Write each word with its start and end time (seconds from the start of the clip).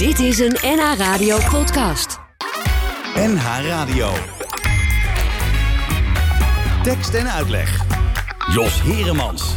Dit 0.00 0.18
is 0.18 0.38
een 0.38 0.56
NH 0.62 0.94
Radio 0.96 1.38
podcast. 1.50 2.20
NH 3.14 3.66
Radio. 3.66 4.08
Tekst 6.82 7.14
en 7.14 7.30
uitleg. 7.30 7.84
Jos 8.52 8.82
Heremans. 8.82 9.54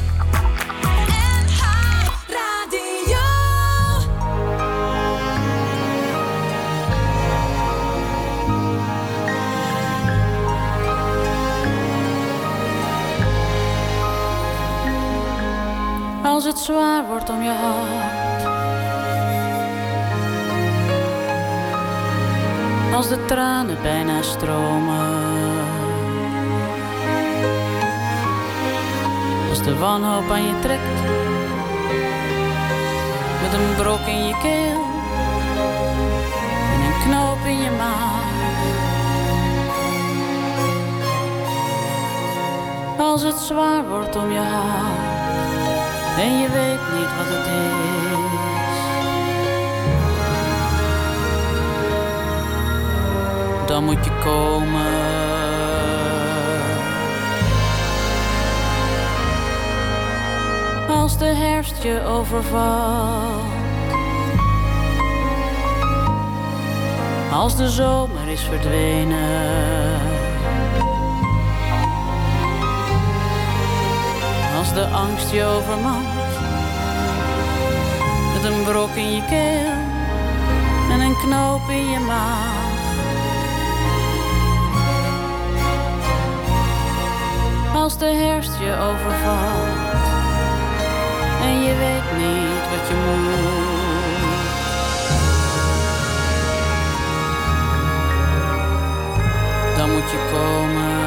Als 16.24 16.44
het 16.46 16.58
zwaar 16.58 17.06
wordt 17.08 17.30
om 17.30 17.44
je 17.44 17.50
hart. 17.50 18.13
Als 22.96 23.08
de 23.08 23.26
tranen 23.26 23.78
bijna 23.82 24.22
stromen. 24.22 25.08
Als 29.50 29.64
de 29.64 29.78
wanhoop 29.78 30.32
aan 30.32 30.44
je 30.44 30.60
trekt. 30.60 31.02
Met 33.42 33.54
een 33.54 33.76
brok 33.76 34.08
in 34.08 34.28
je 34.28 34.38
keel. 34.42 34.82
En 36.74 36.82
een 36.86 37.10
knoop 37.10 37.46
in 37.46 37.58
je 37.58 37.72
maag. 37.78 38.22
Als 42.98 43.24
het 43.24 43.38
zwaar 43.38 43.88
wordt 43.88 44.16
om 44.16 44.32
je 44.32 44.40
hart 44.40 45.14
en 46.20 46.40
je 46.40 46.48
weet 46.50 47.00
niet 47.00 47.18
wat 47.18 47.28
het 47.28 47.46
is. 47.46 48.13
Dan 53.74 53.84
moet 53.84 54.06
je 54.06 54.12
komen. 54.24 54.86
Als 60.90 61.18
de 61.18 61.26
herfst 61.26 61.84
je 61.84 62.02
overvalt. 62.08 63.42
Als 67.32 67.56
de 67.56 67.70
zomer 67.70 68.28
is 68.28 68.42
verdwenen. 68.42 70.00
Als 74.58 74.74
de 74.74 74.86
angst 74.86 75.32
je 75.32 75.44
overmand. 75.44 76.08
Met 78.34 78.52
een 78.52 78.64
brok 78.64 78.96
in 78.96 79.12
je 79.12 79.26
keel 79.26 79.72
en 80.92 81.00
een 81.00 81.16
knoop 81.16 81.70
in 81.70 81.90
je 81.90 82.00
maag. 82.00 82.63
Als 87.84 87.98
de 87.98 88.06
herfst 88.06 88.60
je 88.60 88.76
overvalt 88.76 89.68
en 91.42 91.62
je 91.62 91.76
weet 91.76 92.18
niet 92.18 92.70
wat 92.70 92.88
je 92.88 92.96
moet. 93.06 93.38
Dan 99.78 99.92
moet 99.92 100.12
je 100.12 100.18
komen. 100.32 101.02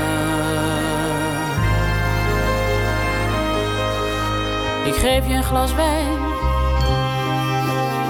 Ik 4.84 4.94
geef 4.94 5.27
je 5.27 5.34
een 5.34 5.44
glas 5.44 5.74
wijn 5.74 6.18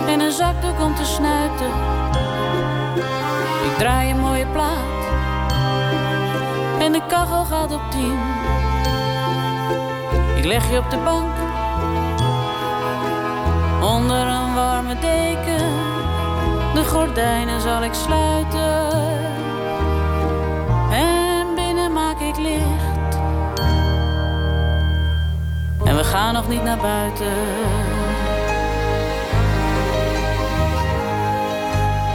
en 0.07 0.21
een 0.21 0.33
zakdoek 0.33 0.81
om 0.81 0.95
te 0.95 1.05
snuiten. 1.05 1.71
Ik 3.65 3.79
draai 3.79 4.11
een 4.11 4.21
mooie 4.21 4.47
plaat 4.47 4.97
en 6.79 6.93
de 6.93 7.03
kachel 7.09 7.45
gaat 7.45 7.73
op 7.73 7.91
tien. 7.91 8.19
Leg 10.47 10.71
je 10.71 10.79
op 10.79 10.91
de 10.91 10.99
bank 10.99 11.35
onder 13.83 14.27
een 14.27 14.55
warme 14.55 14.95
deken. 14.99 15.69
De 16.75 16.85
gordijnen 16.85 17.61
zal 17.61 17.83
ik 17.83 17.95
sluiten 17.95 18.91
en 20.91 21.55
binnen 21.55 21.93
maak 21.93 22.21
ik 22.21 22.37
licht. 22.37 23.19
En 25.85 25.97
we 25.97 26.05
gaan 26.05 26.35
nog 26.35 26.49
niet 26.49 26.63
naar 26.63 26.79
buiten. 26.79 27.37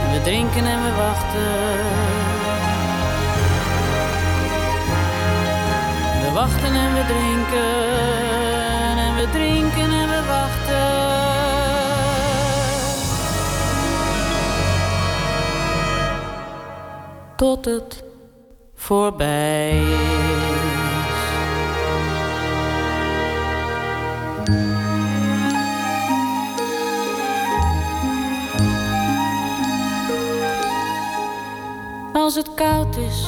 En 0.04 0.12
we 0.12 0.20
drinken 0.22 0.66
en 0.66 0.82
we 0.82 0.94
wachten. 0.96 2.11
Wachten 6.34 6.74
en 6.74 6.92
we 6.92 7.04
drinken. 7.06 7.62
En 8.98 9.14
we 9.14 9.28
drinken 9.32 9.90
en 9.92 10.08
we 10.08 10.22
wachten. 10.28 10.72
Tot 17.36 17.64
het 17.64 18.04
voorbij 18.74 19.82
is. 19.82 20.30
Als 32.12 32.34
het 32.34 32.54
koud 32.54 32.96
is 32.96 33.26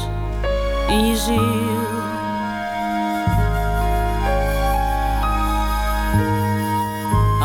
in 0.89 1.07
je 1.07 1.17
ziel. 1.17 1.74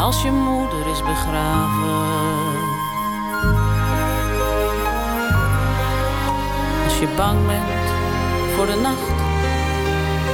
Als 0.10 0.22
je 0.22 0.32
moeder 0.32 0.88
is 0.92 1.04
begraven. 1.04 2.58
Als 6.84 7.00
je 7.00 7.08
bang 7.16 7.46
bent 7.48 7.90
voor 8.56 8.66
de 8.66 8.80
nacht. 8.82 9.22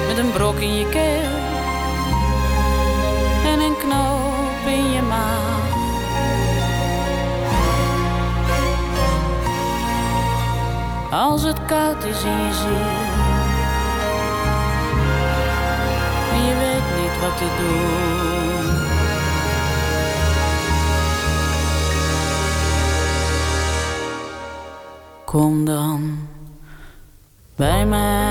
Met 0.08 0.18
een 0.18 0.32
brok 0.32 0.56
in 0.60 0.76
je 0.76 0.90
keel. 0.90 1.36
En 3.52 3.60
een 3.60 3.78
knoop 3.78 4.68
in 4.68 4.92
je 4.92 5.02
maag. 5.02 5.64
Als 11.12 11.44
het 11.44 11.66
koud 11.66 12.04
is 12.04 12.24
in 12.24 12.38
je 12.46 12.54
ziel. 12.54 12.94
En 16.34 16.46
je 16.46 16.56
weet 16.58 17.02
niet 17.02 17.20
wat 17.22 17.38
te 17.38 17.48
doen. 17.60 18.45
Kom 25.36 25.66
dan 25.66 26.28
bij 27.56 27.86
mij. 27.86 28.25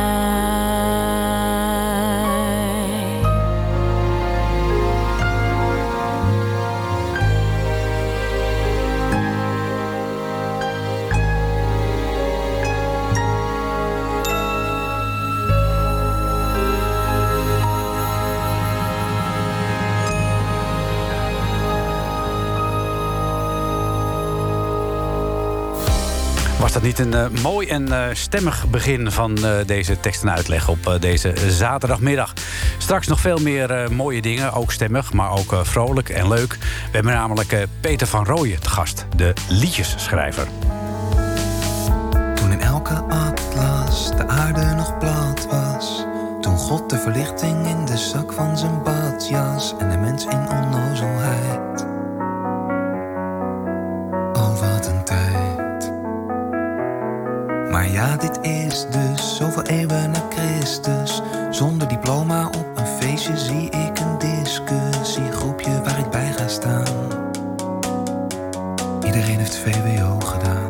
Dat 26.74 26.82
niet 26.82 26.98
een 26.98 27.14
eh, 27.14 27.42
mooi 27.42 27.68
en 27.68 27.92
eh, 27.92 28.14
stemmig 28.14 28.66
begin 28.70 29.10
van 29.10 29.44
eh, 29.44 29.50
deze 29.66 30.00
tekst 30.00 30.22
en 30.22 30.30
uitleg 30.30 30.68
op 30.68 30.96
deze 31.00 31.34
zaterdagmiddag? 31.48 32.32
Straks 32.78 33.06
nog 33.06 33.20
veel 33.20 33.38
meer 33.38 33.92
mooie 33.92 34.22
dingen, 34.22 34.52
ook 34.52 34.72
stemmig, 34.72 35.12
maar 35.12 35.30
ook 35.30 35.60
vrolijk 35.62 36.08
en 36.08 36.28
leuk. 36.28 36.52
We 36.52 36.90
hebben 36.90 37.12
namelijk 37.12 37.66
Peter 37.80 38.06
van 38.06 38.24
Rooyen 38.24 38.60
te 38.60 38.68
gast, 38.68 39.06
de 39.16 39.32
liedjesschrijver. 39.48 40.46
Toen 42.34 42.52
in 42.52 42.60
elke 42.60 42.94
atlas 42.94 44.16
de 44.16 44.26
aarde 44.26 44.74
nog 44.74 44.98
plat 44.98 45.46
was. 45.50 46.04
Toen 46.40 46.56
God 46.56 46.90
de 46.90 46.98
verlichting 46.98 47.66
in 47.66 47.84
de 47.84 47.98
zak 47.98 48.32
van 48.32 48.58
zijn 48.58 48.82
badjas 48.82 49.74
en 49.78 49.90
de 49.90 49.96
mens 49.96 50.24
in 50.24 50.43
dus 58.82 59.36
zoveel 59.36 59.62
eeuwen 59.62 60.10
na 60.10 60.22
Christus. 60.28 61.22
Zonder 61.50 61.88
diploma 61.88 62.46
op 62.46 62.66
een 62.74 62.86
feestje 62.86 63.38
zie 63.38 63.70
ik 63.70 63.98
een 63.98 64.18
discussiegroepje 64.18 65.82
waar 65.82 65.98
ik 65.98 66.10
bij 66.10 66.32
ga 66.32 66.48
staan. 66.48 66.84
Iedereen 69.04 69.38
heeft 69.38 69.56
VWO 69.56 70.20
gedaan. 70.20 70.66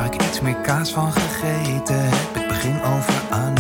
Waar 0.06 0.14
ik 0.14 0.22
iets 0.22 0.42
meer 0.42 0.56
kaas 0.56 0.92
van 0.92 1.12
gegeten 1.12 2.10
heb. 2.10 2.42
Ik 2.42 2.48
begin 2.48 2.84
over 2.84 3.14
anime. 3.30 3.55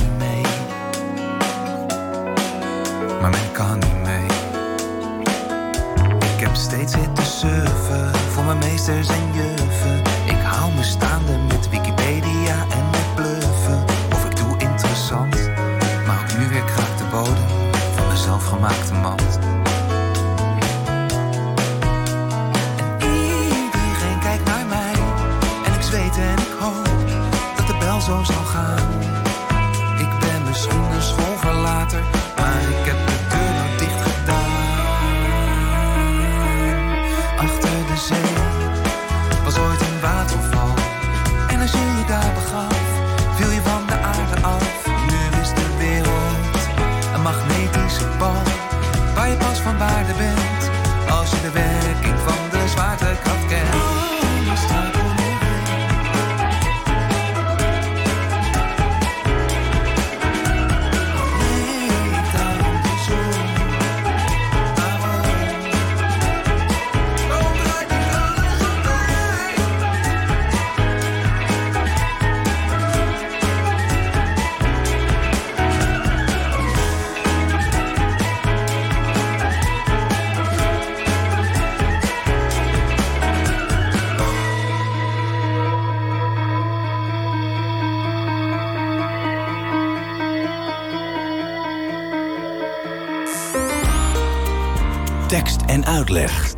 Tekst 95.95 96.11
en 96.11 96.23
uitleg. 96.23 96.53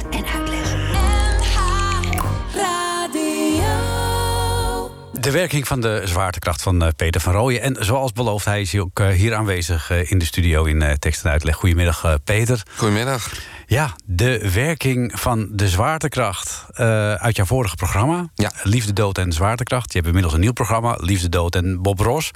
De 5.21 5.31
werking 5.31 5.67
van 5.67 5.81
de 5.81 6.01
zwaartekracht 6.05 6.61
van 6.61 6.83
eh, 6.83 6.89
Peter 6.95 7.21
van 7.21 7.33
Rooyen. 7.33 7.61
En 7.61 7.75
zoals 7.79 8.11
beloofd, 8.11 8.45
hij 8.45 8.61
is 8.61 8.71
hier 8.71 8.81
ook 8.81 8.99
eh, 8.99 9.07
hier 9.07 9.35
aanwezig 9.35 9.89
eh, 9.89 10.11
in 10.11 10.17
de 10.17 10.25
studio 10.25 10.63
in 10.63 10.97
tekst 10.99 11.25
en 11.25 11.31
uitleg. 11.31 11.55
Goedemiddag, 11.55 12.17
Peter. 12.23 12.63
Goedemiddag. 12.75 13.31
Ja, 13.69 13.95
de 14.05 14.51
werking 14.53 15.19
van 15.19 15.47
de 15.51 15.69
zwaartekracht 15.69 16.65
eh, 16.73 17.13
uit 17.13 17.35
jouw 17.35 17.45
vorige 17.45 17.75
programma. 17.75 18.29
Ja. 18.35 18.51
Liefde, 18.63 18.93
dood 18.93 19.17
en 19.17 19.31
zwaartekracht. 19.31 19.87
Je 19.87 19.93
hebt 19.93 20.07
inmiddels 20.07 20.33
een 20.33 20.39
nieuw 20.39 20.53
programma, 20.53 20.97
Liefde, 20.99 21.29
dood 21.29 21.55
en 21.55 21.81
Bob 21.81 21.99
Ross. 21.99 22.31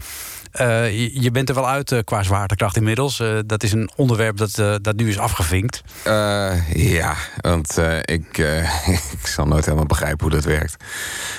Eh, 0.51 1.13
je, 1.21 1.31
bent 1.31 1.49
er 1.49 1.55
wel 1.55 1.69
uit 1.69 1.91
eh, 1.91 1.99
qua 2.03 2.23
zwaartekracht 2.23 2.75
inmiddels. 2.75 3.19
Eh, 3.19 3.37
dat 3.45 3.63
is 3.63 3.71
een 3.71 3.89
onderwerp 3.95 4.37
dat, 4.37 4.55
dat 4.81 4.95
nu 4.95 5.09
is 5.09 5.17
afgevinkt. 5.17 5.81
Ja, 6.73 7.15
want 7.41 7.77
ik, 8.05 8.37
ik 9.21 9.27
zal 9.27 9.47
nooit 9.47 9.65
helemaal 9.65 9.85
begrijpen 9.85 10.21
hoe 10.21 10.35
dat 10.35 10.43
werkt. 10.43 10.73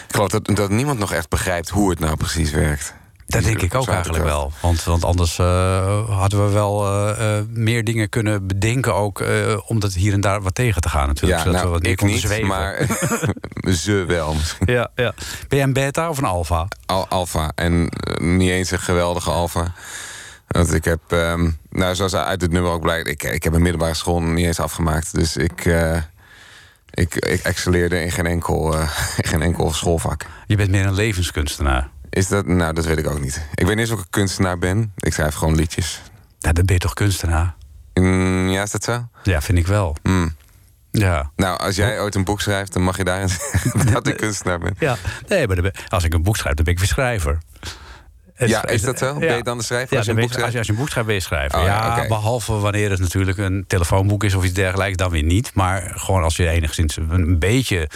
Ik 0.09 0.15
geloof 0.15 0.29
dat, 0.29 0.47
dat 0.47 0.71
niemand 0.71 0.99
nog 0.99 1.13
echt 1.13 1.29
begrijpt 1.29 1.69
hoe 1.69 1.91
het 1.91 1.99
nou 1.99 2.17
precies 2.17 2.51
werkt. 2.51 2.95
Dat 3.33 3.45
denk 3.45 3.63
ik 3.63 3.75
ook 3.75 3.89
eigenlijk 3.89 4.25
wel. 4.25 4.53
Want, 4.61 4.85
want 4.85 5.05
anders 5.05 5.39
eh, 5.39 6.19
hadden 6.19 6.47
we 6.47 6.53
wel 6.53 6.87
eh, 6.87 7.39
eh, 7.39 7.45
meer 7.49 7.85
dingen 7.85 8.09
kunnen 8.09 8.47
bedenken... 8.47 8.95
ook 8.95 9.21
eh, 9.21 9.59
om 9.67 9.81
dat 9.81 9.95
hier 9.95 10.13
en 10.13 10.21
daar 10.21 10.43
wat 10.43 10.55
tegen 10.55 10.81
te 10.81 10.89
gaan 10.89 11.07
natuurlijk. 11.07 11.39
Ja, 11.39 11.45
zodat 11.45 11.61
we 11.61 11.67
nou, 11.67 11.73
wat 11.73 11.83
meer 11.83 11.91
ik 11.91 11.97
konden 11.97 12.17
niet, 12.17 12.27
zweven. 12.27 12.47
maar 12.47 12.87
ze 13.85 14.05
wel 14.07 14.35
misschien. 14.35 14.73
Ja, 14.73 14.91
ja. 14.95 15.15
Ben 15.49 15.59
jij 15.59 15.63
een 15.63 15.73
beta 15.73 16.09
of 16.09 16.19
een 16.19 16.25
alfa? 16.25 16.69
Al, 16.87 17.09
alfa. 17.09 17.53
En 17.55 17.89
niet 18.21 18.51
eens 18.51 18.71
een 18.71 18.81
geweldige 18.81 19.31
alfa. 19.31 19.73
Want 20.53 20.75
ik 20.75 20.85
heb, 20.85 21.01
ehm, 21.09 21.51
nou 21.71 21.95
zoals 21.95 22.15
uit 22.15 22.41
het 22.41 22.51
nummer 22.51 22.73
ook 22.73 22.83
blijkt... 22.83 23.09
Ik, 23.09 23.23
ik 23.23 23.43
heb 23.43 23.53
een 23.53 23.63
middelbare 23.63 23.95
school 23.95 24.23
niet 24.23 24.47
eens 24.47 24.61
afgemaakt. 24.61 25.15
Dus 25.15 25.37
ik, 25.37 25.65
eh, 25.65 25.97
ik, 26.91 27.15
ik 27.15 27.41
excelleerde 27.41 28.01
in 28.01 28.11
geen 28.11 28.27
enkel, 28.27 28.75
eh, 28.75 28.81
in 29.17 29.25
geen 29.31 29.43
enkel 29.43 29.73
schoolvak. 29.73 30.27
Je 30.47 30.57
bent 30.57 30.71
meer 30.71 30.87
een 30.87 30.95
levenskunstenaar. 30.95 31.89
Is 32.13 32.29
dat, 32.29 32.47
nou 32.47 32.73
dat 32.73 32.85
weet 32.85 32.99
ik 32.99 33.07
ook 33.11 33.21
niet. 33.21 33.47
Ik 33.55 33.67
weet 33.67 33.77
niet 33.77 33.79
eens 33.79 33.91
of 33.91 33.99
ik 33.99 34.05
een 34.05 34.11
kunstenaar 34.11 34.59
ben. 34.59 34.93
Ik 34.97 35.13
schrijf 35.13 35.35
gewoon 35.35 35.55
liedjes. 35.55 36.01
Nou, 36.41 36.55
dan 36.55 36.65
ben 36.65 36.75
je 36.75 36.81
toch 36.81 36.95
kunstenaar? 36.95 37.55
Mm, 37.95 38.49
ja, 38.49 38.63
is 38.63 38.71
dat 38.71 38.85
zo? 38.85 39.09
Ja, 39.23 39.41
vind 39.43 39.59
ik 39.59 39.67
wel. 39.67 39.97
Mm. 40.03 40.35
Ja. 40.91 41.31
Nou, 41.37 41.59
als 41.59 41.77
jij 41.77 42.01
ooit 42.01 42.15
een 42.15 42.25
boek 42.25 42.41
schrijft, 42.41 42.73
dan 42.73 42.83
mag 42.83 42.97
je 42.97 43.05
daarin 43.05 43.29
zeggen 43.53 43.93
dat 43.93 44.07
ik 44.07 44.17
kunstenaar 44.17 44.59
ben. 44.59 44.75
ja. 44.79 44.97
Nee, 45.29 45.47
maar 45.47 45.63
ben- 45.63 45.73
als 45.89 46.05
ik 46.05 46.15
een 46.15 46.23
boek 46.23 46.37
schrijf, 46.37 46.55
dan 46.55 46.65
ben 46.65 46.73
ik 46.75 46.79
weer 46.81 46.89
schrijver. 46.89 47.39
Het 48.35 48.49
Ja, 48.49 48.67
is- 48.67 48.83
dat 48.83 48.99
zo? 48.99 49.19
Ben 49.19 49.37
je 49.37 49.43
dan 49.43 49.59
de 49.59 49.65
schrijver 49.65 49.91
Ja, 49.93 49.97
als 49.97 50.07
je 50.07 50.13
een 50.13 50.21
boek 50.21 50.33
ben 50.33 50.43
als, 50.43 50.53
je, 50.53 50.59
als 50.59 50.67
je 50.67 50.73
een 50.73 50.79
boek 50.79 50.89
schrijft, 50.89 51.07
ben 51.09 51.17
je 51.17 51.23
schrijver. 51.23 51.59
Oh, 51.59 51.65
ja, 51.65 51.97
ja, 52.03 52.07
behalve 52.07 52.53
wanneer 52.53 52.91
het 52.91 53.01
natuurlijk 53.01 53.39
een 53.39 53.65
telefoonboek 53.67 54.25
is 54.25 54.35
of 54.35 54.45
iets 54.45 54.53
dergelijks, 54.55 54.97
dan 54.97 55.11
weer 55.11 55.23
niet. 55.23 55.55
Maar 55.55 55.93
gewoon 55.95 56.23
als 56.23 56.37
je 56.37 56.49
enigszins 56.49 56.97
een 56.97 57.39
beetje 57.39 57.89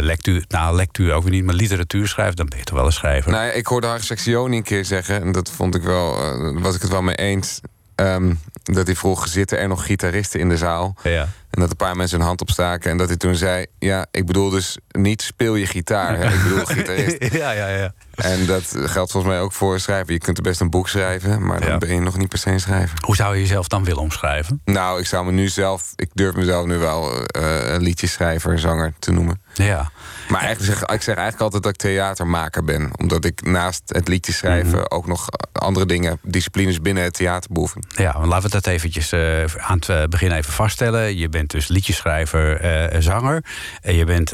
lectuur, 0.00 0.44
nou 0.48 0.76
lectuur 0.76 1.12
ook 1.12 1.22
weer 1.22 1.32
niet, 1.32 1.44
maar 1.44 1.54
literatuur 1.54 2.08
schrijft, 2.08 2.36
dan 2.36 2.46
ben 2.48 2.58
je 2.58 2.64
toch 2.64 2.76
wel 2.76 2.86
een 2.86 2.92
schrijver. 2.92 3.30
Nou 3.30 3.44
ja, 3.44 3.50
ik 3.52 3.66
hoorde 3.66 3.86
Harry 3.86 4.02
Secchioni 4.02 4.56
een 4.56 4.62
keer 4.62 4.84
zeggen, 4.84 5.22
en 5.22 5.32
dat 5.32 5.50
vond 5.50 5.74
ik 5.74 5.82
wel, 5.82 6.16
eh, 6.16 6.62
was 6.62 6.74
ik 6.74 6.82
het 6.82 6.90
wel 6.90 7.02
mee 7.02 7.14
eens. 7.14 7.60
ehm, 7.94 8.34
dat 8.62 8.86
hij 8.86 8.96
vroeg, 8.96 9.28
zitten 9.28 9.58
er 9.58 9.68
nog 9.68 9.86
gitaristen 9.86 10.40
in 10.40 10.48
de 10.48 10.56
zaal? 10.56 10.94
Ja. 11.02 11.28
En 11.50 11.60
dat 11.60 11.70
een 11.70 11.76
paar 11.76 11.96
mensen 11.96 12.18
hun 12.18 12.26
hand 12.26 12.40
opstaken. 12.40 12.90
En 12.90 12.96
dat 12.96 13.08
hij 13.08 13.16
toen 13.16 13.34
zei, 13.34 13.66
ja, 13.78 14.06
ik 14.10 14.26
bedoel 14.26 14.50
dus 14.50 14.78
niet 14.88 15.22
speel 15.22 15.54
je 15.54 15.66
gitaar. 15.66 16.16
Hè? 16.18 16.32
Ik 16.34 16.42
bedoel 16.42 16.64
gitarist. 16.64 17.16
ja, 17.42 17.50
ja, 17.50 17.68
ja. 17.68 17.92
En 18.14 18.46
dat 18.46 18.64
geldt 18.76 19.10
volgens 19.10 19.32
mij 19.32 19.40
ook 19.42 19.52
voor 19.52 19.80
schrijven. 19.80 20.12
Je 20.12 20.18
kunt 20.20 20.36
er 20.36 20.42
best 20.42 20.60
een 20.60 20.70
boek 20.70 20.88
schrijven, 20.88 21.46
maar 21.46 21.60
dan 21.60 21.68
Ja. 21.68 21.78
ben 21.78 21.94
je 21.94 22.00
nog 22.00 22.16
niet 22.16 22.28
per 22.28 22.38
se 22.38 22.50
een 22.50 22.60
schrijver. 22.60 22.98
Hoe 23.04 23.16
zou 23.16 23.34
je 23.34 23.40
jezelf 23.40 23.68
dan 23.68 23.84
willen 23.84 24.02
omschrijven? 24.02 24.60
Nou, 24.64 25.00
ik 25.00 25.06
zou 25.06 25.24
me 25.24 25.32
nu 25.32 25.48
zelf, 25.48 25.92
ik 25.96 26.10
durf 26.14 26.34
mezelf 26.34 26.66
nu 26.66 26.76
wel 26.78 27.24
eh 27.26 27.72
een 27.72 27.82
liedjeschrijver, 27.82 28.58
zanger 28.58 28.92
te 28.98 29.12
noemen. 29.12 29.40
Ja. 29.54 29.90
Maar 30.30 30.40
eigenlijk 30.40 30.78
zeg, 30.78 30.88
ik 30.88 31.02
zeg 31.02 31.14
eigenlijk 31.14 31.40
altijd 31.42 31.62
dat 31.62 31.72
ik 31.72 31.78
theatermaker 31.78 32.64
ben. 32.64 32.90
Omdat 32.96 33.24
ik 33.24 33.42
naast 33.42 33.82
het 33.86 34.08
liedje 34.08 34.32
schrijven 34.32 34.78
Mhm. 34.78 34.84
ook 34.88 35.06
nog 35.06 35.26
andere 35.52 35.86
dingen, 35.86 36.18
disciplines 36.22 36.80
binnen 36.80 37.02
het 37.02 37.14
theater 37.14 37.50
beoefen. 37.52 37.84
Ja, 37.88 38.12
maar 38.18 38.26
laten 38.26 38.44
we 38.44 38.50
dat 38.50 38.66
eventjes 38.66 39.12
eh, 39.12 39.44
aan 39.56 39.76
het 39.78 39.88
eh, 39.88 40.04
begin 40.04 40.32
even 40.32 40.52
vaststellen. 40.52 41.16
Je 41.16 41.28
bent 41.28 41.50
dus 41.50 41.68
liedjeschrijver, 41.68 42.60
eh, 42.60 43.00
zanger. 43.00 43.44
En 43.80 43.94
je 43.94 44.04
bent 44.04 44.32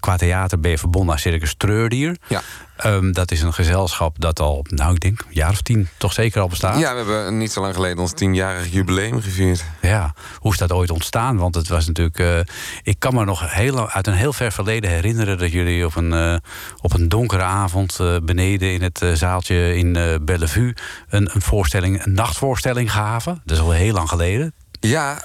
qua 0.00 0.16
theater 0.16 0.60
ben 0.60 0.70
je 0.70 0.78
verbonden 0.78 1.12
aan 1.12 1.20
Circus 1.20 1.54
Treurdier. 1.56 2.16
Ja. 2.28 2.40
Ehm, 2.78 3.12
dat 3.12 3.30
is 3.30 3.42
een 3.42 3.54
gezelschap 3.54 4.20
dat 4.20 4.40
al, 4.40 4.64
nou 4.68 4.94
ik 4.94 5.00
denk, 5.00 5.20
een 5.20 5.26
jaar 5.30 5.50
of 5.50 5.62
tien 5.62 5.88
toch 5.96 6.12
zeker 6.12 6.40
al 6.40 6.48
bestaat. 6.48 6.78
Ja, 6.78 6.90
we 6.92 6.96
hebben 6.98 7.38
niet 7.38 7.52
zo 7.52 7.60
lang 7.60 7.74
geleden 7.74 7.98
ons 7.98 8.12
tienjarig 8.12 8.72
jubileum 8.72 9.20
gevierd. 9.22 9.64
Ja, 9.82 10.14
hoe 10.36 10.52
is 10.52 10.58
dat 10.58 10.72
ooit 10.72 10.90
ontstaan? 10.90 11.36
Want 11.36 11.54
het 11.54 11.68
was 11.68 11.86
natuurlijk. 11.86 12.18
eh, 12.18 12.38
ik 12.82 12.98
kan 12.98 13.14
me 13.14 13.24
nog 13.24 13.52
heel, 13.54 13.74
lang- 13.74 13.90
uit 13.90 14.06
een 14.06 14.14
heel 14.14 14.32
ver 14.32 14.52
verleden 14.52 14.90
herinneren 14.90 15.38
dat 15.38 15.52
jullie 15.52 15.86
op 15.86 15.96
een, 15.96 16.12
eh, 16.12 16.36
op 16.80 16.94
een 16.94 17.08
donkere 17.08 17.42
avond 17.42 18.00
eh, 18.00 18.16
beneden 18.22 18.72
in 18.72 18.82
het 18.82 19.04
zaaltje 19.14 19.76
in 19.76 19.92
Bellevue 20.24 20.74
een, 21.08 21.30
een 21.34 21.42
voorstelling, 21.42 22.04
een 22.04 22.12
nachtvoorstelling 22.12 22.92
gaven. 22.92 23.42
Dat 23.44 23.56
is 23.56 23.62
al 23.62 23.70
heel 23.70 23.92
lang 23.92 24.08
geleden. 24.08 24.52
Ja, 24.80 25.22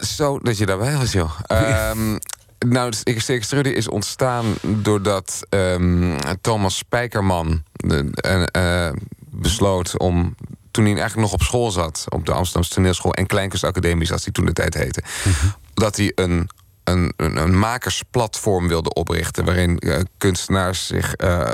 zo 0.00 0.38
dat 0.38 0.58
je 0.58 0.66
daarbij 0.66 0.96
was, 0.96 1.12
joh. 1.12 1.30
Nou, 2.66 2.92
Sterke 2.92 3.44
Strudde 3.44 3.74
is 3.74 3.88
ontstaan 3.88 4.54
doordat 4.62 5.46
ehm, 5.48 6.18
Thomas 6.40 6.76
Spijkerman 6.76 7.62
de, 7.72 8.08
eh, 8.12 8.86
eh, 8.86 8.94
besloot 9.30 9.98
om. 9.98 10.36
Toen 10.70 10.84
hij 10.84 10.92
eigenlijk 10.92 11.22
nog 11.22 11.40
op 11.40 11.42
school 11.42 11.70
zat, 11.70 12.04
op 12.08 12.26
de 12.26 12.32
Amsterdamse 12.32 12.74
toneelschool 12.74 13.14
en 13.14 13.26
Kleinkunstacademie, 13.26 14.06
zoals 14.06 14.24
die 14.24 14.32
toen 14.32 14.44
de 14.44 14.52
tijd 14.52 14.74
heette, 14.74 15.02
dat 15.74 15.96
hij 15.96 16.12
een, 16.14 16.48
een, 16.84 17.12
een, 17.16 17.36
een 17.36 17.58
makersplatform 17.58 18.68
wilde 18.68 18.92
oprichten. 18.94 19.44
waarin 19.44 19.78
eh, 19.78 19.98
kunstenaars 20.18 20.86
zich 20.86 21.14
eh, 21.14 21.40
eh, 21.40 21.48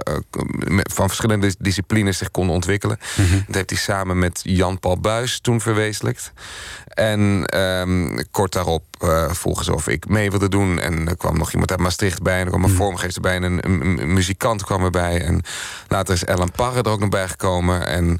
van 0.90 1.06
verschillende 1.08 1.54
disciplines 1.58 2.18
zich 2.18 2.30
konden 2.30 2.54
ontwikkelen. 2.54 2.98
Dat 3.46 3.54
heeft 3.54 3.70
hij 3.70 3.78
samen 3.78 4.18
met 4.18 4.40
Jan-Paul 4.42 5.00
Buis 5.00 5.40
toen 5.40 5.60
verwezenlijkt. 5.60 6.32
En 6.88 7.44
ehm, 7.46 8.18
kort 8.30 8.52
daarop 8.52 8.84
eh 8.98 9.30
vroegen 9.30 9.64
ze 9.64 9.74
of 9.74 9.88
ik 9.88 10.08
mee 10.08 10.30
wilde 10.30 10.48
doen. 10.48 10.80
En 10.80 11.08
er 11.08 11.16
kwam 11.16 11.38
nog 11.38 11.52
iemand 11.52 11.70
uit 11.70 11.80
Maastricht 11.80 12.22
bij. 12.22 12.34
En 12.38 12.44
er 12.44 12.48
kwam 12.50 12.64
een 12.64 12.70
vormgever 12.70 13.20
bij. 13.20 13.34
En 13.34 13.42
een, 13.42 13.64
een- 13.70 13.98
een 14.00 14.12
muzikant 14.12 14.64
kwam 14.64 14.84
erbij. 14.84 15.20
En 15.22 15.40
later 15.88 16.14
is 16.14 16.24
Ellen 16.24 16.50
Parre 16.52 16.82
er 16.82 16.90
ook 16.90 17.00
nog 17.00 17.08
bij 17.08 17.28
gekomen. 17.28 17.86
En 17.86 18.18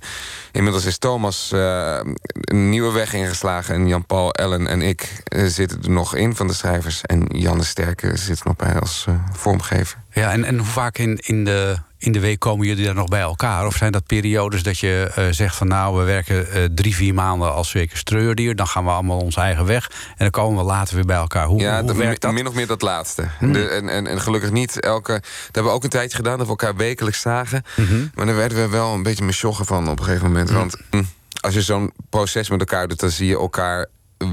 inmiddels 0.58 0.84
is 0.84 0.98
Thomas 0.98 1.52
eh, 1.52 2.00
een 2.40 2.68
nieuwe 2.68 2.92
weg 2.92 3.12
ingeslagen. 3.12 3.74
En 3.74 3.88
Jan-Paul, 3.88 4.32
Ellen 4.32 4.66
en 4.66 4.82
ik 4.82 5.22
eh, 5.24 5.44
zitten 5.44 5.82
er 5.82 5.90
nog 5.90 6.14
in 6.14 6.36
van 6.36 6.46
de 6.46 6.52
schrijvers. 6.52 7.02
En 7.02 7.26
Jan 7.32 7.58
de 7.58 7.64
Sterke 7.64 8.16
zit 8.16 8.40
er 8.40 8.46
nog 8.46 8.56
bij 8.56 8.80
als 8.80 9.04
eh, 9.08 9.14
vormgever. 9.32 9.98
Ja, 10.18 10.32
en, 10.32 10.44
en 10.44 10.58
hoe 10.58 10.66
vaak 10.66 10.98
in, 10.98 11.18
in, 11.18 11.44
de, 11.44 11.76
in 11.98 12.12
de 12.12 12.20
week 12.20 12.38
komen 12.38 12.66
jullie 12.66 12.84
daar 12.84 12.94
nog 12.94 13.08
bij 13.08 13.20
elkaar? 13.20 13.66
Of 13.66 13.76
zijn 13.76 13.92
dat 13.92 14.06
periodes 14.06 14.62
dat 14.62 14.78
je 14.78 15.10
eh, 15.14 15.24
zegt 15.30 15.56
van 15.56 15.68
nou, 15.68 15.98
we 15.98 16.04
werken 16.04 16.50
eh, 16.50 16.64
drie, 16.74 16.94
vier 16.94 17.14
maanden 17.14 17.54
als 17.54 17.70
zeker 17.70 17.96
streurdier. 17.96 18.56
Dan 18.56 18.66
gaan 18.66 18.84
we 18.84 18.90
allemaal 18.90 19.18
onze 19.18 19.40
eigen 19.40 19.66
weg. 19.66 19.90
En 19.90 20.14
dan 20.16 20.30
komen 20.30 20.58
we 20.58 20.64
later 20.64 20.94
weer 20.94 21.04
bij 21.04 21.16
elkaar. 21.16 21.46
Hoe, 21.46 21.60
Ja, 21.60 21.82
hoe 21.82 21.94
werkt 21.94 22.20
dat? 22.20 22.32
min 22.32 22.46
of 22.46 22.54
meer 22.54 22.66
dat 22.66 22.82
laatste. 22.82 23.28
De, 23.40 23.68
en, 23.68 23.88
en, 23.88 24.06
en 24.06 24.20
gelukkig 24.20 24.50
niet 24.50 24.80
elke... 24.80 25.12
Dat 25.12 25.22
hebben 25.44 25.64
we 25.64 25.70
ook 25.70 25.84
een 25.84 25.90
tijdje 25.90 26.16
gedaan, 26.16 26.38
dat 26.38 26.46
we 26.46 26.52
elkaar 26.52 26.76
wekelijks 26.76 27.20
zagen. 27.20 27.62
Maar 28.14 28.26
daar 28.26 28.36
werden 28.36 28.58
we 28.58 28.68
wel 28.68 28.94
een 28.94 29.02
beetje 29.02 29.24
mesjoggen 29.24 29.66
van 29.66 29.88
op 29.88 29.98
een 29.98 30.04
gegeven 30.04 30.26
moment. 30.26 30.50
Want 30.50 30.76
hm, 30.90 31.02
als 31.40 31.54
je 31.54 31.62
zo'n 31.62 31.92
proces 32.10 32.48
met 32.48 32.60
elkaar 32.60 32.88
doet... 32.88 33.00
dan 33.00 33.10
zie 33.10 33.26
je 33.26 33.36
elkaar 33.36 33.86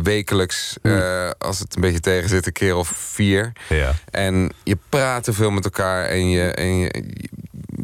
wekelijks, 0.03 0.77
eh, 0.81 1.29
als 1.37 1.59
het 1.59 1.75
een 1.75 1.81
beetje 1.81 1.99
tegen 1.99 2.29
zit... 2.29 2.45
een 2.45 2.51
keer 2.51 2.75
of 2.75 2.87
vier. 2.87 3.51
Ja. 3.69 3.93
En 4.11 4.51
je 4.63 4.77
praat 4.89 5.23
te 5.23 5.33
veel 5.33 5.51
met 5.51 5.63
elkaar 5.63 6.05
en 6.05 6.29
je, 6.29 6.51
en 6.51 6.77
je, 6.77 7.03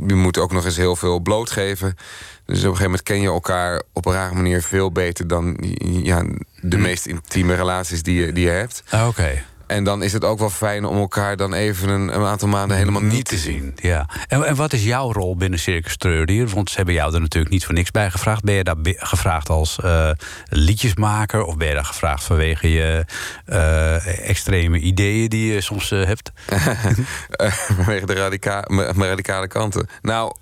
je 0.08 0.16
moet 0.16 0.38
ook 0.38 0.52
nog 0.52 0.66
eens 0.66 0.78
heel 0.78 0.96
veel 0.96 1.20
blootgeven. 1.20 1.98
Dus 2.46 2.58
op 2.60 2.64
een 2.64 2.78
gegeven 2.78 2.84
moment 2.84 3.04
ken 3.04 3.22
je 3.22 3.28
elkaar 3.28 3.82
op 3.94 4.06
een 4.06 4.14
rare 4.14 4.36
manier 4.36 4.62
veel 4.62 4.92
beter 4.92 5.28
dan 5.28 5.58
ja, 6.04 6.26
de 6.62 6.78
meest 6.78 7.06
intieme 7.06 7.56
relaties 7.56 8.04
die 8.04 8.26
je, 8.26 8.32
die 8.32 8.46
je 8.46 8.52
hebt. 8.52 8.84
Ah, 8.90 9.08
Oké. 9.08 9.44
En 9.72 9.84
dan 9.84 10.04
is 10.04 10.14
het 10.14 10.24
ook 10.24 10.40
wel 10.40 10.50
fijn 10.50 10.86
om 10.86 10.98
elkaar 10.98 11.38
dan 11.38 11.54
even 11.54 11.90
een, 11.90 12.16
een 12.16 12.26
aantal 12.26 12.48
maanden 12.48 12.78
helemaal 12.78 13.02
niet 13.02 13.26
te 13.26 13.38
zien. 13.38 13.74
Ja. 13.76 14.10
En, 14.28 14.44
en 14.44 14.56
wat 14.56 14.74
is 14.74 14.84
jouw 14.84 15.12
rol 15.12 15.36
binnen 15.36 15.60
Circus 15.60 15.98
Treurdier? 15.98 16.48
Want 16.48 16.70
ze 16.70 16.76
hebben 16.76 16.94
jou 16.94 17.14
er 17.14 17.22
natuurlijk 17.22 17.54
niet 17.54 17.66
voor 17.66 17.74
niks 17.74 17.92
bij 17.92 18.12
gevraagd. 18.12 18.44
Ben 18.44 18.56
je 18.56 18.64
daar 18.64 18.76
gevraagd 18.84 19.50
als 19.50 19.80
eh, 19.80 20.12
liedjesmaker? 20.50 21.44
Of 21.44 21.58
ben 21.58 21.68
je 21.68 21.74
daar 21.74 21.86
gevraagd 21.86 22.24
vanwege 22.24 22.72
je 22.72 23.06
eh, 23.46 24.30
extreme 24.30 24.80
ideeën 24.80 25.30
die 25.30 25.54
je 25.54 25.62
soms 25.62 25.92
eh, 25.92 26.06
hebt? 26.06 26.32
Vanwege 27.76 28.06
de 28.06 28.14
radica 28.14 28.64
mijn 28.68 28.98
mijn 28.98 29.10
radicale 29.10 29.48
kanten. 29.48 29.88
Nou, 30.02 30.36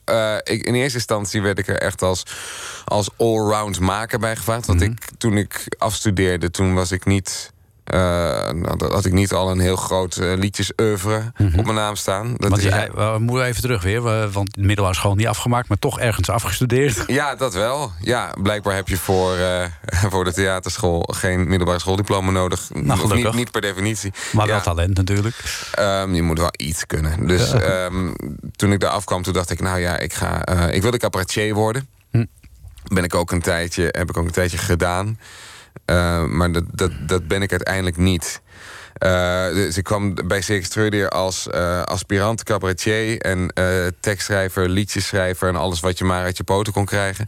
ik, 0.43 0.65
in 0.65 0.73
eerste 0.73 0.97
instantie 0.97 1.41
werd 1.41 1.59
ik 1.59 1.67
er 1.67 1.79
echt 1.79 2.01
als, 2.01 2.23
als 2.85 3.09
allround 3.17 3.79
maker 3.79 4.19
bij 4.19 4.35
gevraagd. 4.35 4.65
Want 4.65 4.81
ik, 4.81 5.09
toen 5.17 5.37
ik 5.37 5.75
afstudeerde, 5.77 6.51
toen 6.51 6.73
was 6.73 6.91
ik 6.91 7.05
niet... 7.05 7.51
eh, 7.89 7.99
nou, 8.53 8.77
dat 8.77 8.91
had 8.93 9.05
ik 9.05 9.13
niet 9.13 9.33
al 9.33 9.51
een 9.51 9.59
heel 9.59 9.75
groot 9.75 10.17
uh, 10.17 10.37
liedjesoeuvre 10.37 11.31
op 11.57 11.63
mijn 11.63 11.75
naam 11.75 11.95
staan. 11.95 12.33
Dat 12.37 12.49
Want 12.49 12.63
is 12.63 12.71
zei, 12.71 12.89
we 12.93 13.15
moeten 13.19 13.45
even 13.45 13.61
terug 13.61 13.83
weer. 13.83 14.03
we- 14.03 14.29
Want 14.31 14.53
de 14.53 14.61
middelbare 14.61 14.95
school 14.95 15.15
niet 15.15 15.27
afgemaakt, 15.27 15.67
maar 15.69 15.79
toch 15.79 15.99
ergens 15.99 16.29
afgestudeerd. 16.29 17.03
Ja, 17.19 17.35
dat 17.35 17.53
wel. 17.53 17.91
Ja, 18.01 18.33
blijkbaar 18.41 18.75
heb 18.75 18.87
je 18.87 18.97
voor, 18.97 19.35
eh, 19.37 19.65
voor 20.11 20.23
de 20.23 20.33
theaterschool 20.33 21.01
geen 21.11 21.47
middelbare 21.47 21.79
schooldiploma 21.79 22.31
nodig. 22.31 22.69
Of 23.01 23.13
niet, 23.13 23.33
niet 23.33 23.51
per 23.51 23.61
definitie. 23.61 24.11
Maar 24.31 24.45
ja. 24.45 24.51
wel 24.51 24.61
talent 24.61 24.97
natuurlijk. 24.97 25.35
Ehm, 25.73 26.13
je 26.13 26.21
moet 26.21 26.39
wel 26.39 26.51
iets 26.57 26.85
kunnen. 26.85 27.27
Dus 27.27 27.51
ehm, 27.71 28.11
toen 28.55 28.71
ik 28.71 28.79
daar 28.79 28.91
afkwam, 28.91 29.21
toen 29.23 29.33
dacht 29.33 29.49
ik, 29.49 29.59
nou 29.61 29.79
ja, 29.79 29.97
ik 29.97 30.13
ga. 30.13 30.43
eh, 30.43 30.73
ik 30.75 30.81
wilde 30.81 30.97
cabaretier 30.97 31.53
worden. 31.53 31.87
Hm. 32.11 32.25
Ben 32.93 33.03
ik 33.03 33.15
ook 33.15 33.31
een 33.31 33.41
tijdje, 33.41 33.83
heb 33.83 34.09
ik 34.09 34.17
ook 34.17 34.25
een 34.25 34.31
tijdje 34.31 34.57
gedaan. 34.57 35.19
Eh, 35.89 36.25
maar 36.25 36.51
dat, 36.51 36.63
dat, 36.71 36.91
dat 37.01 37.27
ben 37.27 37.41
ik 37.41 37.51
uiteindelijk 37.51 37.97
niet. 37.97 38.41
Eh, 38.93 39.47
dus 39.47 39.77
ik 39.77 39.83
kwam 39.83 40.13
bij 40.27 40.41
Circus 40.41 40.69
Treurdier 40.69 41.09
als 41.09 41.47
eh, 41.47 41.81
aspirant 41.81 42.43
cabaretier 42.43 43.21
en 43.21 43.53
tekstschrijver, 43.99 44.69
liedjeschrijver 44.69 45.47
en 45.47 45.55
alles 45.55 45.79
wat 45.79 45.97
je 45.97 46.05
maar 46.05 46.23
uit 46.23 46.37
je 46.37 46.43
poten 46.43 46.73
kon 46.73 46.85
krijgen. 46.85 47.27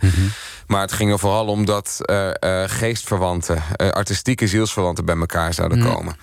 Maar 0.68 0.82
het 0.82 0.92
ging 0.92 1.12
er 1.12 1.20
vooral 1.20 1.46
om 1.46 1.66
dat 1.66 1.98
geestverwanten, 2.66 3.64
artistieke 3.76 4.48
zielsverwanten 4.48 5.06
bij 5.06 5.18
elkaar 5.18 5.54
zouden 5.54 5.84
komen. 5.84 6.16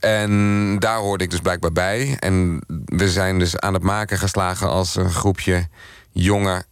En 0.00 0.78
daar 0.78 0.98
hoorde 0.98 1.24
ik 1.24 1.30
dus 1.30 1.40
blijkbaar 1.40 1.72
bij. 1.72 2.16
En 2.18 2.60
we 2.84 3.10
zijn 3.10 3.38
dus 3.38 3.58
aan 3.58 3.74
het 3.74 3.82
maken 3.82 4.18
geslagen 4.18 4.68
als 4.68 4.96
een 4.96 5.10
groepje 5.10 5.68
jonge 6.12 6.64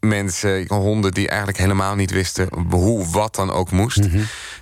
mensen, 0.00 0.66
honden 0.68 1.12
die 1.12 1.28
eigenlijk 1.28 1.58
helemaal 1.58 1.94
niet 1.94 2.10
wisten 2.10 2.48
hoe 2.70 3.06
wat 3.10 3.34
dan 3.34 3.52
ook 3.52 3.70
moest. 3.70 4.00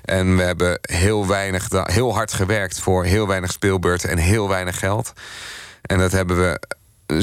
En 0.05 0.37
we 0.37 0.43
hebben 0.43 0.79
heel 0.81 1.27
weinig, 1.27 1.69
heel 1.71 2.15
hard 2.15 2.33
gewerkt 2.33 2.81
voor 2.81 3.05
heel 3.05 3.27
weinig 3.27 3.53
speelbeurten 3.53 4.11
en 4.11 4.19
heel 4.19 4.49
weinig 4.49 4.79
geld. 4.79 5.13
En 5.83 5.99
dat 5.99 6.13
hebben 6.13 6.37
we 6.37 6.61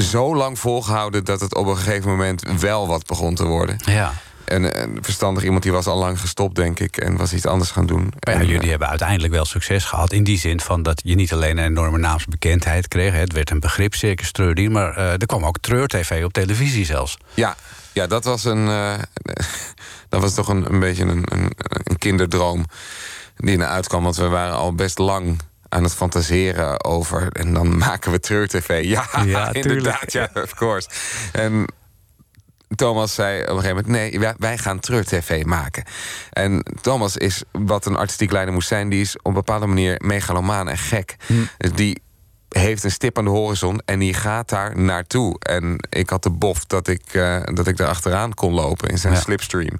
zo 0.00 0.36
lang 0.36 0.58
volgehouden 0.58 1.24
dat 1.24 1.40
het 1.40 1.54
op 1.54 1.66
een 1.66 1.76
gegeven 1.76 2.10
moment 2.10 2.42
wel 2.60 2.86
wat 2.86 3.06
begon 3.06 3.34
te 3.34 3.44
worden. 3.44 3.76
Ja. 3.84 4.12
En 4.44 4.82
een 4.82 4.98
verstandig 5.00 5.44
iemand 5.44 5.62
die 5.62 5.72
was 5.72 5.86
al 5.86 5.98
lang 5.98 6.20
gestopt, 6.20 6.54
denk 6.54 6.80
ik, 6.80 6.96
en 6.96 7.16
was 7.16 7.32
iets 7.32 7.46
anders 7.46 7.70
gaan 7.70 7.86
doen. 7.86 8.12
Ja, 8.18 8.32
En, 8.32 8.46
jullie 8.46 8.70
hebben 8.70 8.88
uiteindelijk 8.88 9.32
wel 9.32 9.44
succes 9.44 9.84
gehad. 9.84 10.12
In 10.12 10.24
die 10.24 10.38
zin 10.38 10.60
van 10.60 10.82
dat 10.82 11.00
je 11.04 11.14
niet 11.14 11.32
alleen 11.32 11.58
een 11.58 11.64
enorme 11.64 11.98
naamsbekendheid 11.98 12.88
kreeg. 12.88 13.12
Het 13.12 13.32
werd 13.32 13.50
een 13.50 13.60
begrip, 13.60 13.94
Circus 13.94 14.32
Treurdier. 14.32 14.70
Maar 14.70 14.96
eh, 14.96 15.12
er 15.12 15.26
kwam 15.26 15.44
ook 15.44 15.58
Treur-TV 15.60 16.24
op 16.24 16.32
televisie 16.32 16.84
zelfs. 16.84 17.18
Ja, 17.34 17.56
ja 17.96 18.06
dat 18.06 18.24
was 18.24 18.44
een. 18.44 18.68
eh, 18.68 18.94
dat 20.08 20.20
was 20.20 20.34
toch 20.34 20.48
een, 20.48 20.72
een 20.72 20.80
beetje 20.80 21.02
een, 21.04 21.24
een, 21.28 21.50
een 21.84 21.98
kinderdroom 21.98 22.64
die 23.36 23.56
naar 23.56 23.68
uitkwam. 23.68 24.02
Want 24.02 24.16
we 24.16 24.28
waren 24.28 24.54
al 24.54 24.74
best 24.74 24.98
lang 24.98 25.40
aan 25.68 25.82
het 25.82 25.94
fantaseren 25.94 26.84
over. 26.84 27.32
En 27.32 27.54
dan 27.54 27.76
maken 27.86 28.12
we 28.12 28.20
Treur 28.20 28.48
TV. 28.48 28.84
Ja, 28.84 29.08
Ja, 29.24 29.52
inderdaad, 29.52 30.12
ja, 30.12 30.30
of 30.34 30.54
course. 30.54 30.88
En 31.32 31.64
Thomas 32.74 33.14
zei 33.14 33.42
op 33.42 33.48
een 33.48 33.54
gegeven 33.62 33.76
moment: 33.76 33.86
nee, 33.86 34.20
wij, 34.20 34.34
wij 34.38 34.58
gaan 34.58 34.80
Treur 34.80 35.04
TV 35.04 35.44
maken. 35.44 35.84
En 36.30 36.62
Thomas 36.80 37.16
is 37.16 37.42
wat 37.52 37.86
een 37.86 37.96
artistiek 37.96 38.30
leider 38.32 38.54
moest 38.54 38.68
zijn, 38.68 38.88
die 38.88 39.00
is 39.00 39.16
op 39.16 39.24
een 39.26 39.32
bepaalde 39.32 39.66
manier 39.66 40.00
megalomaan 40.04 40.68
en 40.68 40.78
gek. 40.78 41.16
Dus 41.58 41.72
die 41.72 42.02
heeft 42.58 42.84
een 42.84 42.90
stip 42.90 43.18
aan 43.18 43.24
de 43.24 43.30
horizon 43.30 43.80
en 43.84 43.98
die 43.98 44.14
gaat 44.14 44.48
daar 44.48 44.78
naartoe. 44.78 45.38
En 45.38 45.76
ik 45.90 46.10
had 46.10 46.22
de 46.22 46.30
bof 46.30 46.64
dat 46.64 46.88
ik, 46.88 47.02
eh, 47.12 47.40
dat 47.44 47.66
ik 47.66 47.76
daar 47.76 47.88
achteraan 47.88 48.34
kon 48.34 48.52
lopen 48.52 48.88
in 48.88 48.98
zijn 48.98 49.12
Ja. 49.12 49.20
slipstream. 49.20 49.78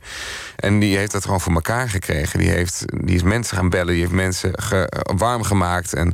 En 0.57 0.79
die 0.79 0.97
heeft 0.97 1.13
dat 1.13 1.25
gewoon 1.25 1.41
voor 1.41 1.53
elkaar 1.53 1.89
gekregen. 1.89 2.39
Die, 2.39 2.49
heeft, 2.51 2.85
die 3.05 3.15
is 3.15 3.23
mensen 3.23 3.57
gaan 3.57 3.71
bellen, 3.71 3.93
die 3.93 4.01
heeft 4.01 4.13
mensen 4.13 4.51
ge- 4.63 4.93
warm 5.17 5.43
gemaakt. 5.43 5.93
En 5.95 6.13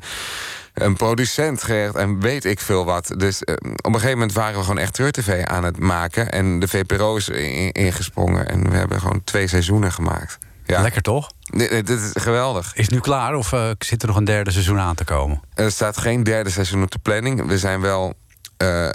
een 0.75 0.97
producent 0.97 1.62
gerecht 1.62 1.95
en 1.95 2.21
weet 2.21 2.45
ik 2.45 2.61
veel 2.61 2.85
wat. 2.85 3.14
Dus 3.16 3.45
eh, 3.45 3.54
op 3.76 3.85
een 3.87 3.92
gegeven 3.95 4.11
moment 4.19 4.33
waren 4.33 4.54
we 4.57 4.61
gewoon 4.64 4.78
echt 4.78 4.95
Treur-TV 4.95 5.45
aan 5.45 5.64
het 5.64 5.78
maken. 5.78 6.31
En 6.33 6.59
de 6.59 6.69
VPRO 6.69 7.16
is 7.16 7.28
in- 7.28 7.73
ingesprongen. 7.73 8.49
En 8.49 8.71
we 8.71 8.76
hebben 8.76 9.00
gewoon 9.00 9.25
twee 9.25 9.47
seizoenen 9.47 9.92
gemaakt. 9.92 10.38
Ja, 10.73 10.83
Lekker 10.83 11.02
toch? 11.02 11.31
Dit, 11.41 11.87
dit 11.87 12.00
is 12.00 12.11
geweldig. 12.14 12.75
Is 12.75 12.85
het 12.85 12.95
nu 12.95 13.00
klaar 13.00 13.35
of 13.35 13.52
eh, 13.52 13.71
zit 13.79 14.02
er 14.02 14.09
nog 14.09 14.17
een 14.17 14.25
derde 14.25 14.50
seizoen 14.50 14.79
aan 14.79 14.95
te 14.95 15.05
komen? 15.05 15.41
Er 15.55 15.71
staat 15.71 15.99
geen 15.99 16.23
derde 16.23 16.50
seizoen 16.50 16.83
op 16.83 16.91
de 16.91 16.99
planning. 16.99 17.47
We 17.47 17.59
zijn 17.59 17.81
wel 17.81 18.14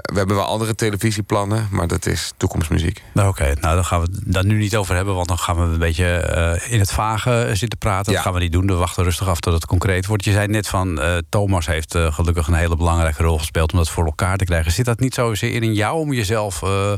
we 0.02 0.14
hebben 0.14 0.36
wel 0.36 0.46
andere 0.46 0.76
televisieplannen, 0.76 1.68
maar 1.72 1.88
dat 1.88 2.06
is 2.06 2.34
toekomstmuziek. 2.38 3.02
Nou, 3.14 3.28
Oké, 3.28 3.54
nou 3.60 3.76
dan 3.76 3.86
gaan 3.86 4.02
we 4.02 4.08
het 4.12 4.34
daar 4.34 4.46
nu 4.46 4.58
niet 4.58 4.76
over 4.76 4.96
hebben, 4.96 5.16
want 5.16 5.28
dan 5.28 5.38
gaan 5.38 5.56
we 5.56 5.62
een 5.62 5.80
beetje 5.80 6.06
eh, 6.06 6.72
in 6.72 6.80
het 6.80 6.92
vage 6.92 7.50
zitten 7.54 7.78
praten. 7.78 8.12
Ja. 8.12 8.18
Dat 8.18 8.26
gaan 8.26 8.34
we 8.34 8.40
niet 8.40 8.52
doen. 8.52 8.68
We 8.68 8.74
wachten 8.74 9.04
rustig 9.04 9.28
af 9.28 9.40
tot 9.40 9.54
het 9.54 9.66
concreet 9.66 10.06
wordt. 10.06 10.24
Je 10.24 10.32
zei 10.32 10.48
net 10.48 10.68
van 10.68 11.02
eh, 11.02 11.18
Thomas 11.30 11.66
heeft 11.66 11.96
eh, 11.96 12.14
gelukkig 12.14 12.48
een 12.48 12.54
hele 12.54 12.76
belangrijke 12.76 13.24
rol 13.24 13.38
gespeeld 13.38 13.72
om 13.72 13.78
dat 13.78 13.90
voor 13.90 14.06
elkaar 14.06 14.38
te 14.38 14.46
krijgen. 14.46 14.72
Zit 14.72 14.86
dat 14.86 15.00
niet 15.00 15.14
zozeer 15.14 15.64
in 15.64 15.74
jou 15.74 16.00
om 16.00 16.14
jezelf 16.14 16.64
eh, 16.64 16.94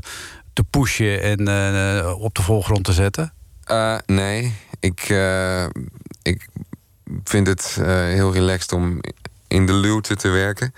te 0.54 0.64
pushen 0.64 1.22
en 1.22 1.48
eh, 1.48 2.22
op 2.22 2.36
de 2.36 2.42
voorgrond 2.42 2.84
te 2.84 2.94
zetten? 2.94 3.34
Eh, 3.64 3.96
nee, 4.06 4.54
ik, 4.80 5.00
eh, 5.00 5.66
ik 6.22 6.48
vind 7.24 7.48
het 7.48 7.78
eh, 7.80 7.86
heel 7.88 8.34
relaxed 8.34 8.72
om 8.72 9.00
in 9.48 9.66
de 9.66 9.74
luwte 9.74 10.16
te 10.16 10.30
werken. 10.30 10.74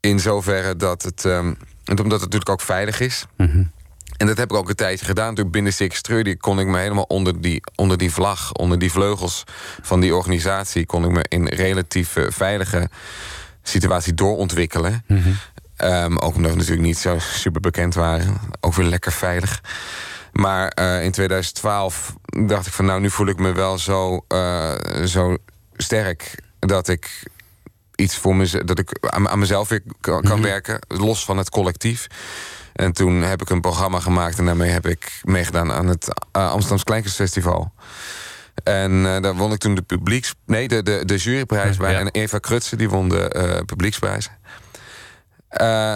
In 0.00 0.20
zoverre 0.20 0.76
dat 0.76 1.02
het, 1.02 1.24
ehm, 1.24 1.54
en 1.84 1.98
omdat 1.98 2.20
het 2.20 2.20
natuurlijk 2.20 2.50
ook 2.50 2.60
veilig 2.60 3.00
is. 3.00 3.26
En 4.16 4.26
dat 4.26 4.36
heb 4.36 4.50
ik 4.50 4.56
ook 4.56 4.68
een 4.68 4.74
tijdje 4.74 5.04
gedaan. 5.04 5.34
Toen 5.34 5.50
binnen 5.50 5.72
Six 5.72 6.02
die 6.02 6.36
kon 6.36 6.60
ik 6.60 6.66
me 6.66 6.78
helemaal 6.78 7.04
onder 7.04 7.40
die, 7.40 7.62
onder 7.74 7.98
die 7.98 8.12
vlag, 8.12 8.52
onder 8.52 8.78
die 8.78 8.90
vleugels 8.90 9.44
van 9.82 10.00
die 10.00 10.14
organisatie, 10.14 10.86
kon 10.86 11.04
ik 11.04 11.10
me 11.10 11.24
in 11.28 11.46
relatief 11.46 12.16
eh, 12.16 12.24
veilige 12.28 12.88
situatie 13.62 14.14
doorontwikkelen. 14.14 15.04
Ehm, 15.76 16.16
ook 16.16 16.34
omdat 16.34 16.50
we 16.50 16.56
natuurlijk 16.56 16.86
niet 16.86 16.98
zo 16.98 17.18
super 17.18 17.60
bekend 17.60 17.94
waren. 17.94 18.36
Ook 18.60 18.74
weer 18.74 18.86
lekker 18.86 19.12
veilig. 19.12 19.62
Maar 20.36 20.68
eh, 20.68 21.04
in 21.04 21.10
2012 21.10 22.14
dacht 22.46 22.66
ik 22.66 22.72
van 22.72 22.84
nou, 22.84 23.00
nu 23.00 23.10
voel 23.10 23.26
ik 23.26 23.38
me 23.38 23.52
wel 23.52 23.78
zo, 23.78 24.24
eh, 24.28 24.74
zo 25.04 25.36
sterk 25.76 26.42
dat 26.58 26.88
ik 26.88 27.30
iets 27.94 28.16
voor 28.16 28.36
mezelf, 28.36 28.64
dat 28.64 28.78
ik 28.78 28.98
aan, 29.00 29.28
aan 29.28 29.38
mezelf 29.38 29.68
weer 29.68 29.82
kan, 30.00 30.22
kan 30.22 30.42
werken, 30.42 30.78
los 30.88 31.24
van 31.24 31.36
het 31.36 31.50
collectief. 31.50 32.06
En 32.72 32.92
toen 32.92 33.22
heb 33.22 33.42
ik 33.42 33.50
een 33.50 33.60
programma 33.60 34.00
gemaakt 34.00 34.38
en 34.38 34.44
daarmee 34.44 34.70
heb 34.70 34.86
ik 34.86 35.20
meegedaan 35.22 35.72
aan 35.72 35.86
het 35.86 36.08
uh, 36.08 36.50
Amsterdams 36.50 36.84
Kleinkunstfestival. 36.84 37.72
En 38.64 39.02
daar 39.02 39.34
won 39.34 39.52
ik 39.52 39.58
toen 39.58 39.74
de 39.74 39.82
publieks... 39.82 40.34
Nee, 40.46 40.68
de, 40.68 40.82
de, 40.82 41.04
de 41.04 41.16
juryprijs 41.16 41.76
bij. 41.76 41.92
Ja. 41.92 41.98
En 41.98 42.08
Eva 42.08 42.38
Krutse, 42.38 42.76
die 42.76 42.88
won 42.88 43.08
de 43.08 43.62
publieksprijs. 43.66 44.30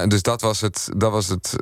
Dus 0.08 0.22
dat 0.22 0.40
was 0.40 0.60
het... 0.60 0.88
Dat 0.96 1.10
was 1.10 1.28
het 1.28 1.56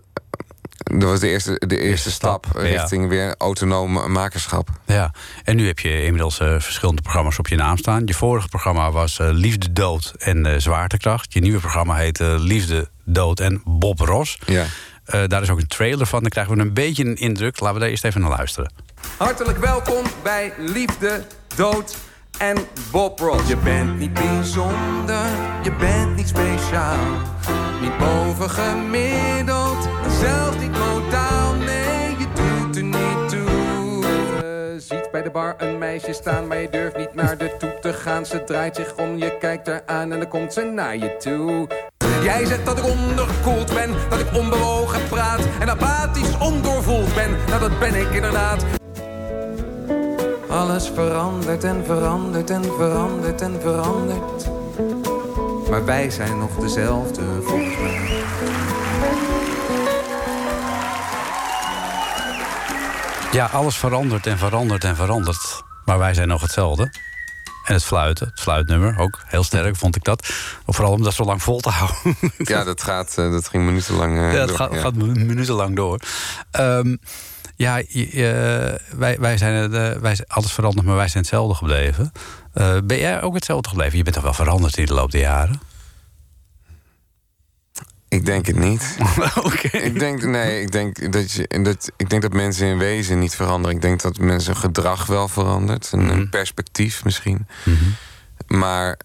dat 0.79 1.09
was 1.09 1.21
de 1.21 1.29
eerste, 1.29 1.63
de 1.67 1.79
eerste 1.81 2.11
stap, 2.11 2.47
stap, 2.47 2.63
ja. 2.63 2.69
richting 2.69 3.09
weer 3.09 3.35
autonoom 3.39 4.13
makerschap. 4.13 4.69
Ja, 4.87 5.13
en 5.45 5.57
nu 5.57 5.67
heb 5.67 5.79
je 5.79 6.05
inmiddels 6.05 6.41
eh, 6.41 6.49
verschillende 6.59 7.03
programma's 7.03 7.39
op 7.39 7.49
je 7.49 7.57
naam 7.57 7.77
staan. 7.77 8.03
Je 8.05 8.15
vorige 8.15 8.49
programma 8.49 8.91
was 8.91 9.19
eh, 9.19 9.29
Liefde, 9.31 9.73
Dood 9.73 10.15
en 10.19 10.47
eh, 10.47 10.59
Zwaartekracht. 10.59 11.33
Je 11.33 11.41
nieuwe 11.41 11.61
programma 11.61 11.95
heet 11.95 12.21
eh, 12.21 12.35
Liefde, 12.39 12.89
Dood 13.05 13.41
en 13.41 13.63
Bob 13.65 13.99
Ross. 13.99 14.39
Ja. 14.47 14.65
Eh, 15.05 15.23
daar 15.27 15.43
is 15.43 15.51
ook 15.51 15.59
een 15.61 15.67
trailer 15.67 16.07
van. 16.07 16.21
Dan 16.21 16.31
krijgen 16.31 16.55
we 16.55 16.61
een 16.61 16.75
beetje 16.75 17.05
een 17.05 17.17
indruk. 17.17 17.61
Laten 17.61 17.75
we 17.75 17.81
daar 17.81 17.91
eerst 17.91 18.05
even 18.05 18.21
naar 18.21 18.31
luisteren. 18.31 18.73
Hartelijk 19.17 19.59
welkom 19.59 20.05
bij 20.23 20.53
Liefde, 20.59 21.27
Dood 21.55 21.97
en 22.39 22.57
Bob 22.91 23.19
Ross. 23.19 23.49
Je 23.49 23.57
bent 23.57 23.99
niet 23.99 24.15
bijzonder, 24.15 25.27
je 25.63 25.73
bent 25.79 26.17
niet 26.17 26.29
speciaal. 26.29 26.97
Niet 27.81 27.99
bovengemiddeld, 27.99 29.85
en 29.85 29.98
zelfs 30.21 30.59
niet 30.59 30.79
modaal. 30.79 31.55
Nee, 31.55 32.17
je 32.19 32.27
doet 32.35 32.77
er 32.77 32.83
niet 32.83 33.29
toe. 33.29 34.07
Je 34.75 34.75
ziet 34.79 35.09
bij 35.11 35.23
de 35.23 35.31
bar 35.31 35.55
een 35.59 35.79
meisje 35.79 36.13
staan, 36.13 36.47
maar 36.47 36.61
je 36.61 36.71
durft 36.71 36.97
niet 36.97 37.15
naar 37.15 37.39
de 37.39 37.57
toe 37.59 37.79
te 37.81 37.93
gaan. 37.93 38.27
Ze 38.27 38.45
draait 38.45 38.77
zich 38.77 38.97
om, 38.97 39.17
je 39.17 39.39
kijkt 39.39 39.67
haar 39.67 39.83
aan 39.87 40.13
en 40.13 40.19
dan 40.19 40.29
komt 40.29 40.53
ze 40.53 40.63
naar 40.63 40.97
je 40.97 41.17
toe. 41.17 41.67
Jij 42.23 42.45
zegt 42.45 42.67
dat 42.67 42.79
ik 42.79 42.85
ondergekoeld 42.85 43.75
ben, 43.75 43.91
dat 44.09 44.21
ik 44.21 44.37
onbewogen 44.37 45.09
praat 45.09 45.41
en 45.61 45.71
apathisch 45.71 46.39
ondoorvoeld 46.39 47.15
ben. 47.15 47.37
Nou, 47.47 47.61
dat 47.61 47.79
ben 47.79 47.95
ik 47.95 48.11
inderdaad. 48.11 48.65
Alles 50.49 50.91
verandert 50.95 51.65
en 51.65 51.85
verandert 51.85 52.51
en 52.51 52.65
verandert 52.65 53.41
en 53.41 53.61
verandert. 53.61 54.49
Maar 55.71 55.85
wij 55.85 56.11
zijn 56.11 56.39
nog 56.39 56.57
dezelfde 56.57 57.23
volgens. 57.43 58.18
Ja, 63.33 63.47
alles 63.47 63.77
verandert 63.77 64.27
en 64.27 64.39
verandert 64.39 64.85
en 64.85 64.97
verandert. 64.97 65.63
Maar 65.85 65.99
wij 65.99 66.15
zijn 66.15 66.29
nog 66.29 66.41
hetzelfde. 66.41 66.83
En 67.65 67.75
het 67.75 67.85
fluiten, 67.85 68.27
het 68.29 68.41
fluitnummer, 68.41 68.99
ook 68.99 69.21
heel 69.27 69.43
sterk 69.43 69.77
vond 69.77 69.97
ik 69.97 70.05
dat. 70.05 70.29
Vooral 70.67 70.93
om 70.93 71.03
dat 71.03 71.15
zo 71.15 71.25
lang 71.25 71.43
vol 71.43 71.61
te 71.61 71.69
houden. 71.79 72.17
Ja, 72.39 72.65
dat, 72.65 72.83
gaat, 72.83 73.19
eh, 73.19 73.31
dat 73.31 73.49
ging 73.49 73.65
minutenlang 73.65 74.19
eh, 74.19 74.33
Ja, 74.33 74.47
door, 74.47 74.57
gaat, 74.57 74.73
ja. 74.73 74.81
gaat 74.81 74.95
mi- 74.95 75.25
minutenlang 75.25 75.77
door. 75.77 76.01
Ehm, 76.51 76.97
ja, 77.57 77.77
je- 77.89 78.81
wij, 78.97 79.19
wij 79.21 79.37
zijn, 79.37 79.75
eh, 79.75 79.93
wij 80.01 80.19
alles 80.27 80.53
veranderd, 80.53 80.87
maar 80.87 80.97
wij 80.97 81.09
zijn 81.09 81.23
hetzelfde 81.23 81.55
gebleven. 81.55 82.13
Ben 82.85 82.99
jij 82.99 83.23
ook 83.23 83.35
hetzelfde 83.35 83.69
gebleven? 83.69 83.97
Je 83.97 84.03
bent 84.03 84.15
toch 84.15 84.25
wel 84.25 84.35
veranderd 84.35 84.77
in 84.77 84.87
de 84.87 84.95
loop 84.95 85.11
der 85.11 85.21
jaren? 85.21 85.61
Ik 88.09 88.27
denk 88.27 88.47
het 88.47 88.59
niet. 88.59 88.97
Oké. 89.43 89.77
Ik 89.77 89.99
denk, 89.99 90.23
nee, 90.23 90.61
ik 90.61 90.73
denk 90.73 91.13
dat, 91.13 91.33
je, 91.33 91.61
dat, 91.63 91.91
ik 91.97 92.11
denk 92.11 92.23
dat 92.23 92.33
mensen 92.33 92.67
in 92.67 92.79
wezen 92.79 93.19
niet 93.19 93.35
veranderen. 93.35 93.77
Ik 93.77 93.83
denk 93.83 94.03
dat 94.03 94.19
mensen 94.19 94.57
gedrag 94.57 95.07
wel 95.07 95.29
verandert. 95.29 95.93
Een, 95.93 96.09
een 96.09 96.29
perspectief 96.29 97.05
misschien. 97.05 97.47
Maar 98.47 98.99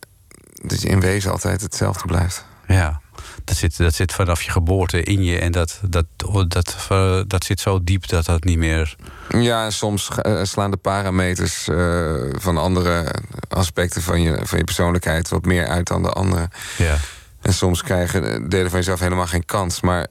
dat 0.61 0.81
je 0.81 0.87
in 0.87 0.99
wezen 0.99 1.31
altijd 1.31 1.61
hetzelfde 1.61 2.07
blijft. 2.07 2.45
Ja, 2.67 3.01
dat 3.43 3.57
zit, 3.57 3.77
dat 3.77 3.93
zit 3.93 4.11
vanaf 4.11 4.41
je 4.41 4.51
geboorte 4.51 5.03
in 5.03 5.23
je. 5.23 5.39
En 5.39 5.51
dat, 5.51 5.79
dat, 5.89 6.05
dat, 6.47 6.87
dat 7.27 7.43
zit 7.43 7.59
zo 7.59 7.83
diep 7.83 8.07
dat 8.07 8.25
dat 8.25 8.43
niet 8.43 8.57
meer... 8.57 8.95
Ja, 9.29 9.65
en 9.65 9.73
soms 9.73 10.09
eh, 10.09 10.43
slaan 10.43 10.71
de 10.71 10.77
parameters 10.77 11.67
eh, 11.67 12.13
van 12.31 12.57
andere 12.57 13.15
aspecten 13.49 14.01
van 14.01 14.21
je, 14.21 14.39
van 14.43 14.57
je 14.57 14.63
persoonlijkheid 14.63 15.29
wat 15.29 15.45
meer 15.45 15.67
uit 15.67 15.87
dan 15.87 16.03
de 16.03 16.09
andere. 16.09 16.49
Ja. 16.77 16.97
En 17.43 17.53
soms 17.53 17.81
krijgen 17.81 18.49
delen 18.49 18.69
van 18.69 18.79
jezelf 18.79 18.99
helemaal 18.99 19.27
geen 19.27 19.45
kans. 19.45 19.81
Maar 19.81 20.07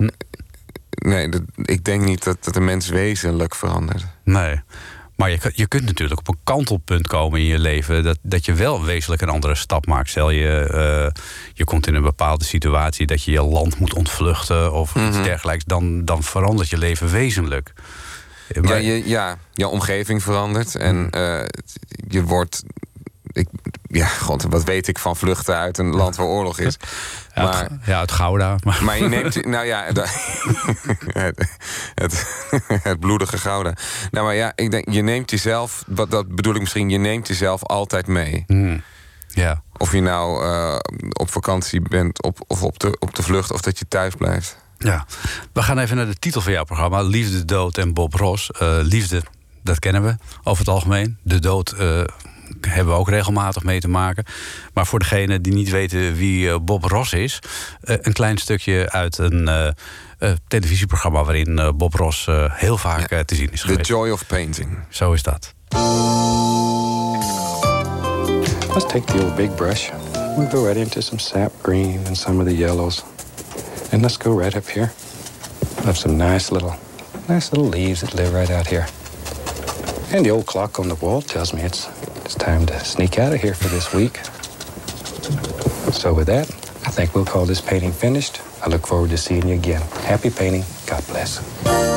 nee, 0.88 1.28
dat, 1.28 1.42
ik 1.56 1.84
denk 1.84 2.04
niet 2.04 2.24
dat, 2.24 2.44
dat 2.44 2.54
de 2.54 2.60
mens 2.60 2.88
wezenlijk 2.88 3.54
verandert. 3.54 4.06
Nee. 4.24 4.60
Maar 5.16 5.30
je, 5.30 5.52
je 5.54 5.66
kunt 5.66 5.84
natuurlijk 5.84 6.20
op 6.20 6.28
een 6.28 6.38
kantelpunt 6.44 7.06
komen 7.06 7.40
in 7.40 7.46
je 7.46 7.58
leven. 7.58 8.04
Dat, 8.04 8.18
dat 8.22 8.44
je 8.44 8.54
wel 8.54 8.84
wezenlijk 8.84 9.22
een 9.22 9.28
andere 9.28 9.54
stap 9.54 9.86
maakt. 9.86 10.08
Stel 10.08 10.30
je, 10.30 10.58
eh, 10.58 11.22
je 11.52 11.64
komt 11.64 11.86
in 11.86 11.94
een 11.94 12.02
bepaalde 12.02 12.44
situatie 12.44 13.06
dat 13.06 13.22
je 13.22 13.30
je 13.30 13.42
land 13.42 13.78
moet 13.78 13.94
ontvluchten 13.94 14.72
of 14.72 14.94
iets 14.94 15.22
dergelijks. 15.22 15.64
Dan, 15.64 16.04
dan 16.04 16.22
verandert 16.22 16.68
je 16.68 16.78
leven 16.78 17.10
wezenlijk. 17.10 17.72
Ja, 18.62 18.74
je, 18.74 19.08
ja, 19.08 19.36
je 19.52 19.68
omgeving 19.68 20.22
verandert. 20.22 20.74
En 20.74 21.10
eh, 21.10 21.44
je 22.08 22.22
wordt. 22.22 22.62
Ik, 23.32 23.48
ja, 23.92 24.06
god, 24.06 24.42
wat 24.42 24.64
weet 24.64 24.88
ik 24.88 24.98
van 24.98 25.16
vluchten 25.16 25.56
uit 25.56 25.78
een 25.78 25.94
land 25.94 26.16
waar 26.16 26.26
oorlog 26.26 26.58
is. 26.58 26.76
ja, 27.34 27.42
Maar, 27.42 27.62
het, 27.62 27.70
ja, 27.84 28.00
het 28.00 28.12
Gouda. 28.12 28.56
Maar, 28.64 28.84
maar 28.84 28.98
je 28.98 29.08
neemt. 29.08 29.44
Nou 29.52 29.66
ja, 29.66 29.84
het, 29.92 31.56
het, 31.94 32.26
het 32.82 33.00
bloedige 33.00 33.38
gouden. 33.38 33.74
Nou, 34.10 34.26
maar 34.26 34.34
ja, 34.34 34.52
ik 34.54 34.70
denk, 34.70 34.90
je 34.90 35.02
neemt 35.02 35.30
jezelf. 35.30 35.84
Wat 35.86 36.10
dat 36.10 36.34
bedoel 36.34 36.54
ik 36.54 36.60
misschien, 36.60 36.90
je 36.90 36.98
neemt 36.98 37.28
jezelf 37.28 37.64
altijd 37.64 38.06
mee. 38.06 38.44
ja. 39.28 39.62
Of 39.76 39.92
je 39.92 40.00
nou 40.00 40.44
eh, 40.44 40.76
op 41.12 41.30
vakantie 41.30 41.80
bent 41.80 42.22
op, 42.22 42.38
of 42.46 42.62
op 42.62 42.78
de, 42.78 42.96
op 42.98 43.14
de 43.14 43.22
vlucht, 43.22 43.52
of 43.52 43.60
dat 43.60 43.78
je 43.78 43.88
thuis 43.88 44.14
blijft. 44.14 44.56
Ja, 44.78 45.06
we 45.52 45.62
gaan 45.62 45.78
even 45.78 45.96
naar 45.96 46.06
de 46.06 46.18
titel 46.18 46.40
van 46.40 46.52
jouw 46.52 46.64
programma. 46.64 47.02
Liefde, 47.02 47.44
dood 47.44 47.78
en 47.78 47.94
Bob 47.94 48.14
Ross. 48.14 48.50
Eh, 48.50 48.78
liefde, 48.82 49.22
dat 49.62 49.78
kennen 49.78 50.02
we 50.04 50.16
over 50.42 50.64
het 50.64 50.74
algemeen. 50.74 51.18
De 51.22 51.38
dood 51.38 51.70
eh, 51.70 52.00
hebben 52.60 52.92
we 52.94 52.98
ook 53.00 53.08
regelmatig 53.08 53.62
mee 53.62 53.80
te 53.80 53.88
maken. 53.88 54.24
Maar 54.74 54.86
voor 54.86 54.98
degenen 54.98 55.42
die 55.42 55.52
niet 55.52 55.70
weten 55.70 56.14
wie 56.14 56.50
eh, 56.50 56.56
Bob 56.62 56.84
Ross 56.84 57.12
is... 57.12 57.38
eh, 57.80 57.96
een 58.00 58.12
klein 58.12 58.38
stukje 58.38 58.90
uit 58.90 59.18
een 59.18 59.48
eh, 59.48 59.66
eh, 60.18 60.30
televisieprogramma... 60.48 61.24
waarin 61.24 61.72
Bob 61.76 61.94
Ross 61.94 62.26
eh, 62.26 62.44
heel 62.48 62.78
vaak 62.78 63.22
te 63.24 63.34
zien 63.34 63.52
is 63.52 63.60
The 63.60 63.66
geweest. 63.66 63.86
joy 63.88 64.10
of 64.10 64.26
painting. 64.26 64.78
Zo 64.88 65.12
is 65.12 65.22
dat. 65.22 65.54
Let's 68.74 68.86
take 68.86 69.04
the 69.04 69.22
old 69.22 69.36
big 69.36 69.54
brush. 69.54 69.90
We'll 70.36 70.48
go 70.48 70.64
right 70.66 70.76
into 70.76 71.00
some 71.00 71.20
sap 71.20 71.52
green 71.62 72.00
and 72.06 72.16
some 72.16 72.40
of 72.40 72.46
the 72.46 72.56
yellows. 72.56 73.02
And 73.90 74.00
let's 74.02 74.16
go 74.16 74.38
right 74.40 74.56
up 74.56 74.68
here. 74.68 74.90
I 75.80 75.84
have 75.84 75.96
some 75.96 76.16
nice 76.16 76.50
little, 76.52 76.74
nice 77.28 77.50
little 77.52 77.68
leaves 77.68 78.00
that 78.00 78.14
live 78.14 78.32
right 78.38 78.50
out 78.50 78.66
here. 78.66 78.86
And 80.14 80.24
the 80.24 80.30
old 80.30 80.44
clock 80.46 80.78
on 80.78 80.88
the 80.88 80.96
wall 81.00 81.22
tells 81.22 81.52
me 81.52 81.60
it's, 81.62 81.88
it's 82.34 82.42
time 82.42 82.64
to 82.64 82.80
sneak 82.80 83.18
out 83.18 83.34
of 83.34 83.42
here 83.42 83.52
for 83.52 83.68
this 83.68 83.92
week. 83.92 84.16
So 85.92 86.14
with 86.14 86.28
that, 86.28 86.48
I 86.86 86.90
think 86.90 87.14
we'll 87.14 87.26
call 87.26 87.44
this 87.44 87.60
painting 87.60 87.92
finished. 87.92 88.40
I 88.62 88.70
look 88.70 88.86
forward 88.86 89.10
to 89.10 89.18
seeing 89.18 89.46
you 89.48 89.54
again. 89.54 89.82
Happy 90.06 90.30
painting. 90.30 90.64
God 90.86 91.06
bless. 91.08 91.91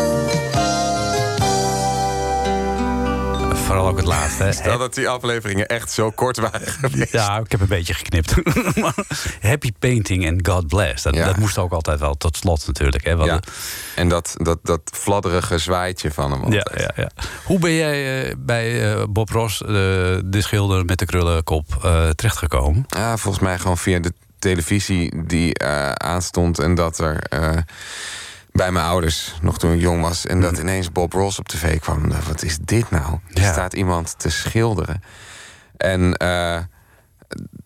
Vooral 3.65 3.88
ook 3.88 3.97
het 3.97 4.06
laatste. 4.06 4.51
Stel 4.51 4.78
dat 4.78 4.93
die 4.93 5.10
afleveringen 5.10 5.67
echt 5.67 5.91
zo 5.91 6.12
kort 6.12 6.38
waren 6.38 6.67
geweest. 6.67 7.12
Ja, 7.12 7.38
ik 7.38 7.51
heb 7.51 7.62
een 7.62 7.67
beetje 7.67 7.93
geknipt. 7.93 8.34
Happy 9.49 9.71
Painting 9.80 10.25
en 10.25 10.45
God 10.45 10.67
Bless. 10.67 11.04
Dat, 11.04 11.15
Ja. 11.15 11.25
dat 11.25 11.38
moest 11.38 11.58
ook 11.58 11.71
altijd 11.71 11.99
wel 11.99 12.15
tot 12.17 12.38
slot 12.38 12.67
natuurlijk. 12.67 13.04
Hè? 13.04 13.39
En 13.95 14.10
dat, 14.10 14.34
dat, 14.38 14.60
dat 14.63 14.82
fladderige 14.93 15.58
zwaaitje 15.58 16.12
van 16.12 16.32
hem. 16.32 16.51
ja, 16.54 16.60
altijd. 16.60 16.80
ja, 16.95 17.04
ja. 17.04 17.10
Hoe 17.43 17.60
ben 17.60 17.73
jij 17.73 18.23
eh, 18.30 18.36
bij 18.38 18.93
eh, 18.93 19.04
Bob 19.10 19.30
Ross, 19.30 19.62
eh, 19.62 19.67
de 20.25 20.38
schilder 20.38 20.86
met 20.86 20.99
de 20.99 21.06
krullenkop, 21.06 21.65
terechtgekomen? 22.15 22.86
Ja, 22.88 23.17
volgens 23.17 23.43
mij 23.43 23.60
gewoon 23.60 23.78
via 23.78 23.99
de 23.99 24.13
televisie 24.39 25.25
die 25.25 25.63
aanstond. 25.93 26.60
En 26.60 26.75
dat 26.75 26.99
er 26.99 27.23
bij 28.56 28.72
mijn 28.72 28.86
ouders, 28.86 29.36
nog 29.41 29.58
toen 29.58 29.74
ik 29.74 29.80
jong 29.80 30.02
was... 30.02 30.26
en 30.26 30.41
dat 30.41 30.58
ineens 30.58 30.91
Bob 30.91 31.13
Ross 31.13 31.39
op 31.39 31.48
tv 31.48 31.80
kwam. 31.80 32.12
Wat 32.28 32.44
is 32.44 32.58
dit 32.62 32.89
nou? 32.91 33.20
Er 33.34 33.41
Ja. 33.41 33.52
staat 33.52 33.74
iemand 33.74 34.20
te 34.20 34.30
schilderen. 34.30 35.02
En 35.78 36.13
eh, 36.13 36.58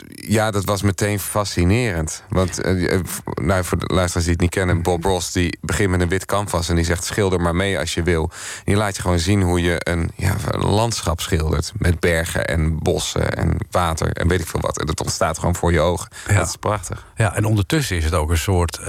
ja, 0.05 0.51
dat 0.51 0.65
was 0.65 0.81
meteen 0.81 1.19
fascinerend. 1.19 2.23
Want, 2.29 2.61
eh, 2.61 2.93
eh, 2.93 2.99
nou, 3.41 3.63
voor 3.63 3.77
de 3.77 3.93
luisteraars 3.93 4.25
die 4.25 4.33
het 4.33 4.41
niet 4.41 4.49
kennen... 4.49 4.81
Bob 4.81 5.03
Ross 5.03 5.31
die 5.31 5.57
begint 5.61 5.89
met 5.89 6.01
een 6.01 6.09
wit 6.09 6.25
canvas 6.25 6.69
en 6.69 6.75
die 6.75 6.85
zegt... 6.85 7.03
schilder 7.03 7.41
maar 7.41 7.55
mee 7.55 7.79
als 7.79 7.93
je 7.93 8.03
wil. 8.03 8.31
En 8.57 8.63
die 8.65 8.75
laat 8.75 8.95
je 8.95 9.01
gewoon 9.01 9.19
zien 9.19 9.41
hoe 9.41 9.61
je 9.61 9.75
een, 9.79 10.11
ja, 10.15 10.35
een 10.51 10.65
landschap 10.65 11.21
schildert... 11.21 11.71
met 11.77 11.99
bergen 11.99 12.47
en 12.47 12.79
bossen 12.79 13.33
en 13.37 13.57
water 13.71 14.11
en 14.11 14.27
weet 14.27 14.39
ik 14.39 14.47
veel 14.47 14.59
wat. 14.61 14.79
En 14.79 14.85
dat 14.85 15.01
ontstaat 15.01 15.39
gewoon 15.39 15.55
voor 15.55 15.71
je 15.71 15.79
ogen. 15.79 16.09
Ja. 16.27 16.33
Dat 16.33 16.47
is 16.47 16.55
prachtig. 16.55 17.05
Ja, 17.15 17.35
en 17.35 17.45
ondertussen 17.45 17.97
is 17.97 18.03
het 18.03 18.13
ook 18.13 18.29
een 18.29 18.37
soort, 18.37 18.77
eh, 18.77 18.85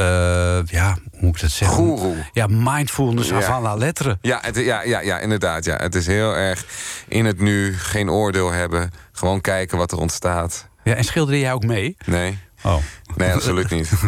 ja, 0.65 0.99
hoe 1.11 1.21
moet 1.21 1.35
ik 1.35 1.41
dat 1.41 1.51
zeggen? 1.51 1.77
Goeroe. 1.77 2.17
Ja, 2.33 2.47
mindfulness 2.51 3.29
Ja. 3.29 3.37
avant 3.37 3.63
la 3.63 3.75
lettre. 3.75 4.19
Ja, 4.21 4.39
het, 4.43 4.57
ja, 4.57 4.83
ja, 4.83 5.01
ja, 5.01 5.19
inderdaad. 5.19 5.65
Ja. 5.65 5.77
Het 5.77 5.95
is 5.95 6.07
heel 6.07 6.37
erg 6.37 6.65
in 7.09 7.25
het 7.25 7.41
nu, 7.41 7.79
geen 7.79 8.11
oordeel 8.11 8.51
hebben. 8.51 8.91
Gewoon 9.21 9.41
kijken 9.41 9.79
wat 9.79 9.93
er 9.93 9.99
ontstaat. 9.99 10.69
Ja, 10.85 10.95
en 10.95 11.05
schilderde 11.05 11.41
jij 11.41 11.53
ook 11.53 11.65
mee? 11.65 11.97
Nee, 12.07 12.39
Oh. 12.65 12.77
nee 13.17 13.33
absoluut 13.33 13.71
niet. 13.71 13.91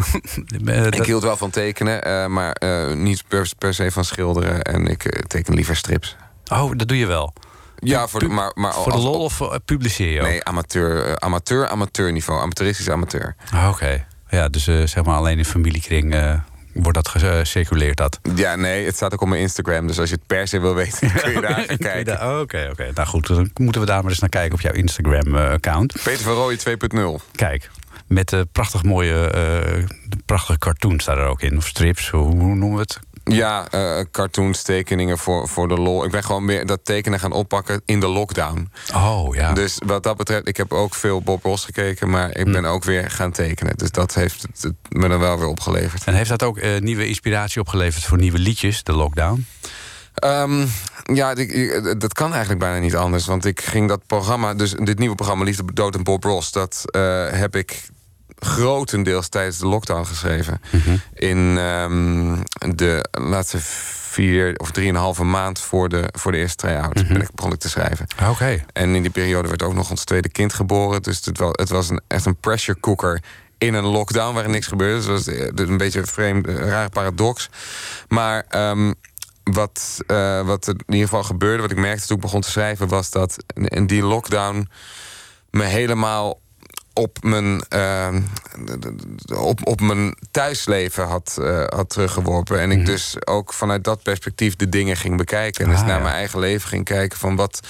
Eh, 0.67 0.87
Ik 0.87 1.05
hield 1.05 1.23
wel 1.23 1.37
van 1.37 1.51
tekenen, 1.51 2.03
eh, 2.05 2.27
maar 2.27 2.53
eh, 2.53 2.95
niet 2.95 3.25
per, 3.29 3.51
per 3.59 3.75
se 3.75 3.91
van 3.91 4.05
schilderen. 4.05 4.63
En 4.63 4.87
ik 4.87 5.25
teken 5.27 5.55
liever 5.55 5.77
strips. 5.77 6.17
Oh, 6.53 6.71
dat 6.77 6.89
doe 6.89 6.99
je 6.99 7.07
wel. 7.07 7.33
Ja, 7.79 8.07
voor 8.07 8.21
de, 8.21 8.29
maar, 8.29 8.51
maar 8.55 8.73
Voor 8.73 8.93
de 8.93 8.99
lol 8.99 9.21
of 9.25 9.41
publiceer 9.65 10.13
je 10.13 10.21
ook? 10.21 10.27
Nee, 10.27 10.45
amateur, 10.45 11.07
eh, 11.07 11.13
amateur, 11.13 11.69
amateurniveau. 11.69 12.41
Amateuristisch 12.41 12.91
amateur. 12.91 13.35
Ah, 13.53 13.69
Oké. 13.69 14.07
Ja, 14.29 14.49
dus 14.49 14.65
zeg 14.65 15.05
maar 15.05 15.17
alleen 15.17 15.39
in 15.39 15.45
familiekring 15.45 16.15
wordt 16.73 16.95
dat 16.95 17.09
gecirculeerd. 17.09 17.97
Dat. 17.97 18.21
Ja, 18.35 18.57
nee, 18.57 18.85
het 18.85 18.95
staat 18.95 19.13
ook 19.13 19.21
op 19.21 19.29
mijn 19.29 19.41
Instagram. 19.41 19.87
Dus 19.87 19.99
als 19.99 20.09
je 20.09 20.15
het 20.15 20.27
per 20.27 20.49
se 20.49 20.61
wil 20.61 20.75
weten, 20.75 21.13
kun 21.23 21.33
je 21.33 21.41
daar 21.41 21.77
kijken. 21.93 22.41
Oké, 22.41 22.69
oké. 22.71 22.91
Nou 22.95 23.09
goed, 23.09 23.27
dan 23.27 23.51
moeten 23.55 23.81
we 23.81 23.87
daar 23.87 24.03
maar 24.03 24.11
eens 24.11 24.21
naar 24.21 24.29
kijken 24.29 24.53
op 24.55 24.61
jouw 24.61 24.73
Instagram-account. 24.73 25.93
Peter 26.05 26.25
van 26.25 26.35
Rooij 26.35 26.59
2.0. 26.59 27.31
Kijk, 27.35 27.71
met 28.07 28.29
de 28.29 28.47
prachtig 28.53 28.83
mooie, 28.83 29.27
eh, 29.27 29.87
de 30.09 30.17
prachtige 30.27 30.59
cartoons 30.59 31.05
daar 31.05 31.19
er 31.19 31.27
ook 31.27 31.43
in. 31.43 31.57
Of 31.57 31.67
strips, 31.67 32.09
hoe, 32.11 32.23
hoe 32.23 32.55
noemen 32.55 32.75
we 32.75 32.81
het? 32.81 32.99
Ja, 33.25 33.69
eh, 33.71 34.01
cartoons, 34.11 34.63
tekeningen 34.63 35.19
voor, 35.19 35.49
voor 35.49 35.69
de 35.69 35.75
lol. 35.75 36.05
Ik 36.05 36.11
ben 36.11 36.25
gewoon 36.25 36.45
meer 36.45 36.67
dat 36.67 36.85
tekenen 36.85 37.21
gaan 37.21 37.33
oppakken 37.33 37.83
in 37.85 38.01
de 38.01 38.07
lockdown. 38.09 38.71
Oh, 38.95 39.35
ja. 39.35 39.53
Dus 39.53 39.79
wat 39.87 40.03
dat 40.03 40.17
betreft, 40.17 40.49
ik 40.49 40.57
heb 40.57 40.73
ook 40.73 40.95
veel 40.95 41.23
Bob 41.23 41.45
Ross 41.45 41.65
gekeken, 41.65 42.11
maar 42.11 42.37
ik 42.37 42.45
ben 42.53 42.65
ook 42.65 42.85
weer 42.85 43.11
gaan 43.11 43.33
tekenen. 43.33 43.77
Dus 43.77 43.91
dat 43.91 44.15
heeft 44.15 44.43
het, 44.43 44.63
het 44.63 44.75
me 44.89 45.09
dan 45.09 45.19
wel 45.19 45.39
weer 45.39 45.49
opgeleverd. 45.49 46.05
En 46.05 46.15
heeft 46.15 46.29
dat 46.29 46.43
ook 46.43 46.59
eh, 46.59 46.81
nieuwe 46.81 47.07
inspiratie 47.07 47.61
opgeleverd 47.61 48.05
voor 48.05 48.19
nieuwe 48.19 48.39
liedjes, 48.39 48.83
de 48.83 48.93
lockdown? 48.93 49.47
Ehm, 50.15 50.67
ja, 51.13 51.35
dat 51.99 52.13
kan 52.13 52.31
eigenlijk 52.31 52.61
bijna 52.61 52.79
niet 52.79 52.97
anders. 52.97 53.27
Want 53.27 53.45
ik 53.45 53.61
ging 53.61 53.89
dat 53.89 54.07
programma, 54.07 54.55
dus 54.55 54.71
dit 54.71 54.99
nieuwe 54.99 55.15
programma 55.15 55.45
Liefde, 55.45 55.73
Dood 55.73 55.95
en 55.95 56.03
Bob 56.03 56.25
Ross, 56.25 56.53
dat 56.53 56.83
eh, 56.85 57.27
heb 57.31 57.57
ik 57.57 57.83
grotendeels 58.43 59.29
tijdens 59.29 59.59
de 59.59 59.67
lockdown 59.67 60.05
geschreven. 60.05 60.61
In 61.15 61.59
ehm, 61.59 62.37
de 62.75 63.09
laatste 63.11 63.59
vier 63.61 64.57
of 64.57 64.71
drieënhalve 64.71 65.25
maand 65.25 65.61
voor 65.61 65.89
de, 65.89 66.09
voor 66.13 66.33
de 66.33 66.39
eerste 66.39 66.57
try-out 66.57 67.09
ben 67.09 67.21
ik, 67.21 67.35
begon 67.35 67.53
ik 67.53 67.59
te 67.59 67.69
schrijven. 67.69 68.07
Oké. 68.29 68.65
En 68.73 68.95
in 68.95 69.03
die 69.03 69.11
periode 69.11 69.49
werd 69.49 69.63
ook 69.63 69.75
nog 69.75 69.91
ons 69.91 70.05
tweede 70.05 70.29
kind 70.29 70.53
geboren. 70.53 71.03
Dus 71.03 71.25
het 71.25 71.39
was, 71.39 71.51
het 71.53 71.69
was 71.69 71.91
een, 71.91 72.01
echt 72.07 72.27
een 72.27 72.37
pressure 72.37 72.81
cooker 72.81 73.23
in 73.59 73.75
een 73.75 73.85
lockdown 73.85 74.35
waarin 74.35 74.53
niks 74.53 74.67
gebeurde. 74.67 74.97
Dus 74.97 75.07
dat 75.07 75.25
was 75.25 75.35
eh, 75.35 75.69
een 75.69 75.77
beetje 75.77 75.99
een 75.99 76.07
vreemd, 76.07 76.47
een 76.47 76.57
rare 76.57 76.89
paradox. 76.89 77.49
Maar 78.09 78.45
ehm, 78.49 78.93
wat, 79.43 79.99
eh, 80.07 80.47
wat 80.47 80.67
er 80.67 80.75
in 80.75 80.95
ieder 80.95 81.09
geval 81.09 81.23
gebeurde, 81.23 81.63
wat 81.63 81.71
ik 81.71 81.77
merkte 81.77 82.07
toen 82.07 82.17
ik 82.17 82.23
begon 82.23 82.41
te 82.41 82.51
schrijven, 82.51 82.89
was 82.89 83.11
dat 83.11 83.37
in 83.55 83.87
die 83.87 84.03
lockdown 84.03 84.69
me 85.51 85.65
helemaal 85.65 86.41
op 87.03 87.19
mijn, 87.23 87.63
ehm, 87.69 88.21
op, 89.35 89.67
op 89.67 89.81
mijn 89.81 90.15
thuisleven 90.31 91.07
had, 91.07 91.37
eh, 91.41 91.65
had 91.67 91.91
teruggeworpen. 91.91 92.61
En 92.61 92.71
ik 92.71 92.87
dus 92.87 93.27
ook 93.27 93.53
vanuit 93.53 93.85
dat 93.85 94.03
perspectief 94.03 94.57
de 94.57 94.69
dingen 94.69 94.97
ging 94.97 95.17
bekijken. 95.17 95.65
En 95.65 95.71
dus 95.71 95.81
Ah, 95.81 95.87
naar 95.87 95.97
ja. 95.97 96.03
mijn 96.03 96.15
eigen 96.15 96.39
leven 96.39 96.69
ging 96.69 96.85
kijken 96.85 97.19
van 97.19 97.37
wat, 97.37 97.61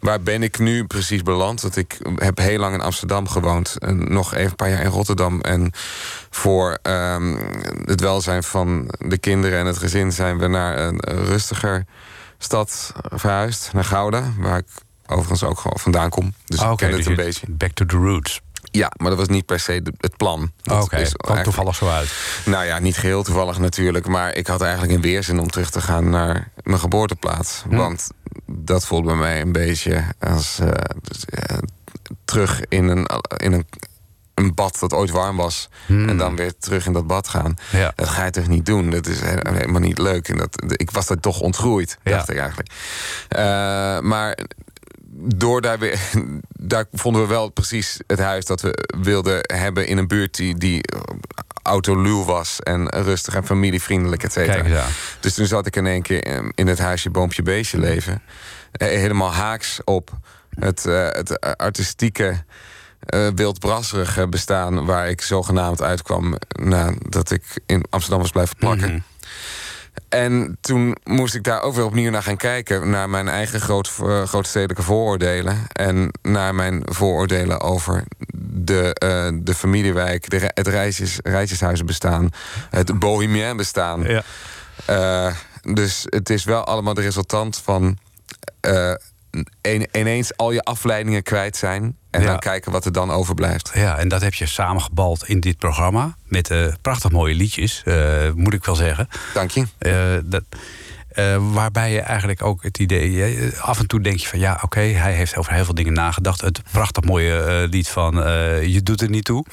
waar 0.00 0.20
ben 0.22 0.42
ik 0.42 0.58
nu 0.58 0.84
precies 0.84 1.22
beland. 1.22 1.60
Want 1.60 1.76
ik 1.76 1.98
heb 2.16 2.38
heel 2.38 2.58
lang 2.58 2.74
in 2.74 2.80
Amsterdam 2.80 3.28
gewoond. 3.28 3.76
En 3.78 4.12
nog 4.12 4.34
even 4.34 4.50
een 4.50 4.56
paar 4.56 4.70
jaar 4.70 4.80
in 4.82 4.90
Rotterdam. 4.90 5.40
En 5.40 5.72
voor 6.30 6.78
ehm, 6.82 7.36
het 7.84 8.00
welzijn 8.00 8.42
van 8.42 8.94
de 8.98 9.18
kinderen 9.18 9.58
en 9.58 9.66
het 9.66 9.78
gezin 9.78 10.12
zijn 10.12 10.38
we 10.38 10.46
naar 10.46 10.78
een 10.78 11.00
rustiger 11.04 11.84
stad 12.38 12.92
verhuisd. 13.08 13.72
Naar 13.72 13.84
Gouda, 13.84 14.22
waar 14.38 14.58
ik 14.58 14.66
overigens 15.06 15.42
ook 15.44 15.58
gewoon 15.58 15.78
vandaan 15.78 16.10
kom. 16.10 16.34
Dus 16.46 16.58
Ah, 16.58 16.66
ik 16.66 16.72
oké, 16.72 16.84
ken 16.84 16.88
het 16.88 16.96
dus 16.96 17.06
een 17.06 17.16
je- 17.16 17.22
beetje. 17.24 17.46
Back 17.48 17.70
to 17.72 17.84
the 17.86 17.96
roots. 17.96 18.40
Ja, 18.70 18.92
maar 18.96 19.08
dat 19.10 19.18
was 19.18 19.28
niet 19.28 19.46
per 19.46 19.60
se 19.60 19.82
het 19.98 20.16
plan. 20.16 20.52
Oké, 20.70 20.96
is 20.96 21.12
kwam 21.12 21.42
toevallig 21.42 21.74
zo 21.74 21.88
uit. 21.88 22.12
Nou 22.44 22.64
ja, 22.64 22.78
niet 22.78 22.96
geheel 22.96 23.22
toevallig 23.22 23.58
natuurlijk. 23.58 24.06
Maar 24.06 24.34
ik 24.34 24.46
had 24.46 24.60
eigenlijk 24.62 24.92
een 24.92 25.00
weerzin 25.00 25.38
om 25.38 25.50
terug 25.50 25.70
te 25.70 25.80
gaan 25.80 26.10
naar 26.10 26.50
mijn 26.62 26.78
geboorteplaats. 26.78 27.62
Hm. 27.68 27.76
Want 27.76 28.08
dat 28.46 28.86
voelde 28.86 29.06
bij 29.06 29.16
mij 29.16 29.40
een 29.40 29.52
beetje 29.52 30.04
als 30.20 30.58
eh, 30.58 30.68
terug 32.24 32.60
in 32.68 32.88
een, 32.88 33.06
in 33.36 33.52
een, 33.52 33.66
een 34.34 34.54
bad 34.54 34.76
dat 34.80 34.92
ooit 34.92 35.10
warm 35.10 35.36
was. 35.36 35.68
En 35.88 36.16
dan 36.16 36.36
weer 36.36 36.52
terug 36.58 36.86
in 36.86 36.92
dat 36.92 37.06
bad 37.06 37.28
gaan. 37.28 37.56
Hm. 37.70 37.76
Ja. 37.76 37.92
Dat 37.96 38.08
ga 38.08 38.24
je 38.24 38.30
toch 38.30 38.46
niet 38.48 38.66
doen? 38.66 38.90
Dat 38.90 39.06
is 39.06 39.20
he- 39.20 39.50
helemaal 39.52 39.80
niet 39.80 39.98
leuk. 39.98 40.28
En 40.28 40.36
dat, 40.36 40.62
ik 40.76 40.90
was 40.90 41.06
daar 41.06 41.20
toch 41.20 41.40
ontgroeid, 41.40 41.98
Ja. 42.02 42.10
dacht 42.10 42.30
ik 42.30 42.38
eigenlijk. 42.38 42.70
Eh, 43.28 43.40
maar 44.00 44.38
door 45.22 45.60
daar 45.60 45.78
weer. 45.78 45.98
Daar 46.62 46.84
vonden 46.92 47.22
we 47.22 47.28
wel 47.28 47.48
precies 47.48 48.00
het 48.06 48.18
huis 48.18 48.44
dat 48.44 48.60
we 48.60 48.86
wilden 49.00 49.40
hebben 49.40 49.86
in 49.86 49.98
een 49.98 50.08
buurt 50.08 50.36
die, 50.36 50.58
die 50.58 50.84
autoluw 51.62 52.24
was 52.24 52.60
en 52.60 52.88
rustig 52.88 53.34
en 53.34 53.46
familievriendelijk, 53.46 54.22
et 54.22 54.32
cetera. 54.32 54.86
Dus 55.20 55.34
toen 55.34 55.46
zat 55.46 55.66
ik 55.66 55.76
in 55.76 55.86
één 55.86 56.02
keer 56.02 56.42
in 56.54 56.66
het 56.66 56.78
huisje 56.78 57.10
Boompje 57.10 57.42
Beestje 57.42 57.78
leven. 57.78 58.22
Helemaal 58.72 59.32
haaks 59.32 59.80
op 59.84 60.10
het, 60.58 60.86
eh, 60.86 61.08
het 61.08 61.56
artistieke, 61.56 62.44
wildbrasserige 63.34 64.28
bestaan... 64.28 64.84
waar 64.84 65.08
ik 65.08 65.22
zogenaamd 65.22 65.82
uitkwam 65.82 66.36
nadat 66.62 67.30
ik 67.30 67.42
in 67.66 67.84
Amsterdam 67.90 68.20
was 68.20 68.30
blijven 68.30 68.56
plakken. 68.56 68.88
Mhm. 68.88 69.00
En 70.08 70.56
toen 70.60 70.96
moest 71.04 71.34
ik 71.34 71.44
daar 71.44 71.62
ook 71.62 71.74
weer 71.74 71.84
opnieuw 71.84 72.10
naar 72.10 72.22
gaan 72.22 72.36
kijken. 72.36 72.90
Naar 72.90 73.10
mijn 73.10 73.28
eigen 73.28 73.60
groot, 73.60 73.92
eh, 74.02 74.22
grootstedelijke 74.22 74.82
vooroordelen. 74.82 75.66
En 75.72 76.10
naar 76.22 76.54
mijn 76.54 76.82
vooroordelen 76.84 77.60
over 77.60 78.04
de, 78.44 78.94
eh, 78.94 79.28
de 79.34 79.54
familiewijk, 79.54 80.30
de, 80.30 80.50
het 80.54 80.66
rijtjes, 80.66 81.18
rijtjeshuizenbestaan, 81.22 82.30
het 82.70 82.98
bohemien 82.98 83.56
bestaan. 83.56 84.02
Ja. 84.02 84.22
Eh, 84.86 85.34
dus 85.74 86.06
het 86.08 86.30
is 86.30 86.44
wel 86.44 86.64
allemaal 86.64 86.94
de 86.94 87.00
resultant 87.00 87.60
van 87.64 87.98
ineens 89.92 90.36
al 90.36 90.52
je 90.52 90.62
afleidingen 90.62 91.22
kwijt 91.22 91.56
zijn. 91.56 91.96
En 92.10 92.20
Ja. 92.20 92.26
dan 92.26 92.38
kijken 92.38 92.72
wat 92.72 92.84
er 92.84 92.92
dan 92.92 93.10
overblijft. 93.10 93.70
Ja, 93.74 93.98
en 93.98 94.08
dat 94.08 94.20
heb 94.20 94.34
je 94.34 94.46
samengebald 94.46 95.28
in 95.28 95.40
dit 95.40 95.58
programma. 95.58 96.16
Met 96.24 96.50
eh, 96.50 96.66
prachtig 96.82 97.10
mooie 97.10 97.34
liedjes, 97.34 97.82
eh, 97.84 98.30
moet 98.34 98.54
ik 98.54 98.64
wel 98.64 98.74
zeggen. 98.74 99.08
Dank 99.34 99.50
je. 99.50 99.66
Eh, 99.78 100.16
dat, 100.24 100.42
waarbij 101.52 101.92
je 101.92 102.00
eigenlijk 102.00 102.42
ook 102.42 102.62
het 102.62 102.78
idee... 102.78 103.34
af 103.60 103.78
en 103.78 103.86
toe 103.86 104.00
denk 104.00 104.18
je 104.18 104.26
van 104.28 104.38
ja, 104.38 104.58
oké, 104.62 104.80
hij 104.80 105.12
heeft 105.12 105.36
over 105.36 105.52
heel 105.52 105.64
veel 105.64 105.74
dingen 105.74 105.92
nagedacht. 105.92 106.40
Het 106.40 106.62
prachtig 106.72 107.04
mooie 107.04 107.66
lied 107.70 107.88
van 107.88 108.14
Je 108.68 108.80
doet 108.82 109.00
er 109.00 109.10
niet 109.10 109.24
toe. 109.24 109.44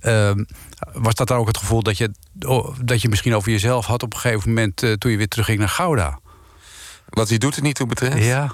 Ehm, 0.00 0.44
was 0.92 1.14
dat 1.14 1.28
dan 1.28 1.38
ook 1.38 1.46
het 1.46 1.58
gevoel 1.58 1.82
dat 1.82 1.98
je, 1.98 2.10
oh, 2.46 2.76
dat 2.84 3.02
je 3.02 3.08
misschien 3.08 3.34
over 3.34 3.50
jezelf 3.50 3.86
had... 3.86 4.02
op 4.02 4.14
een 4.14 4.20
gegeven 4.20 4.48
moment 4.48 4.76
toen 4.98 5.10
je 5.10 5.16
weer 5.16 5.28
terugging 5.28 5.58
naar 5.58 5.68
Gouda? 5.68 6.18
Wat 7.14 7.28
hij 7.28 7.38
doet 7.38 7.56
er 7.56 7.62
niet 7.62 7.74
toe 7.74 7.86
betreft. 7.86 8.24
Ja, 8.24 8.52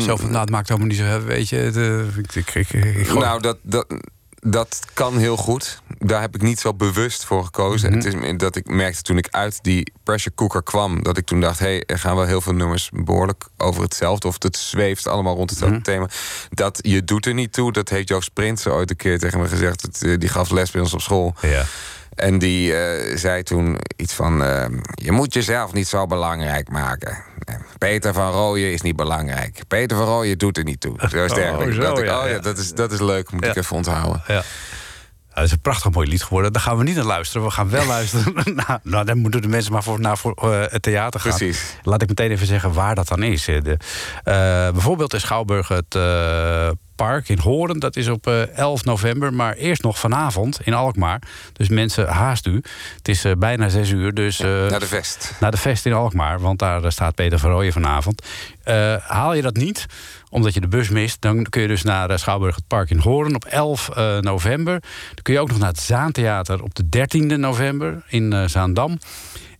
zo 0.00 0.16
van, 0.16 0.26
nou, 0.30 0.40
het 0.40 0.50
maakt 0.50 0.68
allemaal 0.70 0.88
niet 0.88 0.96
zo... 0.96 1.22
Weet 1.24 1.48
je, 1.48 1.56
het, 1.56 1.76
eh, 1.76 2.16
ik, 2.34 2.54
ik, 2.54 2.72
ik, 2.72 3.12
nou, 3.14 3.40
dat, 3.40 3.58
dat, 3.62 3.86
dat 4.40 4.80
kan 4.92 5.18
heel 5.18 5.36
goed. 5.36 5.80
Daar 5.98 6.20
heb 6.20 6.34
ik 6.34 6.42
niet 6.42 6.60
zo 6.60 6.74
bewust 6.74 7.24
voor 7.24 7.44
gekozen. 7.44 7.88
Mhm. 7.88 7.98
Het 7.98 8.06
is 8.06 8.14
meer 8.14 8.36
dat 8.36 8.56
ik 8.56 8.68
merkte 8.68 9.02
toen 9.02 9.18
ik 9.18 9.28
uit 9.30 9.58
die 9.62 9.92
pressure 10.02 10.34
cooker 10.34 10.62
kwam... 10.62 11.02
dat 11.02 11.16
ik 11.16 11.24
toen 11.26 11.40
dacht, 11.40 11.58
hé, 11.58 11.66
hey, 11.66 11.82
er 11.86 11.98
gaan 11.98 12.16
wel 12.16 12.24
heel 12.26 12.40
veel 12.40 12.52
nummers 12.54 12.90
behoorlijk 12.92 13.44
over 13.56 13.82
hetzelfde... 13.82 14.28
of 14.28 14.36
het 14.42 14.56
zweeft 14.56 15.06
allemaal 15.06 15.34
rond 15.36 15.50
hetzelfde 15.50 15.76
Mhm. 15.76 15.84
thema. 15.84 16.08
Dat 16.50 16.78
je 16.82 17.04
doet 17.04 17.26
er 17.26 17.34
niet 17.34 17.52
toe, 17.52 17.72
dat 17.72 17.88
heeft 17.88 18.08
Joost 18.08 18.32
Prinsen 18.32 18.72
ooit 18.72 18.90
een 18.90 18.96
keer 18.96 19.18
tegen 19.18 19.40
me 19.40 19.48
gezegd. 19.48 20.02
Eh, 20.04 20.18
die 20.18 20.28
gaf 20.28 20.50
les 20.50 20.70
bij 20.70 20.80
ons 20.80 20.94
op 20.94 21.00
school. 21.00 21.34
Ja. 21.40 21.64
En 22.16 22.38
die 22.38 22.74
eh, 22.76 23.16
zei 23.16 23.42
toen 23.42 23.78
iets 23.96 24.12
van... 24.14 24.44
eh, 24.44 24.64
je 24.94 25.12
moet 25.12 25.34
jezelf 25.34 25.72
niet 25.72 25.88
zo 25.88 26.06
belangrijk 26.06 26.68
maken. 26.68 27.24
Peter 27.78 28.12
van 28.14 28.30
Rooyen 28.32 28.72
is 28.72 28.80
niet 28.80 28.96
belangrijk. 28.96 29.60
Peter 29.68 29.96
van 29.96 30.06
Rooyen 30.06 30.38
doet 30.38 30.56
er 30.56 30.64
niet 30.64 30.80
toe. 30.80 30.94
Zo 30.98 31.04
is 31.06 31.12
het 31.12 31.32
Oh, 31.32 31.38
eigenlijk. 31.38 31.72
zo, 31.74 31.80
dat 31.80 31.98
ik, 31.98 32.04
ja, 32.04 32.18
oh 32.20 32.26
ja, 32.26 32.32
ja. 32.34 32.38
dat 32.38 32.58
is, 32.58 32.72
dat 32.72 32.92
is 32.92 33.00
leuk, 33.00 33.32
moet 33.32 33.44
Ja. 33.44 33.50
ik 33.50 33.56
even 33.56 33.76
onthouden. 33.76 34.22
Ja. 34.26 34.42
Ja, 35.36 35.42
dat 35.42 35.50
is 35.50 35.56
een 35.56 35.62
prachtig 35.62 35.90
mooi 35.92 36.08
lied 36.08 36.22
geworden. 36.22 36.52
Daar 36.52 36.62
gaan 36.62 36.76
we 36.76 36.84
niet 36.84 36.94
naar 36.96 37.04
luisteren. 37.04 37.46
We 37.46 37.50
gaan 37.52 37.68
wel 37.70 37.86
luisteren. 37.96 38.54
naar, 38.54 38.80
nou, 38.82 39.04
dan 39.04 39.18
moeten 39.18 39.42
de 39.42 39.48
mensen 39.48 39.72
maar 39.72 39.82
voor, 39.82 40.00
naar 40.00 40.18
voor, 40.18 40.34
eh, 40.34 40.72
het 40.72 40.82
theater 40.82 41.20
gaan. 41.20 41.36
Precies. 41.36 41.76
Laat 41.82 42.02
ik 42.02 42.08
meteen 42.08 42.30
even 42.30 42.46
zeggen 42.46 42.72
waar 42.72 42.94
dat 42.94 43.08
dan 43.08 43.22
is. 43.22 43.48
Eh, 43.48 43.62
De, 43.62 43.76
eh, 44.24 44.34
bijvoorbeeld 44.72 45.12
in 45.14 45.20
Schouwburg 45.20 45.68
het 45.68 45.94
park 46.96 47.28
in 47.28 47.38
Horen. 47.38 47.78
Dat 47.80 47.96
is 47.96 48.08
op 48.08 48.26
eh, 48.26 48.42
11 48.48 48.84
november. 48.84 49.32
Maar 49.34 49.54
eerst 49.54 49.82
nog 49.82 49.98
vanavond 49.98 50.58
in 50.64 50.74
Alkmaar. 50.74 51.22
Dus 51.52 51.68
mensen, 51.68 52.08
haast 52.08 52.46
u. 52.46 52.62
Het 52.96 53.08
is 53.08 53.24
bijna 53.38 53.68
6 53.68 53.90
uur. 53.90 54.14
Dus, 54.14 54.38
Naar 54.38 54.80
de 54.80 54.86
vest. 54.86 55.34
naar 55.40 55.50
de 55.50 55.56
Vest 55.56 55.86
in 55.86 55.92
Alkmaar, 55.92 56.40
want 56.40 56.58
daar 56.58 56.92
staat 56.92 57.14
Peter 57.14 57.38
van 57.38 57.50
Rooyen 57.50 57.72
vanavond. 57.72 58.22
Haal 59.06 59.34
je 59.34 59.42
dat 59.42 59.56
niet, 59.56 59.86
omdat 60.30 60.54
je 60.54 60.60
de 60.60 60.68
bus 60.68 60.88
mist... 60.88 61.20
dan 61.20 61.44
kun 61.44 61.62
je 61.62 61.68
dus 61.68 61.82
naar 61.82 62.10
eh, 62.10 62.16
Schouwburg 62.16 62.54
het 62.54 62.66
Park 62.66 62.90
in 62.90 62.98
Horen 62.98 63.34
op 63.34 63.44
11 63.44 63.88
eh, 63.88 64.18
november. 64.18 64.80
Dan 65.14 65.22
kun 65.22 65.34
je 65.34 65.40
ook 65.40 65.48
nog 65.48 65.58
naar 65.58 65.68
het 65.68 65.80
Zaantheater 65.80 66.62
op 66.62 66.74
de 66.74 67.06
13e 67.08 67.38
november 67.38 68.02
in 68.08 68.32
eh, 68.32 68.46
Zaandam. 68.46 68.98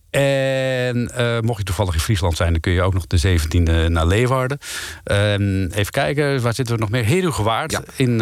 En 0.09 1.11
mocht 1.43 1.57
je 1.57 1.63
toevallig 1.63 1.93
in 1.93 1.99
Friesland 1.99 2.37
zijn... 2.37 2.51
dan 2.51 2.59
kun 2.59 2.71
je 2.71 2.81
ook 2.81 2.93
nog 2.93 3.07
de 3.07 3.39
17e 3.39 3.91
naar 3.91 4.07
Leeuwarden. 4.07 4.57
Ehm, 5.03 5.65
even 5.65 5.91
kijken, 5.91 6.41
waar 6.41 6.53
zitten 6.53 6.75
we 6.75 6.81
nog 6.81 6.89
meer? 6.89 7.05
Herugewaard 7.05 7.71
Ja. 7.71 7.81
in... 7.95 8.21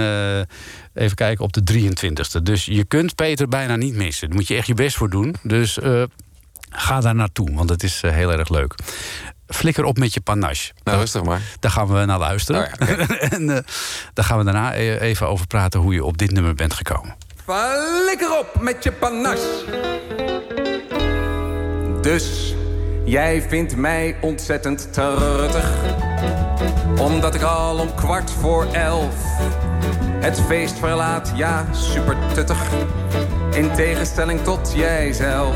Even 0.93 1.15
kijken, 1.15 1.43
op 1.43 1.53
de 1.53 1.62
23e. 1.73 2.41
Dus 2.43 2.65
je 2.65 2.84
kunt 2.84 3.15
Peter 3.15 3.47
bijna 3.47 3.75
niet 3.75 3.95
missen. 3.95 4.27
Daar 4.27 4.38
moet 4.38 4.47
je 4.47 4.55
echt 4.55 4.67
je 4.67 4.73
best 4.73 4.97
voor 4.97 5.10
doen. 5.10 5.36
Dus 5.43 5.79
ga 6.69 6.99
daar 6.99 7.15
naartoe, 7.15 7.53
want 7.53 7.69
het 7.69 7.84
is 7.84 8.01
heel 8.01 8.31
erg 8.31 8.49
leuk. 8.49 8.75
Flikker 9.47 9.84
op 9.84 9.97
met 9.97 10.13
je 10.13 10.21
panache. 10.21 10.71
Nou, 10.84 10.97
rustig 10.97 11.23
maar. 11.23 11.41
Daar 11.60 11.71
gaan 11.71 11.88
we 11.88 12.05
naar 12.05 12.19
luisteren. 12.19 12.62
Oh 12.62 12.88
ja, 12.88 13.08
en 13.29 13.49
eh, 13.49 13.63
daar 14.13 14.25
gaan 14.25 14.38
we 14.38 14.43
daarna 14.43 14.75
e- 14.75 14.97
even 14.97 15.27
over 15.27 15.47
praten 15.47 15.79
hoe 15.79 15.93
je 15.93 16.03
op 16.03 16.17
dit 16.17 16.31
nummer 16.31 16.53
bent 16.53 16.73
gekomen. 16.73 17.15
Flikker 17.45 18.39
op 18.39 18.62
met 18.62 18.84
je 18.84 18.91
panache. 18.91 19.63
Dus 22.01 22.53
jij 23.05 23.41
vindt 23.41 23.75
mij 23.75 24.17
ontzettend 24.21 24.93
truttig. 24.93 25.71
Omdat 26.99 27.36
ik 27.36 27.41
al 27.41 27.79
om 27.79 27.95
kwart 27.95 28.31
voor 28.31 28.65
elf 28.73 29.15
het 30.25 30.41
feest 30.41 30.79
verlaat, 30.79 31.31
ja, 31.36 31.65
super 31.73 32.17
tuttig. 32.34 32.58
In 33.53 33.71
tegenstelling 33.71 34.43
tot 34.43 34.73
jijzelf. 34.75 35.55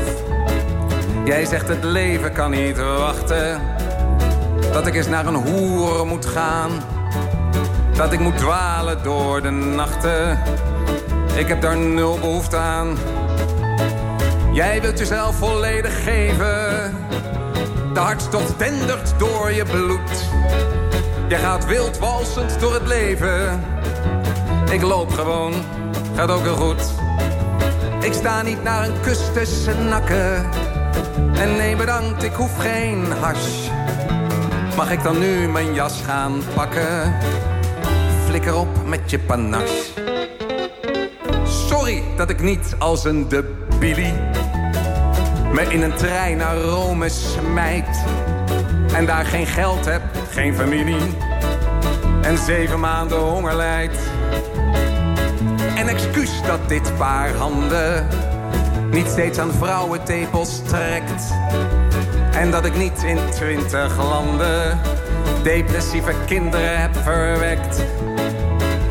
Jij 1.24 1.44
zegt 1.44 1.68
het 1.68 1.84
leven 1.84 2.32
kan 2.32 2.50
niet 2.50 2.78
wachten. 2.78 3.60
Dat 4.72 4.86
ik 4.86 4.94
eens 4.94 5.08
naar 5.08 5.26
een 5.26 5.34
hoer 5.34 6.06
moet 6.06 6.26
gaan. 6.26 6.70
Dat 7.96 8.12
ik 8.12 8.20
moet 8.20 8.36
dwalen 8.36 9.02
door 9.02 9.42
de 9.42 9.50
nachten. 9.50 10.38
Ik 11.36 11.48
heb 11.48 11.60
daar 11.60 11.76
nul 11.76 12.18
behoefte 12.18 12.56
aan. 12.56 12.96
Jij 14.52 14.80
wilt 14.80 14.98
jezelf 14.98 15.36
volledig 15.36 16.02
geven. 16.04 16.94
De 17.94 18.00
hartstocht 18.00 18.58
dendert 18.58 19.14
door 19.18 19.52
je 19.52 19.64
bloed. 19.64 20.28
Jij 21.28 21.38
gaat 21.38 21.66
wild 21.66 21.98
walsend 21.98 22.60
door 22.60 22.74
het 22.74 22.86
leven. 22.86 23.64
Ik 24.70 24.82
loop 24.82 25.10
gewoon, 25.10 25.52
gaat 26.16 26.30
ook 26.30 26.42
heel 26.42 26.56
goed. 26.56 26.92
Ik 28.00 28.12
sta 28.12 28.42
niet 28.42 28.62
naar 28.62 28.88
een 28.88 29.00
kus 29.00 29.18
te 29.32 29.44
snakken. 29.44 30.48
En 31.34 31.56
nee 31.56 31.76
bedankt, 31.76 32.22
ik 32.22 32.32
hoef 32.32 32.58
geen 32.58 33.04
hash. 33.20 33.68
Mag 34.76 34.90
ik 34.90 35.02
dan 35.02 35.18
nu 35.18 35.48
mijn 35.48 35.74
jas 35.74 36.02
gaan 36.06 36.42
pakken? 36.54 37.14
Flikker 38.26 38.54
op 38.56 38.86
met 38.86 39.10
je 39.10 39.18
panache. 39.18 39.84
Sorry 41.44 42.02
dat 42.16 42.30
ik 42.30 42.40
niet 42.40 42.74
als 42.78 43.04
een 43.04 43.28
debilie 43.28 44.14
me 45.52 45.62
in 45.62 45.82
een 45.82 45.94
trein 45.94 46.36
naar 46.36 46.56
Rome 46.56 47.08
smijt. 47.08 48.04
En 48.94 49.06
daar 49.06 49.24
geen 49.24 49.46
geld 49.46 49.84
heb, 49.84 50.02
geen 50.30 50.54
familie. 50.54 51.16
En 52.22 52.38
zeven 52.38 52.80
maanden 52.80 53.18
honger 53.18 53.56
lijdt. 53.56 53.98
En 55.76 55.88
excuus 55.88 56.42
dat 56.46 56.68
dit 56.68 56.96
paar 56.96 57.34
handen 57.34 58.08
niet 58.90 59.06
steeds 59.06 59.38
aan 59.38 59.52
vrouwentepels 59.52 60.62
trekt. 60.62 61.32
En 62.32 62.50
dat 62.50 62.64
ik 62.64 62.76
niet 62.76 63.02
in 63.02 63.18
twintig 63.30 63.96
landen 63.96 64.80
depressieve 65.42 66.14
kinderen 66.26 66.80
heb 66.80 66.96
verwekt. 66.96 67.84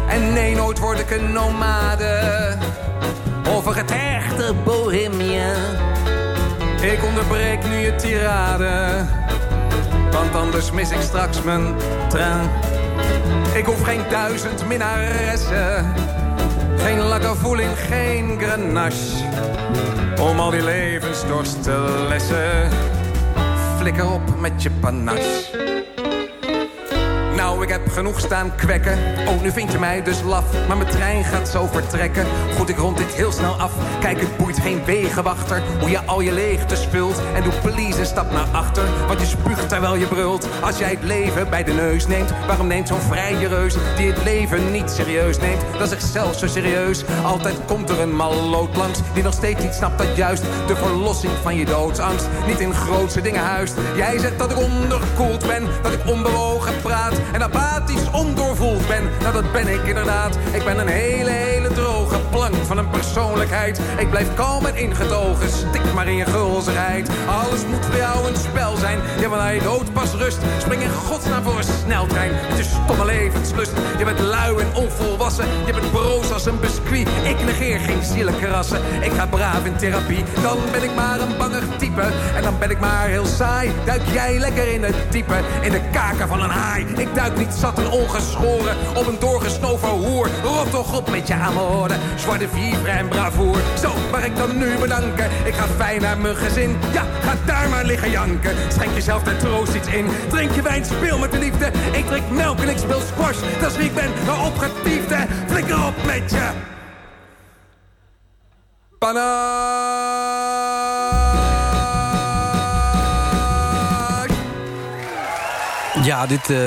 En 0.08 0.34
nee, 0.34 0.56
nooit 0.56 0.80
word 0.80 1.00
ik 1.00 1.10
een 1.10 1.32
nomade. 1.32 2.58
Of 3.56 3.66
een 3.66 3.74
getergde 3.74 4.54
bohemia. 4.64 5.54
Ik 6.82 7.04
onderbreek 7.04 7.68
nu 7.68 7.76
je 7.76 7.96
tirade. 7.96 9.06
Want 10.12 10.36
anders 10.36 10.72
mis 10.72 10.92
ik 10.92 11.02
straks 11.02 11.42
mijn 11.42 11.76
trein. 12.08 12.50
Ik 13.54 13.66
hoef 13.66 13.84
geen 13.84 14.02
duizend 14.10 14.68
minnaressen. 14.68 15.94
Geen 16.78 17.00
lakkervoeling, 17.00 17.70
geen 17.90 18.40
grenache. 18.40 19.39
Om 20.22 20.40
al 20.40 20.52
die 20.52 20.64
levensdorst 20.64 21.64
te 21.64 22.06
lessen. 22.08 22.70
Flikker 23.78 24.12
op 24.12 24.40
met 24.40 24.64
je 24.64 24.72
panache. 24.72 25.69
Ik 27.70 27.76
heb 27.76 27.92
genoeg 27.92 28.20
staan 28.20 28.56
kwekken. 28.56 28.98
Oh, 29.28 29.42
nu 29.42 29.52
vind 29.52 29.72
je 29.72 29.80
mij 29.80 30.04
dus 30.04 30.22
laf. 30.22 30.68
Maar 30.68 30.78
mijn 30.78 30.90
trein 30.90 31.24
gaat 31.24 31.48
zo 31.48 31.66
vertrekken. 31.72 32.26
Goed, 32.58 32.70
ik 32.70 32.78
rond 32.78 32.98
dit 32.98 33.14
heel 33.14 33.32
snel 33.32 33.54
af. 33.54 33.72
Kijk, 34.00 34.20
het 34.20 34.38
boeit 34.38 34.60
geen 34.60 34.86
wegenwachter. 34.86 35.62
Hoe 35.80 35.90
je 35.90 36.06
al 36.06 36.22
je 36.22 36.32
leegtes 36.32 36.88
vult. 36.92 37.22
En 37.34 37.44
doe 37.44 37.54
please 37.62 38.00
een 38.00 38.06
stap 38.06 38.32
naar 38.32 38.48
achter. 38.52 38.84
Want 39.08 39.20
je 39.20 39.26
spuugt 39.26 39.70
terwijl 39.70 39.96
je 39.96 40.06
brult. 40.06 40.48
Als 40.62 40.78
jij 40.78 40.90
het 40.90 41.04
leven 41.04 41.50
bij 41.50 41.64
de 41.64 41.72
neus 41.72 42.08
neemt. 42.08 42.34
Waarom 42.48 42.68
neemt 42.68 42.88
zo'n 42.88 43.00
vrije 43.00 43.48
reus 43.48 43.76
die 43.98 44.12
het 44.12 44.24
leven 44.24 44.72
niet 44.72 44.90
serieus 44.90 45.40
neemt? 45.40 45.62
Dat 45.72 45.82
is 45.82 45.90
zichzelf 45.90 46.38
zo 46.38 46.48
serieus. 46.48 47.04
Altijd 47.24 47.56
komt 47.66 47.90
er 47.90 48.00
een 48.00 48.16
malloot 48.16 48.76
langs. 48.76 49.00
Die 49.14 49.24
nog 49.24 49.34
steeds 49.34 49.64
niet 49.64 49.74
snapt 49.74 49.98
dat 49.98 50.16
juist 50.16 50.44
de 50.68 50.76
verlossing 50.76 51.34
van 51.42 51.56
je 51.56 51.66
doodsangst. 51.66 52.28
Niet 52.48 52.60
in 52.60 52.74
grootse 52.74 53.22
dingen 53.22 53.44
huist. 53.44 53.74
Jij 53.96 54.18
zegt 54.18 54.40
dat 54.40 54.52
ik 54.52 54.58
onderkoeld 54.58 55.48
ben. 55.48 55.68
Dat 55.82 55.94
ik 55.94 56.08
onbewogen 56.08 56.82
praat. 56.82 57.14
En 57.32 57.40
apathisch 57.60 58.12
ondoorvoeld 58.12 58.88
ben. 58.88 59.10
Nou, 59.20 59.34
dat 59.34 59.52
ben 59.52 59.68
ik 59.68 59.84
inderdaad. 59.84 60.38
Ik 60.52 60.64
ben 60.64 60.80
een 60.80 60.88
hele, 60.88 61.30
hele 61.30 61.69
droge 61.74 62.20
plank 62.30 62.56
van 62.66 62.78
een 62.78 62.90
persoonlijkheid. 62.90 63.82
Ik 63.98 64.10
blijf 64.10 64.34
kalm 64.34 64.66
en 64.66 64.76
ingetogen. 64.76 65.50
Stik 65.50 65.94
maar 65.94 66.08
in 66.08 66.16
je 66.16 66.26
gulzigheid. 66.26 67.10
Alles 67.28 67.66
moet 67.66 67.90
bij 67.90 68.00
jou 68.00 68.28
een 68.28 68.36
spel 68.36 68.76
zijn. 68.78 69.00
Ja, 69.20 69.30
wanneer 69.30 69.54
je 69.54 69.62
dood 69.62 69.94
pas 69.94 70.14
rust. 70.14 70.38
Spring 70.58 70.82
in 70.82 70.90
godsnaam 70.90 71.44
voor 71.44 71.58
een 71.58 71.74
sneltrein. 71.84 72.32
Het 72.34 72.60
is 72.60 72.70
stomme 72.70 73.06
levenslust. 73.06 73.72
Je 73.98 74.06
bent 74.06 74.20
lui 74.20 74.58
en 74.58 74.76
onvolwassen. 74.76 75.46
Je 75.66 75.74
bent 75.74 75.92
broos 75.92 76.32
als 76.32 76.46
een 76.46 76.60
biscuit. 76.60 77.08
Ik 77.24 77.44
negeer 77.46 77.80
geen 77.80 78.04
zielekrassen. 78.04 78.82
Ik 79.02 79.12
ga 79.12 79.26
braaf 79.26 79.66
in 79.66 79.76
therapie. 79.76 80.24
Dan 80.42 80.58
ben 80.72 80.84
ik 80.84 80.96
maar 80.96 81.20
een 81.20 81.38
bangig 81.38 81.64
type. 81.78 82.02
En 82.36 82.44
dan 82.44 82.60
ben 82.60 82.70
ik 82.70 82.80
maar 82.80 83.08
heel 83.08 83.26
saai. 83.26 83.72
Duik 83.86 84.02
jij 84.14 84.40
lekker 84.40 84.74
in 84.74 84.84
het 84.84 84.96
diepe. 85.10 85.40
In 85.62 85.72
de 85.72 85.82
kaken 85.92 86.28
van 86.28 86.42
een 86.42 86.50
haai. 86.50 86.86
Ik 86.98 87.16
duik 87.16 87.38
niet 87.38 87.54
zat 87.54 87.80
en 87.80 87.90
ongeschoren. 87.90 88.76
Op 88.96 89.08
een 89.08 89.20
doorgesnoven 89.20 89.90
hoer. 89.90 90.30
Rot 90.44 90.72
toch 90.72 90.98
op 90.98 91.10
met 91.10 91.28
je 91.28 91.34
Zwarte 92.16 92.48
vivre 92.48 92.92
en 92.92 93.08
bravoer. 93.08 93.58
Zo, 93.82 93.94
mag 94.12 94.26
ik 94.26 94.36
dan 94.36 94.58
nu 94.58 94.78
bedanken. 94.78 95.30
Ik 95.46 95.54
ga 95.54 95.68
fijn 95.68 96.02
naar 96.02 96.18
mijn 96.18 96.36
gezin. 96.36 96.78
Ja, 96.94 97.06
ga 97.22 97.36
daar 97.46 97.70
maar 97.70 97.86
liggen 97.86 98.12
janken. 98.12 98.56
Schenk 98.72 98.94
jezelf 98.94 99.24
daar 99.24 99.38
troost 99.38 99.74
iets 99.74 99.88
in. 99.88 100.08
Drink 100.30 100.52
je 100.52 100.62
wijn, 100.62 100.86
speel 100.86 101.20
met 101.20 101.32
de 101.32 101.40
liefde. 101.40 101.72
Ik 101.92 102.06
drink 102.06 102.30
melk 102.30 102.60
en 102.60 102.70
ik 102.70 102.78
speel 102.78 103.00
squash. 103.00 103.38
Dat 103.60 103.72
is 103.72 103.78
wie 103.78 103.86
ik 103.86 103.96
ben, 103.96 104.12
nou 104.26 104.46
opgetiefde. 104.46 105.18
Flikker 105.48 105.86
op 105.86 105.94
met 106.06 106.32
je. 106.32 106.50
Panache. 109.00 109.90
Ja, 116.04 116.26
dit, 116.26 116.50
eh, 116.50 116.58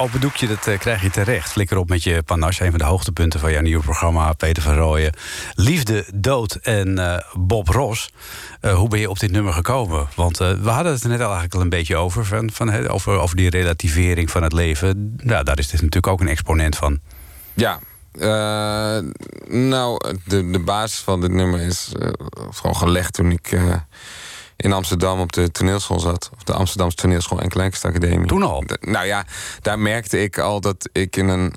open 0.00 0.20
doekje, 0.20 0.46
dat 0.46 0.66
eh, 0.66 0.78
krijg 0.78 1.02
je 1.02 1.10
terecht. 1.10 1.50
Flikker 1.50 1.76
op 1.76 1.88
met 1.88 2.02
je 2.02 2.22
panache, 2.22 2.64
een 2.64 2.70
van 2.70 2.78
de 2.78 2.84
hoogtepunten 2.84 3.40
van 3.40 3.52
jouw 3.52 3.60
nieuwe 3.60 3.82
programma. 3.82 4.32
Peter 4.32 4.62
van 4.62 4.74
Rooyen. 4.74 5.12
Liefde, 5.54 6.04
dood 6.14 6.54
en 6.54 6.98
eh, 6.98 7.22
Bob 7.38 7.68
Ros. 7.68 8.12
Eh, 8.60 8.74
hoe 8.74 8.88
ben 8.88 9.00
je 9.00 9.10
op 9.10 9.18
dit 9.18 9.30
nummer 9.30 9.52
gekomen? 9.52 10.08
Want 10.14 10.38
we 10.38 10.68
hadden 10.68 10.92
het 10.92 11.02
er 11.02 11.08
net 11.08 11.18
al 11.18 11.24
eigenlijk 11.24 11.54
al 11.54 11.60
een 11.60 11.68
beetje 11.68 11.96
over. 11.96 12.26
Van, 12.26 12.50
van, 12.52 12.88
over, 12.88 13.18
over 13.18 13.36
die 13.36 13.50
relativering 13.50 14.30
van 14.30 14.42
het 14.42 14.52
leven. 14.52 15.16
Ja, 15.24 15.42
daar 15.42 15.58
is 15.58 15.68
dit 15.68 15.80
natuurlijk 15.82 16.06
ook 16.06 16.20
een 16.20 16.28
exponent 16.28 16.76
van. 16.76 17.00
Ja, 17.54 17.78
nou, 19.48 20.14
de, 20.24 20.50
de 20.50 20.62
basis 20.64 20.98
van 20.98 21.20
dit 21.20 21.30
nummer 21.30 21.60
is 21.60 21.92
gewoon 22.50 22.76
gelegd 22.76 23.12
toen 23.12 23.30
ik 23.30 23.58
in 24.60 24.72
Amsterdam 24.72 25.20
op 25.20 25.32
de 25.32 25.50
toneelschool 25.50 26.00
zat. 26.00 26.30
Of 26.36 26.42
de 26.42 26.52
Amsterdamse 26.52 26.96
toneelschool 26.96 27.40
en 27.40 27.48
Kleinkunstacademie. 27.48 28.26
Toen 28.26 28.42
al? 28.42 28.62
De- 28.66 28.78
nou 28.80 29.06
ja, 29.06 29.24
daar 29.62 29.78
merkte 29.78 30.22
ik 30.22 30.38
al 30.38 30.60
dat 30.60 30.88
ik 30.92 31.16
in 31.16 31.28
een... 31.28 31.54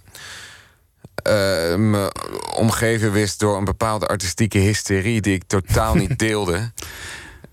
eh, 1.16 1.34
me 1.76 2.12
omgeven 2.56 3.12
wist 3.12 3.40
door 3.40 3.58
een 3.58 3.66
bepaalde 3.66 4.08
artistieke 4.08 4.58
hysterie... 4.58 5.22
die 5.22 5.34
ik 5.34 5.44
totaal 5.48 5.96
niet 5.96 6.20
deelde. 6.28 6.72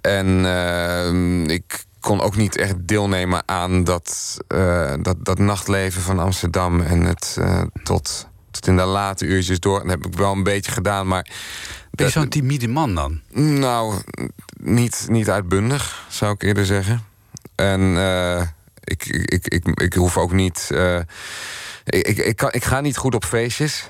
En 0.01 0.45
eh, 0.45 1.55
ik 1.55 1.85
kon 2.01 2.21
ook 2.21 2.37
niet 2.37 2.57
echt 2.57 2.75
deelnemen 2.89 3.43
aan 3.49 3.85
dat, 3.85 4.37
eh, 4.49 4.93
dat, 5.03 5.17
dat 5.25 5.39
nachtleven 5.39 6.03
van 6.03 6.19
Amsterdam. 6.19 6.81
En 6.81 7.01
het 7.03 7.39
tot, 7.83 8.27
tot 8.51 8.67
in 8.67 8.77
de 8.77 8.83
late 8.83 9.25
uurtjes 9.25 9.61
door. 9.61 9.79
Dat 9.81 9.91
heb 9.91 10.07
ik 10.07 10.15
wel 10.15 10.33
een 10.33 10.43
beetje 10.43 10.73
gedaan, 10.73 11.07
maar... 11.07 11.27
Ben 12.01 12.09
je 12.09 12.19
zo'n 12.21 12.29
timide 12.29 12.69
man 12.69 12.95
dan? 12.95 13.21
nou, 13.59 13.95
niet, 14.57 15.07
niet 15.09 15.31
uitbundig, 15.31 16.05
zou 16.09 16.33
ik 16.33 16.43
eerder 16.43 16.67
zeggen. 16.67 17.05
En 17.55 17.97
eh, 17.97 18.41
ik, 18.85 19.07
ik, 19.07 19.47
ik, 19.47 19.47
ik, 19.47 19.81
ik 19.81 19.95
hoef 19.95 20.17
ook 20.17 20.33
niet. 20.33 20.69
eh, 20.73 20.99
ik, 21.85 22.07
ik, 22.07 22.19
ik, 22.19 22.37
kan, 22.37 22.49
ik 22.53 22.65
ga 22.65 22.81
niet 22.81 22.97
goed 22.97 23.15
op 23.15 23.25
feestjes. 23.25 23.87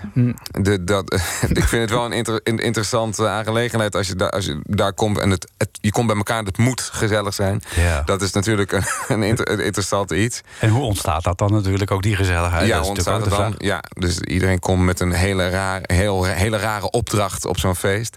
De, 0.61 0.85
dat, 0.85 1.15
ik 1.61 1.65
vind 1.65 1.83
het 1.83 1.91
wel 1.91 2.05
een, 2.05 2.13
inter- 2.13 2.41
een 2.45 2.59
interessante 2.59 3.29
aangelegenheid 3.29 3.97
als 3.97 4.07
je, 4.07 4.15
daar, 4.15 4.31
als 4.31 4.45
je 4.45 4.61
daar 4.65 4.93
komt 4.93 5.19
en 5.19 5.31
het, 5.31 5.51
het, 5.57 5.69
je 5.73 5.91
komt 5.91 6.07
bij 6.07 6.17
elkaar 6.17 6.39
en 6.39 6.45
het 6.45 6.59
moet 6.59 6.81
gezellig 6.81 7.35
zijn. 7.35 7.63
Ja. 7.77 8.03
Dat 8.03 8.23
is 8.23 8.33
natuurlijk 8.33 8.73
een, 8.73 8.85
een, 9.09 9.23
inter- 9.23 9.51
een 9.51 9.61
interessant 9.61 10.11
iets. 10.11 10.41
En 10.59 10.69
hoe 10.71 10.83
ontstaat 10.83 11.25
dat 11.25 11.39
dan 11.39 11.53
natuurlijk, 11.53 11.91
ook 11.91 12.03
die 12.03 12.17
gezelligheid? 12.17 12.67
Ja, 12.67 12.77
Dat 12.79 12.89
ontstaat 12.89 13.21
het 13.21 13.31
dan? 13.31 13.55
Ja, 13.59 13.83
dus 13.99 14.19
iedereen 14.21 14.59
komt 14.59 14.83
met 14.85 15.01
een 15.01 15.13
hele, 15.13 15.49
raar, 15.49 15.81
heel, 15.83 16.25
hele 16.25 16.57
rare 16.57 16.91
opdracht 16.91 17.45
op 17.45 17.59
zo'n 17.59 17.77
feest. 17.77 18.17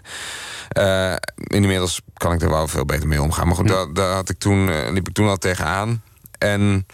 Eh, 0.68 1.14
inmiddels 1.36 2.00
kan 2.14 2.32
ik 2.32 2.42
er 2.42 2.50
wel 2.50 2.68
veel 2.68 2.84
beter 2.84 3.08
mee 3.08 3.22
omgaan. 3.22 3.46
Maar 3.46 3.56
goed, 3.56 3.68
daar, 3.68 3.92
daar 3.92 4.14
had 4.14 4.28
ik 4.28 4.38
toen, 4.38 4.70
eh, 4.70 4.92
liep 4.92 5.08
ik 5.08 5.14
toen 5.14 5.28
al 5.28 5.36
tegenaan. 5.36 6.02
En 6.38 6.86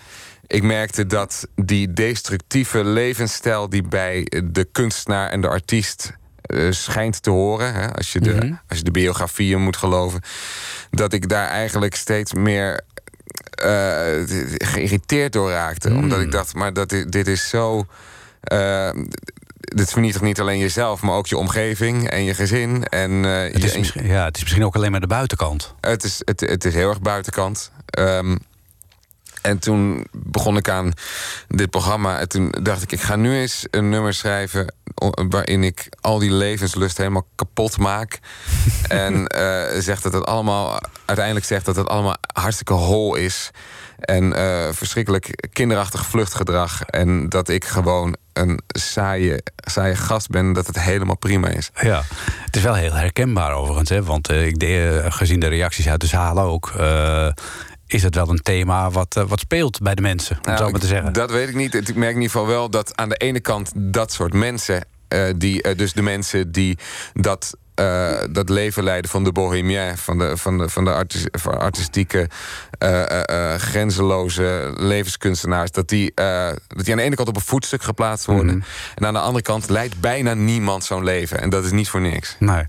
ik 0.50 0.62
merkte 0.62 1.06
dat 1.06 1.46
die 1.54 1.92
destructieve 1.92 2.84
levensstijl... 2.84 3.68
die 3.68 3.82
bij 3.82 4.26
de 4.44 4.68
kunstenaar 4.72 5.30
en 5.30 5.40
de 5.40 5.48
artiest 5.48 6.12
eh, 6.42 6.66
schijnt 6.70 7.22
te 7.22 7.30
horen... 7.30 7.74
Hè, 7.74 7.94
als, 7.94 8.12
je 8.12 8.20
de, 8.20 8.30
Mhm. 8.34 8.52
als 8.68 8.78
je 8.78 8.84
de 8.84 8.90
biografieën 8.90 9.60
moet 9.60 9.76
geloven... 9.76 10.20
dat 10.90 11.12
ik 11.12 11.28
daar 11.28 11.48
eigenlijk 11.48 11.94
steeds 11.94 12.32
meer 12.34 12.80
eh, 13.50 14.22
geïrriteerd 14.56 15.32
door 15.32 15.50
raakte. 15.50 15.88
Hmm. 15.88 15.98
Omdat 15.98 16.20
ik 16.20 16.30
dacht, 16.32 16.54
maar 16.54 16.72
dat, 16.72 16.88
dit 17.08 17.26
is 17.26 17.48
zo... 17.48 17.86
eh, 18.40 18.90
dit 19.60 19.90
vernietigt 19.90 20.24
niet 20.24 20.40
alleen 20.40 20.58
jezelf, 20.58 21.02
maar 21.02 21.14
ook 21.14 21.26
je 21.26 21.36
omgeving 21.36 22.08
en 22.08 22.24
je 22.24 22.34
gezin. 22.34 22.84
En, 22.84 23.10
Het 23.22 23.64
is, 23.64 23.72
je- 23.92 24.06
ja, 24.06 24.24
het 24.24 24.36
is 24.36 24.42
misschien 24.42 24.64
ook 24.64 24.74
alleen 24.76 24.90
maar 24.90 25.00
de 25.00 25.06
buitenkant. 25.06 25.74
het 25.80 26.04
is, 26.04 26.22
het, 26.24 26.40
het 26.40 26.64
is 26.64 26.74
heel 26.74 26.88
erg 26.88 27.00
buitenkant. 27.00 27.70
Ehm, 27.86 28.36
en 29.42 29.58
toen 29.58 30.06
begon 30.12 30.56
ik 30.56 30.68
aan 30.68 30.92
dit 31.48 31.70
programma. 31.70 32.18
En 32.18 32.28
toen 32.28 32.54
dacht 32.62 32.82
ik, 32.82 32.92
ik 32.92 33.00
ga 33.00 33.16
nu 33.16 33.36
eens 33.36 33.66
een 33.70 33.88
nummer 33.88 34.14
schrijven... 34.14 34.74
waarin 35.28 35.64
ik 35.64 35.88
al 36.00 36.18
die 36.18 36.32
levenslust 36.32 36.96
helemaal 36.96 37.26
kapot 37.34 37.78
maak. 37.78 38.18
en 38.88 39.26
eh 39.26 39.78
zegt 39.78 40.02
dat 40.02 40.12
het 40.12 40.26
allemaal... 40.26 40.80
uiteindelijk 41.04 41.46
zegt 41.46 41.64
dat 41.64 41.76
het 41.76 41.88
allemaal 41.88 42.16
hartstikke 42.32 42.72
hol 42.72 43.14
is. 43.14 43.50
En 44.00 44.32
eh, 44.32 44.68
verschrikkelijk 44.72 45.48
kinderachtig 45.52 46.06
vluchtgedrag. 46.06 46.82
En 46.82 47.28
dat 47.28 47.48
ik 47.48 47.64
gewoon 47.64 48.16
een 48.32 48.60
saaie, 48.66 49.42
saaie 49.56 49.96
gast 49.96 50.28
ben. 50.28 50.52
Dat 50.52 50.66
het 50.66 50.80
helemaal 50.80 51.16
prima 51.16 51.48
is. 51.48 51.70
Ja, 51.80 52.02
het 52.44 52.56
is 52.56 52.62
wel 52.62 52.74
heel 52.74 52.92
herkenbaar 52.92 53.52
overigens. 53.52 53.88
Hè? 53.88 54.02
Want 54.02 54.28
eh, 54.28 54.46
ik 54.46 54.58
de, 54.58 55.00
eh, 55.04 55.12
gezien 55.12 55.40
de 55.40 55.46
reacties 55.46 55.88
uit 55.88 56.00
de 56.00 56.06
zaal 56.06 56.38
ook... 56.38 56.72
is 57.92 58.02
het 58.02 58.14
wel 58.14 58.28
een 58.28 58.42
thema 58.42 58.90
wat, 58.90 59.16
eh, 59.16 59.24
wat 59.24 59.40
speelt 59.40 59.78
bij 59.80 59.94
de 59.94 60.02
mensen, 60.02 60.36
om 60.36 60.42
het 60.42 60.52
zo 60.56 60.60
Nou, 60.60 60.70
maar 60.70 60.80
te 60.80 60.86
zeggen. 60.86 61.12
Dat 61.12 61.30
weet 61.30 61.48
ik 61.48 61.54
niet. 61.54 61.74
Ik 61.74 61.94
merk 61.94 62.14
in 62.14 62.20
ieder 62.20 62.30
geval 62.30 62.46
wel 62.46 62.70
dat 62.70 62.96
aan 62.96 63.08
de 63.08 63.16
ene 63.16 63.40
kant 63.40 63.72
dat 63.74 64.12
soort 64.12 64.32
mensen, 64.32 64.84
eh, 65.08 65.24
die, 65.36 65.62
eh, 65.62 65.76
dus 65.76 65.92
de 65.92 66.02
mensen 66.02 66.52
die 66.52 66.78
dat, 67.12 67.56
eh, 67.80 68.24
dat 68.30 68.48
leven 68.48 68.82
leiden 68.82 69.10
van 69.10 69.24
de 69.24 69.32
bohemien, 69.32 69.98
van 69.98 70.18
de, 70.18 70.36
van 70.36 70.58
de, 70.58 70.68
van 70.68 70.84
de 70.84 70.92
artis- 70.92 71.26
van 71.30 71.58
artistieke, 71.58 72.28
eh, 72.78 73.54
grenzeloze 73.54 74.72
levenskunstenaars, 74.76 75.70
dat 75.70 75.88
die, 75.88 76.12
dat 76.14 76.84
die 76.84 76.90
aan 76.90 76.96
de 76.96 77.02
ene 77.02 77.14
kant 77.14 77.28
op 77.28 77.36
een 77.36 77.42
voetstuk 77.42 77.82
geplaatst 77.82 78.26
worden. 78.26 78.56
Mhm. 78.56 78.66
En 78.94 79.06
aan 79.06 79.12
de 79.12 79.20
andere 79.20 79.44
kant 79.44 79.68
leidt 79.68 80.00
bijna 80.00 80.34
niemand 80.34 80.84
zo'n 80.84 81.04
leven. 81.04 81.40
En 81.40 81.50
dat 81.50 81.64
is 81.64 81.70
niet 81.70 81.88
voor 81.88 82.00
niks. 82.00 82.36
Nee. 82.38 82.64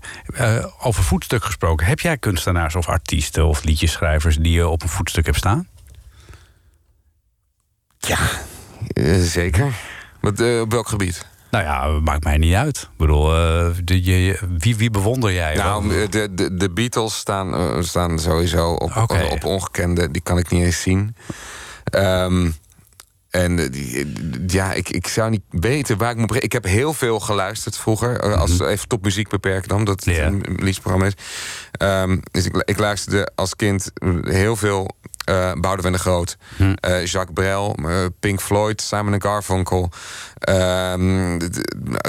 Over 0.80 1.02
voetstuk 1.02 1.44
gesproken. 1.44 1.86
Heb 1.86 2.00
jij 2.00 2.18
kunstenaars 2.18 2.74
of 2.74 2.88
artiesten 2.88 3.46
of 3.46 3.64
liedjeschrijvers... 3.64 4.36
die 4.36 4.52
je 4.52 4.68
op 4.68 4.82
een 4.82 4.88
voetstuk 4.88 5.24
hebt 5.24 5.38
staan? 5.38 5.68
Ja, 7.98 8.18
zeker. 9.20 9.72
Wat, 10.20 10.60
op 10.60 10.72
welk 10.72 10.88
gebied? 10.88 11.30
Nou 11.52 11.64
ja, 11.64 12.00
maakt 12.00 12.24
mij 12.24 12.36
niet 12.38 12.54
uit. 12.54 12.76
Ik 12.82 12.96
bedoel, 12.96 13.34
eh, 13.36 13.66
de, 13.84 14.04
je, 14.04 14.24
je- 14.24 14.38
wie, 14.58 14.76
wie 14.76 14.90
bewonder 14.90 15.32
jij? 15.32 15.54
Nou, 15.54 16.08
de, 16.10 16.34
de, 16.34 16.54
de 16.54 16.70
Beatles 16.70 17.16
staan, 17.16 17.54
eh, 17.54 17.76
staan 17.82 18.18
sowieso 18.18 18.70
op, 18.70 18.90
op 19.32 19.44
ongekende. 19.44 20.10
Die 20.10 20.22
kan 20.22 20.38
ik 20.38 20.50
niet 20.50 20.64
eens 20.64 20.82
zien. 20.82 21.16
Ehm, 21.84 22.50
en 23.30 23.58
eh, 23.72 24.04
ja, 24.46 24.72
ik, 24.72 24.88
ik 24.88 25.06
zou 25.06 25.30
niet 25.30 25.42
weten 25.50 25.98
waar 25.98 26.10
ik 26.10 26.16
moet 26.16 26.26
beginnen. 26.26 26.50
Ik 26.56 26.62
heb 26.62 26.72
heel 26.72 26.92
veel 26.92 27.20
geluisterd 27.20 27.76
vroeger. 27.76 28.36
Als 28.36 28.56
we 28.56 28.66
even 28.66 28.88
tot 28.88 29.02
muziek 29.02 29.28
beperken 29.28 29.68
dan, 29.68 29.78
omdat 29.78 30.04
het 30.04 30.16
een 30.18 30.42
liedjesprogramma 30.46 31.06
is. 31.06 31.14
Ehm, 31.72 32.18
dus 32.30 32.44
ik, 32.44 32.56
ik 32.64 32.78
luisterde 32.78 33.30
als 33.34 33.56
kind 33.56 33.90
heel 34.22 34.56
veel 34.56 34.90
eh 35.24 35.52
Boudewijn 35.52 35.92
de 35.94 35.98
Groot. 36.00 36.36
Hm. 36.56 36.72
eh, 36.80 37.04
Jacques 37.06 37.34
Brel, 37.34 37.74
eh, 37.74 38.04
Pink 38.20 38.40
Floyd, 38.40 38.80
Simon 38.80 39.22
Garfunkel. 39.22 39.90
Ehm, 40.38 41.38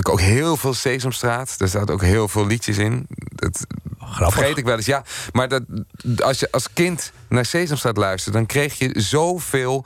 ook 0.09 0.19
heel 0.19 0.57
veel 0.57 0.73
Sesamstraat. 0.73 1.57
Daar 1.57 1.67
staat 1.67 1.91
ook 1.91 2.01
heel 2.01 2.27
veel 2.27 2.45
liedjes 2.45 2.77
in. 2.77 3.05
Dat 3.29 3.65
Grappig. 3.99 4.37
vergeet 4.37 4.57
ik 4.57 4.65
wel 4.65 4.75
eens. 4.77 4.85
Ja, 4.85 5.03
maar 5.31 5.47
dat, 5.47 5.63
als 6.23 6.39
je 6.39 6.47
als 6.51 6.73
kind 6.73 7.11
naar 7.29 7.45
Sesamstraat 7.45 7.97
luistert... 7.97 8.33
dan 8.35 8.45
kreeg 8.45 8.77
je 8.79 8.89
zoveel 8.93 9.85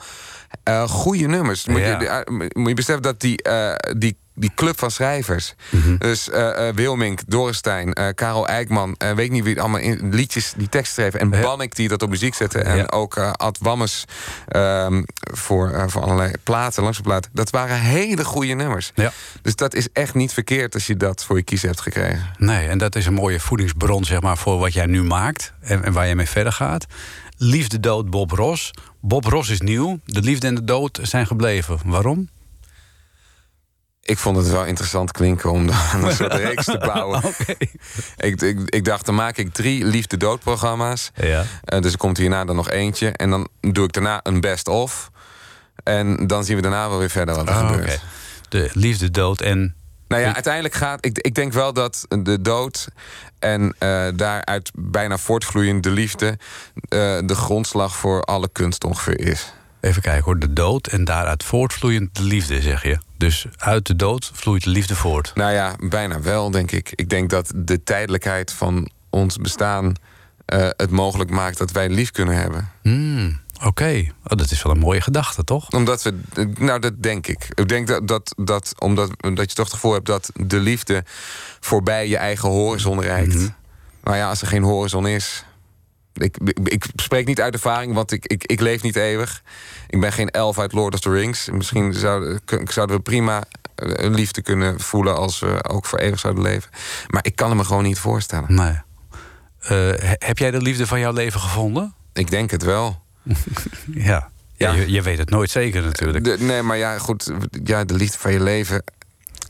goede 0.88 1.28
nummers. 1.28 1.66
Moet, 1.68 1.80
Ja. 1.80 2.00
je, 2.00 2.50
moet 2.54 2.68
je 2.68 2.74
beseffen 2.74 3.04
dat 3.04 3.20
die, 3.22 3.42
die, 3.98 4.18
die 4.38 4.52
club 4.56 4.80
van 4.80 4.92
schrijvers... 4.92 5.54
Mhm. 5.70 5.98
dus 5.98 6.30
eh 6.30 6.68
eh, 6.68 6.76
Wilmink, 6.76 7.20
Dorrestein, 7.28 7.94
eh, 7.94 8.08
Karel 8.16 8.48
Eikman... 8.48 8.96
eh, 8.98 9.12
weet 9.12 9.32
niet 9.32 9.44
wie 9.44 9.60
allemaal 9.60 9.80
in 9.80 10.10
liedjes 10.14 10.54
die 10.58 10.70
tekst 10.70 10.94
schreven... 10.94 11.20
en. 11.20 11.30
Bannik 11.30 11.76
die 11.76 11.88
dat 11.88 12.02
op 12.02 12.10
muziek 12.10 12.34
zette... 12.34 12.60
en 12.60 12.78
Ja. 12.78 12.86
ook 12.86 13.18
Ad 13.18 13.58
Wammes 13.62 14.06
ehm, 14.48 15.04
voor, 15.34 15.86
voor 15.90 16.02
allerlei 16.02 16.32
platen, 16.44 16.84
langs 16.84 16.98
de 16.98 17.04
platen. 17.04 17.32
Dat 17.34 17.50
waren 17.50 17.80
hele 17.80 18.26
goede 18.26 18.54
nummers. 18.54 18.92
Ja. 18.96 19.12
Dus 19.42 19.56
dat 19.56 19.74
is 19.74 19.88
echt 19.94 20.14
niet 20.14 20.34
verkeerd 20.34 20.74
als 20.74 20.88
je 20.88 20.98
dat 20.98 21.24
voor 21.24 21.38
je 21.38 21.44
kiezen 21.44 21.68
hebt 21.68 21.82
gekregen. 21.82 22.32
Nee, 22.38 22.68
en 22.68 22.78
dat 22.78 22.96
is 22.96 23.06
een 23.06 23.14
mooie 23.14 23.40
voedingsbron 23.40 24.06
zeg 24.06 24.22
maar, 24.22 24.38
voor 24.38 24.60
wat 24.60 24.74
jij 24.74 24.86
nu 24.86 25.04
maakt 25.04 25.54
en, 25.62 25.84
en 25.84 25.94
waar 25.94 26.08
je 26.08 26.16
mee 26.16 26.30
verder 26.30 26.54
gaat. 26.54 26.86
Liefde, 27.38 27.80
dood, 27.80 28.10
Bob 28.10 28.32
Ross. 28.32 28.72
Bob 29.02 29.26
Ross 29.26 29.50
is 29.50 29.62
nieuw. 29.62 30.00
De 30.06 30.22
liefde 30.22 30.48
en 30.48 30.56
de 30.56 30.64
dood 30.64 31.00
zijn 31.02 31.28
gebleven. 31.28 31.80
Waarom? 31.86 32.30
Ik 34.08 34.18
vond 34.18 34.38
het 34.38 34.50
wel 34.50 34.66
interessant 34.66 35.12
klinken 35.12 35.52
om 35.52 35.68
dan 35.92 36.04
een 36.04 36.16
soort 36.16 36.34
reeks 36.34 36.66
te 36.66 36.78
bouwen. 36.78 37.22
Ik, 38.18 38.42
ik, 38.42 38.60
ik 38.70 38.86
dacht, 38.86 39.06
dan 39.06 39.16
maak 39.16 39.38
ik 39.38 39.54
drie 39.54 39.86
liefde-dood-programma's. 39.86 41.12
Ja. 41.16 41.44
Eh, 41.64 41.82
dus 41.82 41.92
er 41.92 41.98
komt 41.98 42.18
hierna 42.18 42.46
dan 42.46 42.56
nog 42.56 42.70
eentje. 42.70 43.10
En 43.10 43.30
dan 43.30 43.48
doe 43.62 43.86
ik 43.86 43.94
daarna 43.94 44.20
een 44.24 44.42
best-of. 44.42 45.12
En 45.84 46.28
dan 46.28 46.44
zien 46.44 46.56
we 46.56 46.62
daarna 46.62 46.90
wel 46.90 46.98
weer 46.98 47.10
verder 47.10 47.36
wat 47.36 47.48
er 47.48 47.54
Ah, 47.54 47.68
gebeurt. 47.70 48.02
De 48.50 48.70
liefde, 48.74 49.12
dood 49.12 49.42
en. 49.42 49.76
Nou 50.08 50.22
ja, 50.22 50.34
uiteindelijk 50.34 50.74
gaat... 50.74 51.06
Ik, 51.06 51.18
ik 51.18 51.36
denk 51.36 51.54
wel 51.54 51.74
dat 51.74 52.06
de 52.08 52.42
dood 52.42 52.88
en 53.40 53.76
eh, 53.78 54.08
daaruit 54.16 54.72
bijna 54.76 55.18
voortvloeiend 55.18 55.84
de 55.84 55.90
liefde... 55.90 56.28
eh, 56.28 57.18
de 57.24 57.36
grondslag 57.36 57.96
voor 57.96 58.22
alle 58.22 58.50
kunst 58.52 58.84
ongeveer 58.84 59.20
is. 59.20 59.54
Even 59.82 60.02
kijken 60.02 60.24
hoor. 60.24 60.40
De 60.40 60.54
dood 60.54 60.88
en 60.88 61.04
daaruit 61.04 61.44
voortvloeiend 61.44 62.16
de 62.16 62.24
liefde, 62.24 62.62
zeg 62.62 62.84
je. 62.84 62.98
Dus 63.18 63.46
uit 63.58 63.88
de 63.88 63.96
dood 63.96 64.32
vloeit 64.34 64.64
de 64.64 64.70
liefde 64.70 64.96
voort. 64.96 65.32
Nou 65.36 65.52
ja, 65.54 65.76
bijna 65.90 66.22
wel, 66.22 66.52
denk 66.52 66.72
ik. 66.72 66.92
Ik 66.96 67.10
denk 67.10 67.30
dat 67.30 67.52
de 67.56 67.84
tijdelijkheid 67.84 68.52
van 68.52 68.90
ons 69.10 69.38
bestaan... 69.38 69.94
eh, 70.46 70.70
het 70.78 70.90
mogelijk 70.90 71.30
maakt 71.30 71.58
dat 71.58 71.72
wij 71.72 71.90
lief 71.90 72.12
kunnen 72.12 72.36
hebben. 72.36 72.72
Hmm. 72.82 73.40
Oké, 73.64 74.06
oh, 74.24 74.38
dat 74.38 74.52
is 74.52 74.64
wel 74.64 74.72
een 74.72 74.80
mooie 74.80 75.02
gedachte, 75.02 75.44
toch? 75.44 75.70
Omdat 75.70 76.02
we, 76.04 76.14
nou 76.58 76.80
dat 76.80 77.04
denk 77.04 77.28
ik. 77.28 77.48
Ik 77.54 77.68
denk 77.68 77.88
dat, 77.88 78.08
dat, 78.08 78.34
dat 78.38 78.74
omdat 78.78 79.10
dat 79.20 79.50
je 79.50 79.56
toch 79.56 79.66
het 79.66 79.74
gevoel 79.74 79.94
hebt 79.94 80.06
dat 80.06 80.32
de 80.36 80.60
liefde 80.60 81.04
voorbij 81.60 82.08
je 82.08 82.18
eigen 82.18 82.50
horizon 82.50 83.02
reikt. 83.02 83.34
Mhm. 83.34 83.48
Maar 84.04 84.18
ja, 84.18 84.30
als 84.30 84.42
er 84.42 84.48
geen 84.48 84.64
horizon 84.64 85.08
is. 85.08 85.46
Ik, 86.18 86.38
ik, 86.64 86.86
spreek 86.96 87.26
niet 87.26 87.42
uit 87.42 87.54
ervaring, 87.54 87.94
want 87.94 88.12
ik, 88.12 88.26
ik, 88.26 88.44
ik 88.44 88.60
leef 88.60 88.82
niet 88.82 88.96
eeuwig. 88.96 89.42
Ik 89.88 90.00
ben 90.00 90.12
geen 90.12 90.30
elf 90.30 90.60
uit 90.60 90.74
Lord 90.74 90.94
of 90.94 91.00
the 91.00 91.10
Rings. 91.10 91.50
Misschien 91.50 91.94
zouden, 91.94 92.42
zouden 92.64 92.96
we 92.96 93.02
prima 93.02 93.44
eh, 93.76 93.90
een 93.96 94.14
liefde 94.14 94.42
kunnen 94.42 94.80
voelen 94.80 95.16
als 95.18 95.40
we 95.40 95.64
ook 95.64 95.86
voor 95.86 96.00
eeuwig 96.00 96.20
zouden 96.20 96.44
leven. 96.44 96.70
Maar 97.08 97.26
ik 97.26 97.36
kan 97.36 97.50
het 97.50 97.58
me 97.58 97.64
gewoon 97.64 97.84
niet 97.84 98.00
voorstellen. 98.00 98.54
Nee. 98.56 98.74
Eh, 99.60 99.70
he- 100.02 100.16
heb 100.18 100.38
jij 100.38 100.52
de 100.52 100.62
liefde 100.62 100.88
van 100.88 101.00
jouw 101.00 101.14
leven 101.14 101.40
gevonden? 101.40 101.94
Ik 102.14 102.30
denk 102.30 102.52
het 102.52 102.64
wel. 102.64 103.02
Ja. 103.24 103.36
ja. 103.94 104.30
Ja. 104.56 104.72
Je, 104.74 104.92
je 104.92 105.02
weet 105.02 105.18
het 105.18 105.30
nooit 105.30 105.50
zeker 105.50 105.82
natuurlijk. 105.82 106.24
De, 106.24 106.36
nee, 106.40 106.62
maar 106.62 106.78
ja, 106.78 106.98
goed. 106.98 107.32
Ja, 107.64 107.84
de 107.84 107.94
liefde 107.94 108.18
van 108.18 108.32
je 108.32 108.44
leven. 108.44 108.84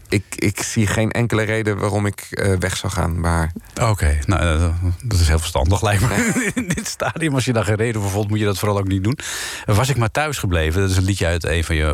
Ik, 0.09 0.23
ik 0.35 0.61
zie 0.61 0.87
geen 0.87 1.11
enkele 1.11 1.43
reden 1.43 1.77
waarom 1.77 2.05
ik 2.05 2.27
eh, 2.29 2.53
weg 2.59 2.77
zou 2.77 2.93
gaan 2.93 3.23
haar. 3.23 3.51
Oké, 3.81 4.19
nou, 4.25 4.41
eh, 4.41 4.69
dat 5.03 5.19
is 5.19 5.27
heel 5.27 5.39
verstandig 5.39 5.81
lijkt 5.81 6.01
me. 6.01 6.31
In 6.55 6.67
dit 6.67 6.87
stadium, 6.87 7.33
als 7.33 7.45
je 7.45 7.53
daar 7.53 7.63
geen 7.63 7.75
reden 7.75 8.01
voor 8.01 8.11
vond, 8.11 8.29
moet 8.29 8.39
je 8.39 8.45
dat 8.45 8.57
vooral 8.59 8.77
ook 8.77 8.87
niet 8.87 9.03
doen. 9.03 9.17
Was 9.65 9.89
ik 9.89 9.97
maar 9.97 10.11
thuis 10.11 10.37
gebleven, 10.37 10.81
dat 10.81 10.89
is 10.89 10.97
een 10.97 11.03
liedje 11.03 11.25
uit 11.25 11.43
een 11.45 11.63
van 11.63 11.75
je, 11.75 11.93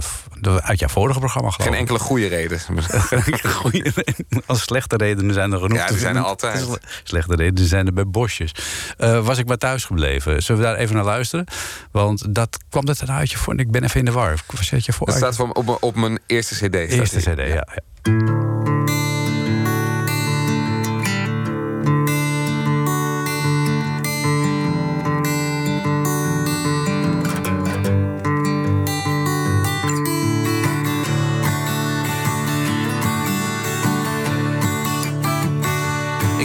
uit 0.61 0.79
jouw 0.79 0.87
vorige 0.87 1.19
programma 1.19 1.49
geloof 1.49 1.69
Geen 1.69 1.77
enkele 1.79 1.99
goede 1.99 2.27
reden. 2.27 2.59
Goeie 3.53 3.91
reden. 3.95 4.43
Als 4.45 4.61
slechte 4.61 4.97
redenen 4.97 5.33
zijn 5.33 5.51
er 5.51 5.59
genoeg. 5.59 5.77
Ja, 5.77 5.87
die 5.87 5.97
zijn 5.97 6.15
er 6.15 6.23
altijd. 6.23 6.67
Slechte 7.03 7.35
redenen 7.35 7.67
zijn 7.69 7.85
er 7.87 7.93
bij 7.93 8.07
bosjes. 8.07 8.51
Eh, 8.97 9.25
was 9.25 9.37
ik 9.37 9.47
maar 9.47 9.57
thuis 9.57 9.85
gebleven. 9.85 10.43
Zullen 10.43 10.61
we 10.61 10.67
daar 10.67 10.77
even 10.77 10.95
naar 10.95 11.03
luisteren? 11.05 11.45
Want 11.91 12.35
dat 12.35 12.57
kwam 12.69 12.85
dat 12.85 13.01
nou 13.05 13.19
uit 13.19 13.31
je 13.31 13.37
voor. 13.37 13.59
Ik 13.59 13.71
ben 13.71 13.83
even 13.83 13.99
in 13.99 14.05
de 14.05 14.11
war. 14.11 14.39
Was 14.47 14.69
het 14.69 14.85
je 14.85 14.93
voor? 14.93 15.07
Dat 15.07 15.15
staat 15.15 15.35
van, 15.35 15.55
op, 15.55 15.65
mijn- 15.65 15.77
op 15.81 15.95
mijn 15.95 16.19
eerste 16.27 16.55
CD. 16.55 16.75
Eerste. 16.75 17.19
CD, 17.19 17.37
ja. 17.37 17.45
ja. 17.45 17.67
Ik 18.03 18.11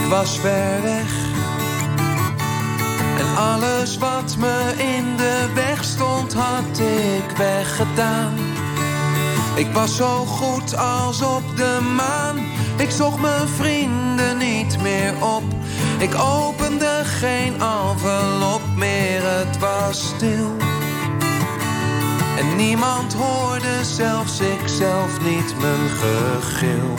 was 0.08 0.38
ver 0.38 0.82
weg. 0.82 1.14
En 3.18 3.36
alles 3.36 3.98
wat 3.98 4.36
me 4.38 4.74
in 4.76 5.16
de 5.16 5.48
weg 5.54 5.84
stond, 5.84 6.34
had 6.34 6.78
ik 6.78 7.36
weggedaan. 7.36 8.34
Ik 9.58 9.72
was 9.72 9.96
zo 9.96 10.24
goed 10.24 10.76
als 10.76 11.22
op 11.22 11.56
de 11.56 11.78
maan. 11.96 12.38
Ik 12.76 12.90
zocht 12.90 13.20
mijn 13.20 13.48
vrienden 13.48 14.38
niet 14.38 14.82
meer 14.82 15.12
op. 15.24 15.42
Ik 15.98 16.14
opende 16.14 17.00
geen 17.04 17.52
envelop 17.52 18.60
meer, 18.76 19.20
het 19.22 19.58
was 19.58 20.06
stil. 20.16 20.56
En 22.38 22.56
niemand 22.56 23.14
hoorde, 23.14 23.84
zelfs 23.84 24.40
ik 24.40 24.68
zelf 24.68 25.20
niet, 25.20 25.54
mijn 25.60 25.88
gegil 25.88 26.94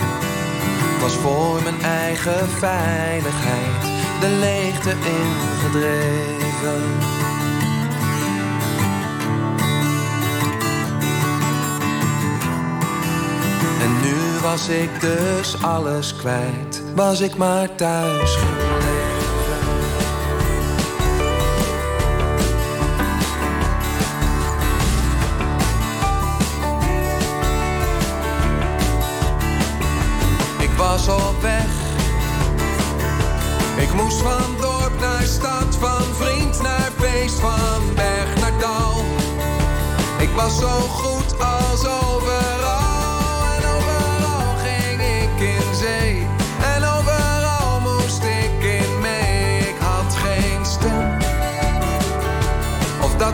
was 1.01 1.13
voor 1.13 1.63
mijn 1.63 1.81
eigen 1.81 2.49
veiligheid 2.49 3.81
de 4.19 4.29
leegte 4.39 4.89
ingedreven. 4.89 6.09
Was 14.41 14.67
ik 14.67 15.01
dus 15.01 15.63
alles 15.63 16.15
kwijt, 16.15 16.81
was 16.95 17.19
ik 17.21 17.35
maar 17.35 17.75
thuis 17.75 18.35
gebleven. 18.35 18.79
Ik 30.59 30.71
was 30.77 31.07
op 31.07 31.41
weg. 31.41 31.67
Ik 33.77 33.93
moest 33.93 34.17
van 34.17 34.55
dorp 34.61 34.99
naar 34.99 35.23
stad, 35.23 35.75
van 35.79 36.03
vriend 36.13 36.61
naar 36.61 36.91
feest, 36.97 37.39
van 37.39 37.95
berg 37.95 38.39
naar 38.39 38.59
dal. 38.59 39.03
Ik 40.19 40.29
was 40.35 40.59
zo 40.59 40.67
goed 40.67 41.18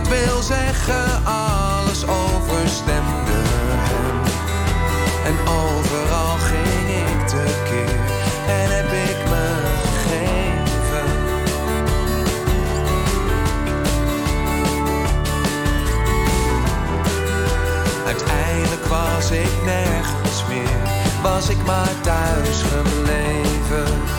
wil 0.08 0.41
zeggen, 0.41 1.26
alles 1.26 2.08
overstemde 2.08 3.39
hem. 3.89 4.22
En 5.26 5.47
overal 5.47 6.38
ging 6.38 6.89
ik 6.89 7.28
tekeer 7.28 7.99
en 8.47 8.70
heb 8.76 8.91
ik 9.10 9.30
me 9.30 9.47
gegeven. 9.84 11.10
Uiteindelijk 18.06 18.86
was 18.86 19.32
ik 19.32 19.64
nergens 19.64 20.45
meer, 20.47 20.80
was 21.22 21.49
ik 21.49 21.66
maar 21.66 22.01
thuis 22.01 22.62
gebleven. 22.62 24.14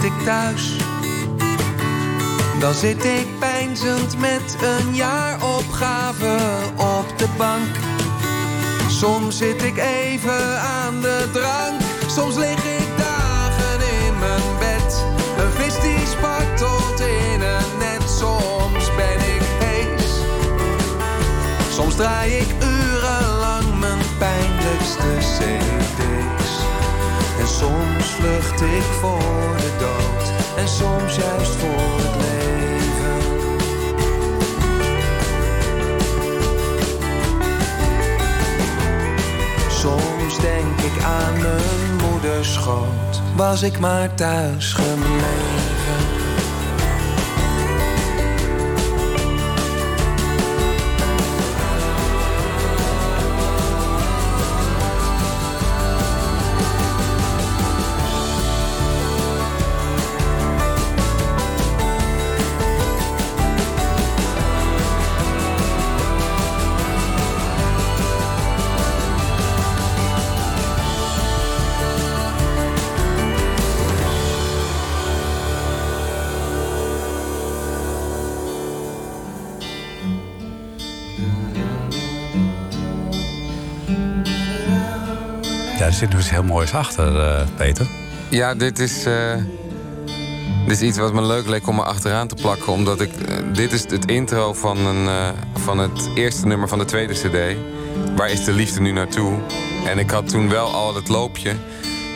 Zit 0.00 0.10
ik 0.10 0.24
thuis, 0.24 0.76
dan 2.60 2.74
zit 2.74 3.04
ik 3.04 3.38
peinzend 3.38 4.18
met 4.18 4.56
een 4.62 4.94
jaaropgave 4.94 6.36
op 6.76 7.18
de 7.18 7.26
bank. 7.36 7.76
Soms 8.88 9.36
zit 9.36 9.62
ik 9.62 9.76
even 9.76 10.60
aan 10.60 11.00
de 11.00 11.28
drank, 11.32 11.80
soms 12.06 12.36
lig 12.36 12.64
ik 12.64 12.88
dagen 12.98 13.80
in 14.04 14.18
mijn 14.18 14.58
bed. 14.58 15.04
Een 15.38 15.52
vis 15.52 15.80
die 15.80 16.06
spartelt 16.06 17.00
in 17.00 17.40
een 17.40 17.78
net, 17.78 18.10
soms 18.18 18.94
ben 18.96 19.18
ik 19.34 19.42
hees. 19.58 20.10
Soms 21.74 21.96
draai 21.96 22.32
ik 22.32 22.48
urenlang 22.62 23.78
mijn 23.80 23.98
pijnlijkste 24.18 25.16
cd's. 25.18 26.07
Soms 27.58 28.04
vlucht 28.04 28.60
ik 28.60 28.82
voor 29.00 29.56
de 29.56 29.72
dood. 29.78 30.32
En 30.56 30.68
soms 30.68 31.16
juist 31.16 31.50
voor 31.50 31.96
het 31.96 32.16
leven. 32.16 33.18
Soms 39.70 40.40
denk 40.40 40.80
ik 40.80 41.02
aan 41.02 41.40
mijn 41.40 42.10
moeders 42.10 42.52
schoot. 42.52 43.20
Was 43.36 43.62
ik 43.62 43.78
maar 43.78 44.14
thuis 44.14 44.72
gebleven. 44.72 46.17
Zit 85.98 86.14
iets 86.14 86.30
heel 86.30 86.42
moois 86.42 86.72
achter, 86.74 87.20
eh, 87.20 87.46
Peter. 87.56 87.86
Ja, 88.28 88.54
dit 88.54 88.78
is, 88.78 89.04
eh, 89.04 89.34
dit 90.66 90.80
is 90.80 90.88
iets 90.88 90.98
wat 90.98 91.12
me 91.12 91.22
leuk 91.22 91.46
leek 91.48 91.66
om 91.66 91.74
me 91.76 91.82
achteraan 91.82 92.28
te 92.28 92.34
plakken. 92.34 92.72
Omdat 92.72 93.00
ik. 93.00 93.10
eh, 93.16 93.36
dit 93.52 93.72
is 93.72 93.82
het 93.82 94.06
intro 94.06 94.54
van, 94.54 94.78
een, 94.86 95.32
van 95.54 95.78
het 95.78 96.10
eerste 96.14 96.46
nummer 96.46 96.68
van 96.68 96.78
de 96.78 96.84
tweede 96.84 97.12
CD. 97.14 97.56
Waar 98.16 98.30
is 98.30 98.44
de 98.44 98.52
liefde 98.52 98.80
nu 98.80 98.92
naartoe? 98.92 99.38
En 99.86 99.98
ik 99.98 100.10
had 100.10 100.28
toen 100.28 100.48
wel 100.48 100.66
al 100.72 100.94
het 100.94 101.08
loopje, 101.08 101.52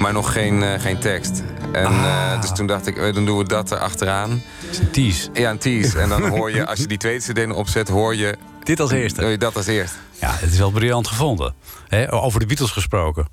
maar 0.00 0.12
nog 0.12 0.32
geen, 0.32 0.80
geen 0.80 0.98
tekst. 0.98 1.42
En 1.72 1.84
eh, 1.84 2.40
dus 2.40 2.52
toen 2.52 2.66
dacht 2.66 2.86
ik, 2.86 3.14
dan 3.14 3.24
doen 3.24 3.38
we 3.38 3.44
dat 3.44 3.70
er 3.70 3.78
achteraan. 3.78 4.30
Het 4.30 4.70
is 4.70 4.78
een 4.78 4.90
tease. 4.90 5.28
Ja, 5.32 5.50
een 5.50 5.58
tease. 5.58 5.98
En 5.98 6.08
dan 6.08 6.28
hoor 6.36 6.50
je, 6.50 6.66
als 6.66 6.78
je 6.78 6.86
die 6.86 6.98
tweede 6.98 7.32
CD 7.32 7.52
opzet, 7.52 7.88
hoor 7.88 8.16
je, 8.16 8.36
Dit 8.62 8.80
als 8.80 8.90
eerste. 8.90 9.36
dat 9.36 9.56
als 9.56 9.66
eerst. 9.66 9.94
Ja, 10.20 10.30
het 10.34 10.52
is 10.52 10.58
wel 10.58 10.70
briljant 10.70 11.06
gevonden. 11.06 11.54
Over 12.10 12.40
de 12.40 12.46
Beatles 12.46 12.70
gesproken. 12.70 13.26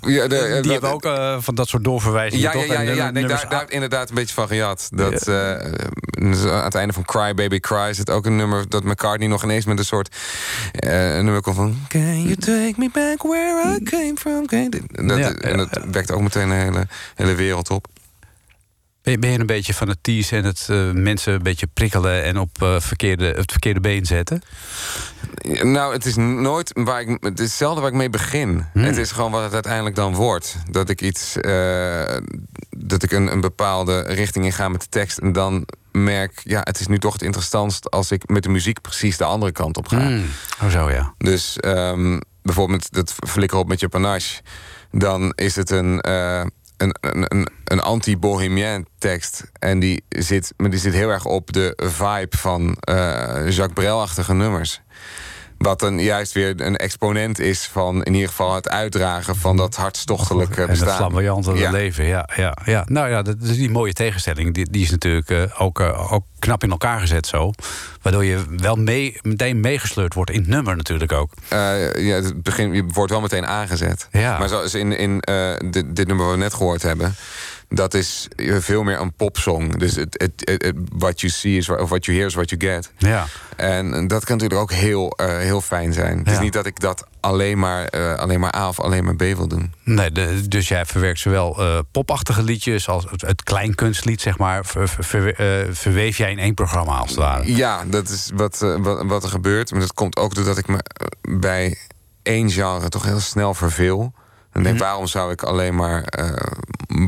Ja, 0.00 0.26
de, 0.26 0.58
Die 0.62 0.72
hebben 0.72 0.90
ook 0.90 1.04
eh, 1.04 1.36
van 1.40 1.54
dat 1.54 1.68
soort 1.68 1.84
doorverwijzingen. 1.84 2.58
Ja, 2.58 2.64
ja, 2.64 2.72
ja, 2.72 2.80
ja, 2.80 2.92
ja. 2.92 3.10
Nee, 3.10 3.26
daar, 3.26 3.46
daar 3.48 3.70
inderdaad 3.70 4.08
een 4.08 4.14
beetje 4.14 4.34
van 4.34 4.46
gejat. 4.46 4.88
Dat, 4.94 5.28
eh, 5.28 5.54
dus 6.10 6.44
aan 6.44 6.64
het 6.64 6.74
einde 6.74 6.92
van 6.92 7.04
Cry 7.04 7.34
Baby 7.34 7.60
Cry 7.60 7.92
zit 7.92 8.10
ook 8.10 8.26
een 8.26 8.36
nummer 8.36 8.68
dat 8.68 8.84
McCartney 8.84 9.28
nog 9.28 9.42
ineens 9.42 9.64
met 9.64 9.78
een 9.78 9.84
soort 9.84 10.16
eh, 10.72 11.16
een 11.16 11.24
nummer 11.24 11.42
komt 11.42 11.56
van 11.56 11.76
Can 11.88 12.22
you 12.22 12.36
take 12.36 12.74
me 12.76 12.90
back 12.92 13.22
where 13.22 13.76
I 13.76 13.82
came 13.82 14.14
from? 14.18 14.46
Dat, 15.08 15.18
en 15.34 15.56
dat 15.56 15.80
wekt 15.90 16.10
ook 16.10 16.20
meteen 16.20 16.50
een 16.50 16.58
hele, 16.58 16.86
hele 17.14 17.34
wereld 17.34 17.70
op. 17.70 17.86
Ben 19.02 19.12
je, 19.12 19.18
ben 19.18 19.30
je 19.30 19.38
een 19.38 19.46
beetje 19.46 19.74
van 19.74 19.88
het 19.88 20.30
en 20.30 20.44
het 20.44 20.66
eh, 20.70 20.90
mensen 20.90 21.32
een 21.32 21.42
beetje 21.42 21.66
prikkelen 21.66 22.24
en 22.24 22.38
op 22.38 22.62
eh, 22.62 22.80
verkeerde, 22.80 23.24
het 23.24 23.50
verkeerde 23.50 23.80
been 23.80 24.06
zetten? 24.06 24.42
Nou, 25.62 25.92
het 25.92 26.04
is 26.04 26.16
nooit 26.16 26.70
waar 26.74 27.00
ik. 27.00 27.16
Het 27.20 27.40
is 27.40 27.56
zelden 27.56 27.82
waar 27.82 27.90
ik 27.90 27.96
mee 27.96 28.10
begin. 28.10 28.66
Hmm. 28.72 28.82
Het 28.82 28.96
is 28.96 29.12
gewoon 29.12 29.30
wat 29.30 29.42
het 29.42 29.52
uiteindelijk 29.52 29.94
dan 29.94 30.14
wordt. 30.14 30.56
Dat 30.70 30.88
ik 30.88 31.00
iets. 31.00 31.36
eh, 31.36 32.16
dat 32.70 33.02
ik 33.02 33.12
een, 33.12 33.32
een 33.32 33.40
bepaalde 33.40 34.00
richting 34.00 34.44
in 34.44 34.52
ga 34.52 34.68
met 34.68 34.80
de 34.80 34.88
tekst. 34.88 35.18
En 35.18 35.32
dan 35.32 35.66
merk, 35.92 36.40
ja, 36.44 36.60
het 36.62 36.80
is 36.80 36.86
nu 36.86 36.98
toch 36.98 37.12
het 37.12 37.22
interessantst 37.22 37.90
als 37.90 38.10
ik 38.10 38.28
met 38.28 38.42
de 38.42 38.48
muziek 38.48 38.80
precies 38.80 39.16
de 39.16 39.24
andere 39.24 39.52
kant 39.52 39.76
op 39.76 39.88
ga. 39.88 40.00
Hmm. 40.00 40.24
Oh 40.62 40.68
zo, 40.68 40.90
ja. 40.90 41.14
Dus 41.18 41.56
ehm, 41.56 42.18
bijvoorbeeld 42.42 42.92
dat 42.92 43.14
flikker 43.28 43.58
op 43.58 43.68
met 43.68 43.80
je 43.80 43.88
panache. 43.88 44.40
Dan 44.90 45.32
is 45.34 45.56
het 45.56 45.70
een, 45.70 46.00
een, 47.64 47.80
anti-bohemien 47.80 48.86
tekst. 48.98 49.50
En 49.58 49.78
die 49.78 50.04
zit, 50.08 50.54
maar 50.56 50.70
die 50.70 50.78
zit 50.78 50.92
heel 50.92 51.08
erg 51.08 51.24
op 51.24 51.52
de 51.52 51.72
vibe 51.76 52.36
van 52.36 52.76
eh, 52.80 53.48
Jacques 53.48 53.72
Brel-achtige 53.74 54.34
nummers. 54.34 54.80
Wat 55.62 55.80
dan 55.80 55.98
juist 55.98 56.32
weer 56.32 56.60
een 56.60 56.76
exponent 56.76 57.38
is 57.38 57.68
van 57.72 58.02
in 58.02 58.14
ieder 58.14 58.28
geval 58.28 58.54
het 58.54 58.68
uitdragen 58.68 59.36
van 59.36 59.56
dat 59.56 59.76
hartstochtelijke 59.76 60.54
En 60.54 60.60
het 60.60 60.70
bestaan. 60.70 60.96
flamboyante 60.96 61.54
Ja. 61.54 61.70
leven, 61.70 62.04
ja, 62.04 62.28
ja, 62.36 62.56
ja. 62.64 62.84
Nou 62.86 63.08
ja, 63.08 63.22
dat, 63.22 63.36
is 63.42 63.56
die 63.56 63.70
mooie 63.70 63.92
tegenstelling. 63.92 64.54
Die, 64.54 64.70
die 64.70 64.82
is 64.82 64.90
natuurlijk 64.90 65.30
eh, 65.30 65.42
ook, 65.58 65.80
eh, 65.80 66.12
ook 66.12 66.24
knap 66.38 66.62
in 66.62 66.70
elkaar 66.70 67.00
gezet 67.00 67.26
zo. 67.26 67.50
Waardoor 68.02 68.24
je 68.24 68.44
wel 68.56 68.76
mee, 68.76 69.18
meteen 69.22 69.60
meegesleurd 69.60 70.14
wordt 70.14 70.30
in 70.30 70.40
het 70.40 70.48
nummer 70.48 70.76
natuurlijk 70.76 71.12
ook. 71.12 71.32
Eh, 71.48 71.58
ja, 72.06 72.14
het 72.14 72.42
begin, 72.42 72.72
je 72.72 72.84
wordt 72.86 73.10
wel 73.10 73.20
meteen 73.20 73.46
aangezet. 73.46 74.08
Ja. 74.12 74.38
Maar 74.38 74.48
zoals 74.48 74.74
in, 74.74 74.98
in 74.98 75.22
dit, 75.70 75.96
dit 75.96 76.06
nummer 76.06 76.26
wat 76.26 76.34
we 76.34 76.40
net 76.40 76.54
gehoord 76.54 76.82
hebben... 76.82 77.14
dat 77.74 77.94
is 77.94 78.28
veel 78.36 78.82
meer 78.82 79.00
een 79.00 79.12
popsong. 79.12 79.76
Dus 79.76 79.94
het, 79.96 80.30
het, 80.46 80.72
what 80.92 81.20
you 81.20 81.32
see 81.32 81.56
is 81.56 81.68
of 81.68 81.88
what 81.88 82.04
you 82.04 82.16
hear 82.16 82.28
is 82.28 82.34
what 82.34 82.50
you 82.50 82.60
get. 82.72 82.92
Ja. 82.98 83.26
En 83.56 84.06
dat 84.08 84.24
kan 84.24 84.36
natuurlijk 84.36 84.60
ook 84.60 84.72
heel, 84.72 85.10
eh, 85.10 85.36
heel 85.38 85.60
fijn 85.60 85.92
zijn. 85.92 86.18
Het 86.18 86.30
is 86.30 86.38
niet 86.38 86.52
dat 86.52 86.66
ik 86.66 86.80
dat 86.80 87.06
alleen 87.20 87.58
maar, 87.58 87.84
eh, 87.84 88.14
alleen 88.14 88.40
maar 88.40 88.54
A 88.56 88.68
of 88.68 88.80
alleen 88.80 89.04
maar 89.04 89.16
B 89.16 89.20
wil 89.20 89.48
doen. 89.48 89.72
Nee, 89.84 90.10
de- 90.12 90.48
dus 90.48 90.68
jij 90.68 90.84
verwerkt 90.86 91.18
zowel 91.18 91.58
eh, 91.58 91.78
popachtige 91.90 92.42
liedjes 92.42 92.88
als 92.88 93.06
het, 93.10 93.20
het 93.20 93.42
kleinkunstlied, 93.42 94.20
zeg 94.20 94.38
maar. 94.38 94.64
ver- 94.64 94.88
ver- 94.88 95.04
ver- 95.04 95.68
verweef 95.76 96.16
jij 96.16 96.30
in 96.30 96.38
één 96.38 96.54
programma 96.54 96.96
als 96.96 97.10
het 97.10 97.18
ware. 97.18 97.56
Ja, 97.56 97.84
dat 97.86 98.08
is 98.08 98.30
wat, 98.34 98.58
wat, 98.78 99.02
wat 99.06 99.22
er 99.22 99.28
gebeurt. 99.30 99.70
Maar 99.70 99.80
dat 99.80 99.92
komt 99.94 100.16
ook 100.16 100.34
doordat 100.34 100.58
ik 100.58 100.66
me 100.68 100.78
bij 101.38 101.78
één 102.22 102.50
genre 102.50 102.88
toch 102.88 103.04
heel 103.04 103.20
snel 103.20 103.54
verveel. 103.54 104.12
En 104.52 104.62
denk, 104.62 104.78
waarom 104.78 105.06
zou 105.06 105.32
ik 105.32 105.42
alleen 105.42 105.74
maar 105.74 106.02
eh, 106.02 106.32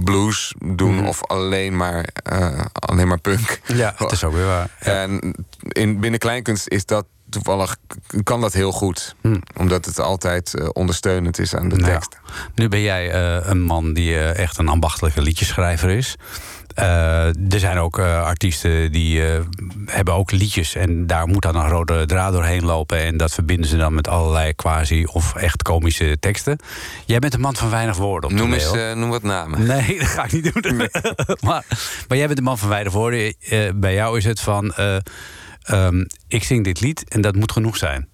blues 0.04 0.54
doen 0.64 1.06
of 1.06 1.24
alleen 1.24 1.76
maar, 1.76 2.08
eh, 2.22 2.60
alleen 2.72 3.08
maar 3.08 3.20
punk? 3.20 3.60
Ja, 3.66 3.94
dat 3.98 4.12
is 4.12 4.24
ook 4.24 4.32
weer 4.32 4.46
waar. 4.46 4.70
Ja. 4.80 5.02
En 5.02 5.34
in, 5.68 6.00
binnen 6.00 6.20
kleinkunst 6.20 6.68
is 6.68 6.86
dat 6.86 7.06
toevallig, 7.28 7.76
kan 8.22 8.40
dat 8.40 8.52
heel 8.52 8.72
goed. 8.72 9.14
Omdat 9.56 9.84
het 9.84 9.98
altijd 9.98 10.54
eh, 10.54 10.68
ondersteunend 10.72 11.38
is 11.38 11.54
aan 11.54 11.68
de 11.68 11.76
tekst. 11.76 12.18
Nu 12.54 12.68
ben 12.68 12.80
jij 12.80 13.14
een 13.44 13.62
man 13.62 13.92
die 13.92 14.18
echt 14.18 14.58
een 14.58 14.68
ambachtelijke 14.68 15.22
liedjeschrijver 15.22 15.90
is. 15.90 16.16
Eh, 16.74 17.26
er 17.26 17.58
zijn 17.58 17.78
ook 17.78 17.98
eh, 17.98 18.22
artiesten 18.22 18.92
die 18.92 19.26
eh, 19.26 19.40
hebben 19.86 20.14
ook 20.14 20.30
liedjes 20.30 20.74
en 20.74 21.06
daar 21.06 21.26
moet 21.26 21.42
dan 21.42 21.56
een 21.56 21.68
rode 21.68 22.06
draad 22.06 22.32
doorheen 22.32 22.64
lopen 22.64 22.98
en 22.98 23.16
dat 23.16 23.32
verbinden 23.32 23.68
ze 23.68 23.76
dan 23.76 23.94
met 23.94 24.08
allerlei 24.08 24.54
quasi 24.54 25.04
of 25.04 25.34
echt 25.34 25.62
komische 25.62 26.16
teksten. 26.20 26.58
Jij 27.06 27.18
bent 27.18 27.34
een 27.34 27.40
man 27.40 27.56
van 27.56 27.70
weinig 27.70 27.96
woorden 27.96 28.30
op 28.30 28.36
Noem, 28.36 28.52
eens, 28.52 28.72
noem 28.94 29.10
wat 29.10 29.22
namen. 29.22 29.66
Nee, 29.74 29.98
dat 29.98 30.08
ga 30.08 30.24
ik 30.24 30.32
niet 30.32 30.52
doen. 30.52 30.76
maar, 31.48 31.64
maar 32.08 32.18
jij 32.18 32.26
bent 32.26 32.38
een 32.38 32.44
man 32.44 32.58
van 32.58 32.68
weinig 32.68 32.92
woorden. 32.92 33.34
Bij 33.74 33.94
jou 33.94 34.16
is 34.16 34.24
het 34.24 34.40
van, 34.40 34.74
eh, 34.74 34.96
ehm, 35.62 36.04
ik 36.28 36.44
zing 36.44 36.64
dit 36.64 36.80
lied 36.80 37.08
en 37.08 37.20
dat 37.20 37.36
moet 37.36 37.52
genoeg 37.52 37.76
zijn. 37.76 38.08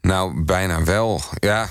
Nou, 0.00 0.44
bijna 0.44 0.84
wel. 0.84 1.20
Ja, 1.38 1.68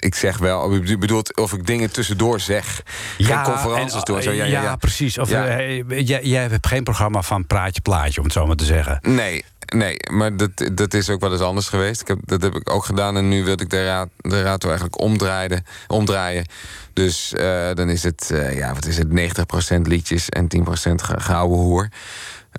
ik 0.00 0.14
zeg 0.14 0.38
wel. 0.38 0.74
Je 0.74 0.98
bedoelt 0.98 1.36
of 1.36 1.52
ik 1.52 1.66
dingen 1.66 1.92
tussendoor 1.92 2.40
zeg. 2.40 2.82
Geen 3.18 3.42
conferenties 3.42 4.02
en, 4.02 4.14
en 4.14 4.22
Zo. 4.22 4.30
Ja, 4.30 4.44
ja, 4.44 4.50
ja, 4.50 4.62
ja. 4.62 4.76
precies. 4.76 5.18
Of, 5.18 5.28
Ja. 5.30 5.46
eh, 5.46 6.06
jij, 6.06 6.22
jij 6.22 6.42
hebt 6.48 6.66
geen 6.66 6.84
programma 6.84 7.22
van 7.22 7.46
praatje 7.46 7.80
plaatje, 7.80 8.18
om 8.18 8.24
het 8.24 8.32
zo 8.34 8.46
maar 8.46 8.56
te 8.56 8.64
zeggen. 8.64 8.98
Nee, 9.02 9.44
nee, 9.74 9.96
maar 10.10 10.36
dat, 10.36 10.50
dat 10.72 10.94
is 10.94 11.10
ook 11.10 11.20
wel 11.20 11.32
eens 11.32 11.40
anders 11.40 11.68
geweest. 11.68 12.00
Ik 12.00 12.08
heb, 12.08 12.18
dat 12.24 12.42
heb 12.42 12.54
ik 12.54 12.70
ook 12.70 12.84
gedaan 12.84 13.16
en 13.16 13.28
nu 13.28 13.44
wil 13.44 13.60
ik 13.60 13.70
de 13.70 13.84
raad, 13.84 14.08
de 14.16 14.42
raad 14.42 14.64
eigenlijk 14.64 15.00
omdraaien. 15.00 15.64
omdraaien. 15.86 16.46
Dus 16.92 17.32
eh, 17.32 17.74
dan 17.74 17.88
is 17.88 18.02
het, 18.02 18.30
eh, 18.32 18.56
ja, 18.56 18.74
wat 18.74 18.86
is 18.86 18.98
het, 18.98 19.08
90% 19.10 19.86
liedjes 19.86 20.28
en 20.28 20.48
10% 20.48 21.02
ge- 21.02 21.20
gouden 21.20 21.58
hoer. 21.58 21.88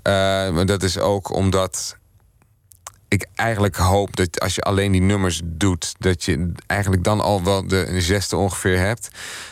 Eh, 0.02 0.12
maar 0.50 0.66
dat 0.66 0.82
is 0.82 0.98
ook 0.98 1.30
omdat 1.34 1.96
ik 3.12 3.26
eigenlijk 3.34 3.76
hoop 3.76 4.16
dat 4.16 4.40
als 4.40 4.54
je 4.54 4.62
alleen 4.62 4.92
die 4.92 5.00
nummers 5.00 5.40
doet, 5.44 5.94
dat 5.98 6.24
je 6.24 6.52
eigenlijk 6.66 7.04
dan 7.04 7.20
al 7.20 7.44
wel 7.44 7.66
de 7.66 7.86
geste 8.00 8.36
ongeveer 8.36 8.78
hebt 8.78 9.08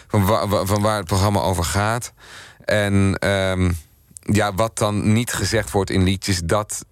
van, 0.08 0.24
wa- 0.26 0.48
wa- 0.48 0.64
van 0.64 0.82
waar 0.82 0.96
het 0.96 1.06
programma 1.06 1.40
over 1.40 1.64
gaat. 1.64 2.12
En 2.64 3.14
ehm, 3.18 3.70
ja, 4.22 4.54
wat 4.54 4.78
dan 4.78 5.12
niet 5.12 5.32
gezegd 5.32 5.70
wordt 5.70 5.90
in 5.90 6.02
liedjes, 6.02 6.40
dat, 6.44 6.84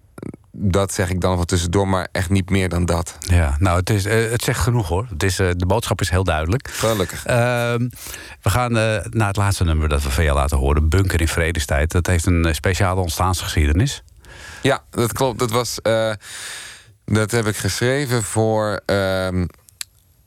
dat 0.51 0.93
zeg 0.93 1.09
ik 1.09 1.21
dan 1.21 1.35
wel 1.35 1.45
tussendoor, 1.45 1.87
maar 1.87 2.07
echt 2.11 2.29
niet 2.29 2.49
meer 2.49 2.69
dan 2.69 2.85
dat. 2.85 3.17
Ja, 3.19 3.55
nou, 3.59 3.79
het, 3.79 3.89
is, 3.89 4.05
eh, 4.05 4.31
het 4.31 4.43
zegt 4.43 4.59
genoeg 4.59 4.87
hoor. 4.87 5.07
Het 5.09 5.23
is, 5.23 5.39
eh, 5.39 5.47
de 5.55 5.65
boodschap 5.65 6.01
is 6.01 6.09
heel 6.09 6.23
duidelijk. 6.23 6.67
Gelukkig. 6.71 7.25
Ehm, 7.25 7.87
we 8.41 8.49
gaan 8.49 8.77
eh, 8.77 9.05
naar 9.09 9.27
het 9.27 9.37
laatste 9.37 9.63
nummer 9.63 9.89
dat 9.89 10.03
we 10.03 10.09
van 10.11 10.23
jou 10.23 10.35
laten 10.37 10.57
horen. 10.57 10.89
Bunker 10.89 11.21
in 11.21 11.27
Vredestijd. 11.27 11.91
Dat 11.91 12.07
heeft 12.07 12.25
een 12.25 12.55
speciale 12.55 13.01
ontstaansgeschiedenis. 13.01 14.03
Ja, 14.61 14.83
dat 14.89 15.13
klopt. 15.13 15.39
Dat 15.39 15.51
was. 15.51 15.81
eh, 15.81 16.11
dat 17.05 17.31
heb 17.31 17.47
ik 17.47 17.55
geschreven 17.57 18.23
voor 18.23 18.81
ehm, 18.85 19.45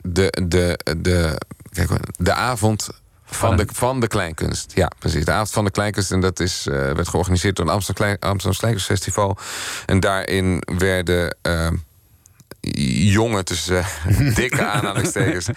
de, 0.01 0.43
de, 0.47 0.79
de, 0.97 1.41
kijk, 1.71 1.89
de 2.17 2.33
avond 2.33 2.89
van 3.25 3.57
de, 3.57 3.65
van 3.73 3.99
de 3.99 4.07
kleinkunst. 4.07 4.71
Ja, 4.75 4.91
precies. 4.99 5.25
De 5.25 5.31
avond 5.31 5.51
van 5.51 5.65
de 5.65 5.71
kleinkunst. 5.71 6.11
En 6.11 6.19
dat 6.19 6.39
is, 6.39 6.67
eh, 6.67 6.73
werd 6.75 7.07
georganiseerd 7.07 7.55
door 7.55 7.65
het 7.65 7.73
Amsterdam, 7.73 8.05
Klein, 8.05 8.19
Amsterdam 8.31 8.59
Kleinkunstfestival. 8.59 9.37
En 9.85 9.99
daarin 9.99 10.63
werden. 10.77 11.37
ehm, 11.41 11.75
jonge, 13.11 13.43
tussen 13.43 13.77
eh, 13.79 14.35
dikke 14.35 14.65
aanhalingstekens, 14.65 15.47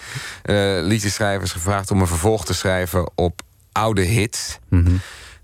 liedjeschrijvers 0.82 1.52
gevraagd 1.52 1.90
om 1.90 2.00
een 2.00 2.06
vervolg 2.06 2.44
te 2.44 2.54
schrijven 2.54 3.10
op 3.14 3.42
oude 3.72 4.02
hits. 4.02 4.58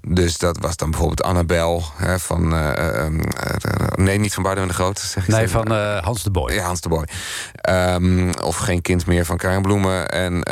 Dus 0.09 0.39
dat 0.39 0.59
was 0.59 0.77
dan 0.77 0.91
bijvoorbeeld 0.91 1.23
Annabel 1.23 1.85
hè, 1.97 2.19
van. 2.19 2.53
eh, 2.53 2.71
eh, 2.71 3.07
eh, 3.07 3.87
nee, 3.95 4.19
niet 4.19 4.35
van 4.35 4.43
Boudewijn 4.43 4.73
de 4.73 4.79
Groot. 4.79 4.99
Zeg 4.99 5.23
ik 5.23 5.35
Nee, 5.35 5.49
van 5.49 5.71
Hans 6.03 6.23
de 6.23 6.31
Boy. 6.31 6.53
Ja, 6.53 6.65
Hans 6.65 6.81
de 6.81 6.89
Boy. 6.89 7.05
Ehm, 7.55 8.31
of 8.43 8.57
Geen 8.57 8.83
kind 8.83 9.07
meer 9.07 9.25
van 9.25 9.63
Bloemen. 9.63 10.11
En 10.11 10.43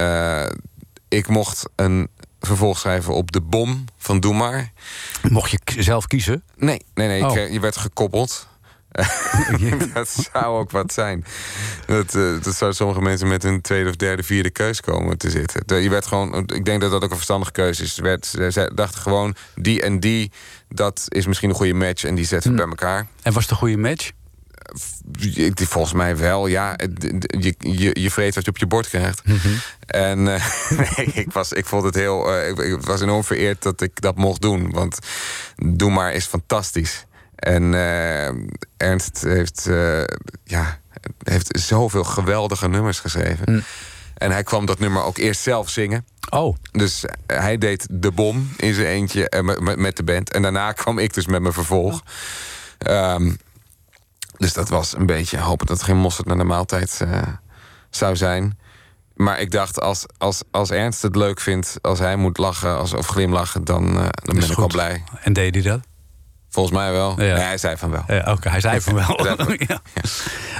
ik 1.08 1.28
mocht 1.28 1.70
een 1.76 2.08
vervolg 2.40 2.78
schrijven 2.78 3.14
op 3.14 3.32
De 3.32 3.40
Bom 3.40 3.84
van 3.96 4.20
Doe 4.20 4.34
Maar. 4.34 4.72
Mocht 5.22 5.50
je 5.50 5.82
zelf 5.82 6.06
kiezen? 6.06 6.42
Nee, 6.56 6.84
nee, 6.94 7.08
nee. 7.08 7.26
Oh. 7.26 7.36
Ik, 7.36 7.52
je 7.52 7.60
werd 7.60 7.76
gekoppeld. 7.76 8.48
dat 9.94 10.08
zou 10.32 10.44
ook 10.58 10.70
wat 10.70 10.92
zijn. 10.92 11.24
Dat, 11.86 12.14
eh, 12.14 12.42
dat 12.42 12.54
zou 12.54 12.72
sommige 12.72 13.00
mensen 13.00 13.28
met 13.28 13.42
hun 13.42 13.60
tweede 13.60 13.88
of 13.88 13.96
derde, 13.96 14.22
vierde 14.22 14.50
keus 14.50 14.80
komen 14.80 15.18
te 15.18 15.30
zitten. 15.30 15.82
Je 15.82 15.90
werd 15.90 16.06
gewoon, 16.06 16.34
ik 16.46 16.64
denk 16.64 16.80
dat 16.80 16.90
dat 16.90 17.02
ook 17.04 17.10
een 17.10 17.16
verstandige 17.16 17.52
keuze 17.52 17.82
is. 17.82 17.98
Werd, 17.98 18.26
ze 18.26 18.70
dachten 18.74 19.00
gewoon, 19.00 19.34
die 19.54 19.82
en 19.82 20.00
die, 20.00 20.30
dat 20.68 21.04
is 21.08 21.26
misschien 21.26 21.48
een 21.50 21.54
goede 21.56 21.74
match 21.74 22.04
en 22.04 22.14
die 22.14 22.24
zetten 22.26 22.50
we 22.50 22.56
bij 22.56 22.66
elkaar. 22.66 23.06
En 23.22 23.32
was 23.32 23.42
het 23.42 23.50
een 23.50 23.56
goede 23.58 23.76
match? 23.76 24.10
ik- 25.34 25.58
volgens 25.68 25.92
mij 25.94 26.16
wel, 26.16 26.46
ja. 26.46 26.76
Je, 27.38 27.54
je, 27.58 28.00
je 28.00 28.10
vreet 28.10 28.34
wat 28.34 28.44
je 28.44 28.50
op 28.50 28.58
je 28.58 28.66
bord 28.66 28.88
krijgt. 28.88 29.22
En 29.86 30.34
eh, 30.34 30.44
nee, 30.96 31.06
ik, 31.06 31.32
was, 31.32 31.52
ik 31.52 31.66
vond 31.66 31.84
het 31.84 31.94
heel. 31.94 32.34
eh, 32.36 32.48
ik, 32.48 32.58
ik 32.58 32.80
was 32.82 33.00
enorm 33.00 33.24
vereerd 33.24 33.62
dat 33.62 33.80
ik 33.80 34.00
dat 34.00 34.16
mocht 34.16 34.40
doen. 34.40 34.70
Want 34.70 34.98
Doe 35.56 35.90
maar 35.90 36.12
is 36.12 36.24
fantastisch. 36.26 37.04
En 37.40 37.74
eh, 37.74 38.26
Ernst 38.76 39.22
heeft, 39.22 39.66
eh, 39.66 40.02
ja, 40.44 40.78
heeft 41.22 41.58
zoveel 41.60 42.04
geweldige 42.04 42.68
nummers 42.68 42.98
geschreven. 43.00 43.64
En 44.14 44.30
hij 44.30 44.42
kwam 44.42 44.66
dat 44.66 44.78
nummer 44.78 45.02
ook 45.02 45.16
eerst 45.18 45.40
zelf 45.40 45.68
zingen. 45.70 46.06
Oh, 46.30 46.56
Dus 46.72 47.04
hij 47.26 47.58
deed 47.58 47.86
de 47.90 48.10
bom 48.12 48.52
in 48.56 48.74
zijn 48.74 48.86
eentje 48.86 49.28
eh, 49.28 49.74
met- 49.76 49.96
de 49.96 50.02
band. 50.04 50.32
En 50.32 50.42
daarna 50.42 50.72
kwam 50.82 50.98
ik 50.98 51.14
dus 51.14 51.26
met 51.26 51.40
mijn 51.40 51.54
vervolg. 51.54 52.02
Ehm, 52.78 53.32
dus 54.36 54.52
dat 54.52 54.68
was 54.68 54.96
een 54.96 55.06
beetje 55.06 55.38
hopen 55.38 55.66
dat 55.66 55.78
er 55.78 55.84
geen 55.84 55.96
mosterd 55.96 56.26
naar 56.26 56.36
de 56.38 56.44
maaltijd 56.44 57.00
eh, 57.00 57.22
zou 57.90 58.16
zijn. 58.16 58.58
Maar 59.14 59.40
ik 59.40 59.50
dacht, 59.50 59.80
als, 59.80 60.06
als, 60.18 60.42
als 60.50 60.70
Ernst 60.70 61.02
het 61.02 61.16
leuk 61.16 61.40
vindt, 61.40 61.78
als 61.82 61.98
hij 61.98 62.16
moet 62.16 62.38
lachen 62.38 62.76
als, 62.76 62.92
of 62.94 63.06
glimlachen, 63.06 63.64
dan, 63.64 63.86
eh, 63.88 63.94
dan 63.94 64.34
ben 64.36 64.50
ik 64.50 64.56
wel 64.56 64.66
blij. 64.66 65.04
En 65.22 65.32
deed 65.32 65.54
hij 65.54 65.62
dat? 65.62 65.80
Volgens 66.50 66.76
mij 66.76 66.92
wel. 66.92 67.22
Ja. 67.22 67.36
Hij 67.36 67.58
zei 67.58 67.76
van 67.76 67.90
wel. 67.90 68.04
Oké, 68.24 68.48
hij 68.48 68.60
zei 68.60 68.80
van 68.80 68.94
wel. 68.94 69.18
Ja. 69.68 69.80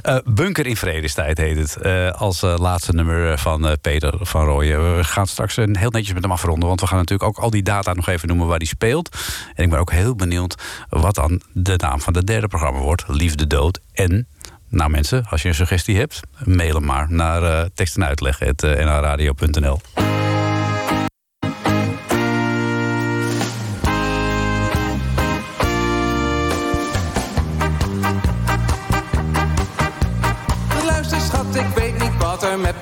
Eh, 0.03 0.17
Bunker 0.25 0.67
in 0.67 0.77
Vredestijd 0.77 1.39
heet 1.39 1.57
het. 1.59 1.77
eh, 1.77 2.11
als 2.11 2.43
eh, 2.43 2.59
laatste 2.59 2.93
nummer 2.93 3.39
van 3.39 3.77
Peter 3.81 4.15
van 4.21 4.45
Rooyen. 4.45 4.97
We 4.97 5.05
gaan 5.05 5.27
straks 5.27 5.57
een 5.57 5.77
heel 5.77 5.91
netjes 5.91 6.15
met 6.15 6.23
hem 6.23 6.33
afronden. 6.33 6.69
Want 6.69 6.81
we 6.81 6.87
gaan 6.87 6.99
natuurlijk 6.99 7.29
ook 7.29 7.45
al 7.45 7.51
die 7.51 7.63
data 7.63 7.93
nog 7.93 8.09
even 8.09 8.29
noemen 8.29 8.47
waar 8.47 8.57
hij 8.57 8.67
speelt. 8.67 9.17
En 9.55 9.65
ik 9.65 9.71
ben 9.71 9.79
ook 9.79 9.91
heel 9.93 10.15
benieuwd 10.15 10.55
wat 10.89 11.15
dan 11.15 11.41
de 11.53 11.75
naam 11.77 12.01
van 12.01 12.15
het 12.15 12.27
derde 12.27 12.49
programma 12.49 12.79
wordt. 12.81 13.05
Liefde, 13.07 13.47
Dood 13.47 13.81
en... 13.93 14.27
Nou 14.69 14.91
mensen, 14.91 15.27
als 15.29 15.43
je 15.43 15.49
een 15.49 15.55
suggestie 15.55 15.97
hebt, 15.97 16.21
mail 16.45 16.75
hem 16.75 16.85
maar 16.85 17.07
naar 17.13 17.69
tekst 17.75 17.97
en 17.97 18.05
uitleg. 18.05 18.41
Luister 18.41 20.10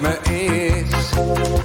me 0.01 0.19
is. 0.33 1.13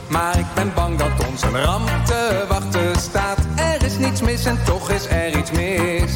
Maar 0.08 0.40
ik 0.40 0.46
ben 0.56 0.72
bang 0.76 0.98
dat 0.98 1.28
ons 1.30 1.42
een 1.42 1.64
ramp 1.64 1.90
te 2.06 2.46
wachten 2.48 3.00
staat. 3.00 3.38
Er 3.56 3.86
is 3.86 3.98
niets 3.98 4.22
mis 4.22 4.46
en 4.46 4.60
toch 4.64 4.90
is 4.90 5.06
er 5.06 5.38
iets 5.38 5.52
mis. 5.52 6.12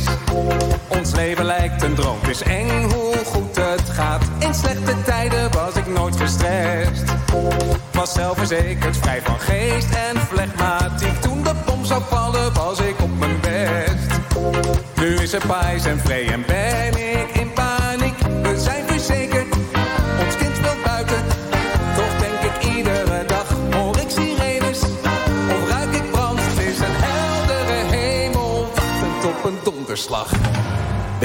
Ons 0.87 1.11
leven 1.11 1.45
lijkt 1.45 1.83
een 1.83 1.95
droom, 1.95 2.17
het 2.21 2.29
is 2.29 2.41
eng 2.41 2.91
hoe 2.91 3.15
goed 3.25 3.55
het 3.55 3.89
gaat. 3.89 4.23
In 4.39 4.53
slechte 4.53 5.01
tijden 5.05 5.51
was 5.51 5.75
ik 5.75 5.87
nooit 5.87 6.15
gestrest. 6.15 7.03
Was 7.91 8.13
zelfverzekerd, 8.13 8.97
vrij 8.97 9.21
van 9.23 9.39
geest 9.39 9.89
en 9.93 10.19
flegmatiek. 10.19 11.21
Toen 11.21 11.43
de 11.43 11.53
bom 11.65 11.85
zou 11.85 12.01
vallen 12.09 12.53
was 12.53 12.79
ik 12.79 13.01
op 13.01 13.19
mijn 13.19 13.39
best. 13.41 14.19
Nu 14.95 15.15
is 15.15 15.33
er 15.33 15.47
pijs 15.47 15.85
en 15.85 15.99
vree 15.99 16.31
en 16.31 16.43
ben 16.47 16.97
ik 17.21 17.29
in 17.33 17.46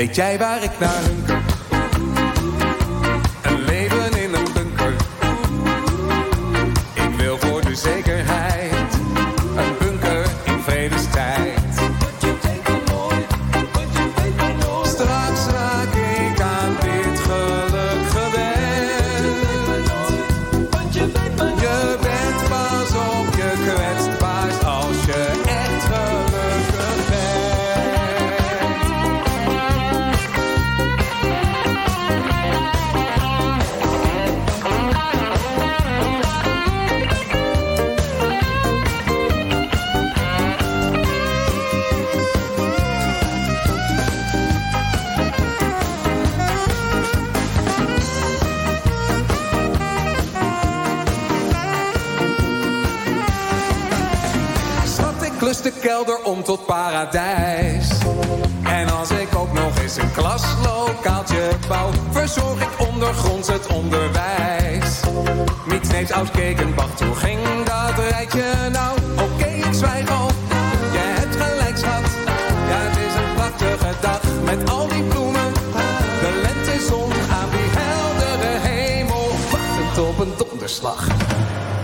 Weet 0.02 0.16
jij 0.16 0.38
waar 0.38 0.62
ik 0.62 0.70
naar 0.78 1.02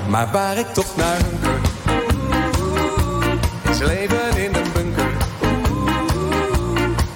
Maar 0.08 0.28
waar 0.32 0.58
ik 0.58 0.66
toch 0.66 0.96
naar 0.96 1.16
hunker 1.16 1.68
is 3.70 3.86
leven 3.86 4.36
in 4.36 4.54
een 4.54 4.72
bunker. 4.72 5.10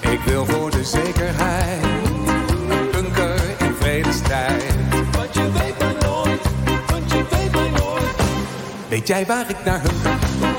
Ik 0.00 0.20
wil 0.24 0.46
voor 0.46 0.70
de 0.70 0.84
zekerheid 0.84 1.84
een 2.68 2.90
bunker 2.92 3.40
in 3.59 3.74
vredestijd. 3.80 4.74
Want 5.12 5.34
je 5.34 5.50
weet 5.53 5.78
maar 5.78 5.94
nooit, 6.11 6.40
want 6.90 7.11
je 7.12 7.24
weet 7.30 7.53
maar 7.53 7.70
nooit. 7.80 8.05
Weet 8.88 9.07
jij 9.07 9.26
waar 9.26 9.50
ik 9.50 9.64
naar 9.64 9.80
hunker? 9.80 10.51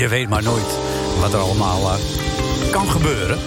Je 0.00 0.08
weet 0.08 0.28
maar 0.28 0.42
nooit 0.42 0.78
wat 1.18 1.32
er 1.32 1.38
allemaal 1.38 1.92
eh, 1.92 1.98
kan 2.70 2.90
gebeuren. 2.90 3.38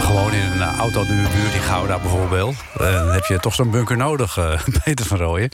Gewoon 0.00 0.32
in 0.32 0.40
een 0.40 0.60
eh, 0.60 0.78
auto 0.78 1.00
in 1.00 1.22
de 1.22 1.28
buurt 1.34 1.54
in 1.54 1.60
Gouda 1.60 1.98
bijvoorbeeld. 1.98 2.54
Eh, 2.78 2.92
dan 2.92 3.10
heb 3.10 3.24
je 3.24 3.40
toch 3.40 3.54
zo'n 3.54 3.70
bunker 3.70 3.96
nodig, 3.96 4.36
eh, 4.38 4.60
Peter 4.84 5.06
van 5.06 5.18
Rooyen. 5.18 5.50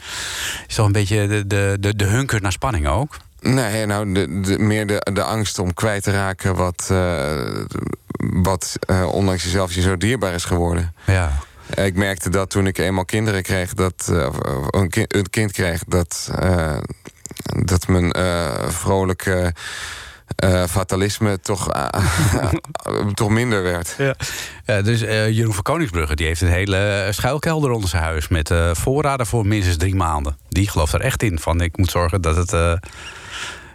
Is 0.67 0.75
toch 0.75 0.85
een 0.85 0.91
beetje 0.91 1.27
de, 1.27 1.47
de, 1.47 1.77
de, 1.79 1.95
de 1.95 2.05
hunker 2.05 2.41
naar 2.41 2.51
spanning 2.51 2.87
ook? 2.87 3.17
Nee, 3.41 3.85
nou, 3.85 4.13
de, 4.13 4.39
de, 4.39 4.59
meer 4.59 4.87
de, 4.87 5.07
de 5.13 5.23
angst 5.23 5.59
om 5.59 5.73
kwijt 5.73 6.03
te 6.03 6.11
raken 6.11 6.55
wat, 6.55 6.87
eh, 6.91 7.65
wat 8.43 8.75
eh, 8.79 9.13
ondanks 9.13 9.43
jezelf 9.43 9.73
je 9.73 9.81
zo 9.81 9.97
dierbaar 9.97 10.33
is 10.33 10.45
geworden. 10.45 10.93
Ja. 11.05 11.31
Ik 11.75 11.95
merkte 11.95 12.29
dat 12.29 12.49
toen 12.49 12.67
ik 12.67 12.77
eenmaal 12.77 13.05
kinderen 13.05 13.43
kreeg, 13.43 13.73
dat, 13.73 14.07
eh, 14.11 14.29
een, 14.69 14.89
kind, 14.89 15.15
een 15.15 15.29
kind 15.29 15.51
kreeg, 15.51 15.83
dat, 15.87 16.29
eh, 16.39 16.77
dat 17.65 17.87
mijn 17.87 18.11
eh, 18.11 18.69
vrolijke 18.69 19.53
eh, 20.35 20.63
fatalisme 20.63 21.39
toch, 21.39 21.71
eh, 21.71 22.53
toch 23.13 23.29
minder 23.29 23.63
werd. 23.63 23.95
Ja. 23.97 24.15
Ja, 24.65 24.81
dus 24.81 24.99
Jeroen 24.99 25.53
van 25.53 25.63
Koningsbrugge 25.63 26.15
die 26.15 26.25
heeft 26.25 26.41
een 26.41 26.47
hele 26.47 27.07
schuilkelder 27.11 27.71
onder 27.71 27.89
zijn 27.89 28.03
huis... 28.03 28.27
met 28.27 28.51
voorraden 28.71 29.25
voor 29.25 29.47
minstens 29.47 29.77
drie 29.77 29.95
maanden. 29.95 30.37
Die 30.49 30.69
gelooft 30.69 30.93
er 30.93 31.01
echt 31.01 31.23
in 31.23 31.39
van 31.39 31.61
ik 31.61 31.77
moet 31.77 31.91
zorgen 31.91 32.21
dat 32.21 32.35
het... 32.35 32.79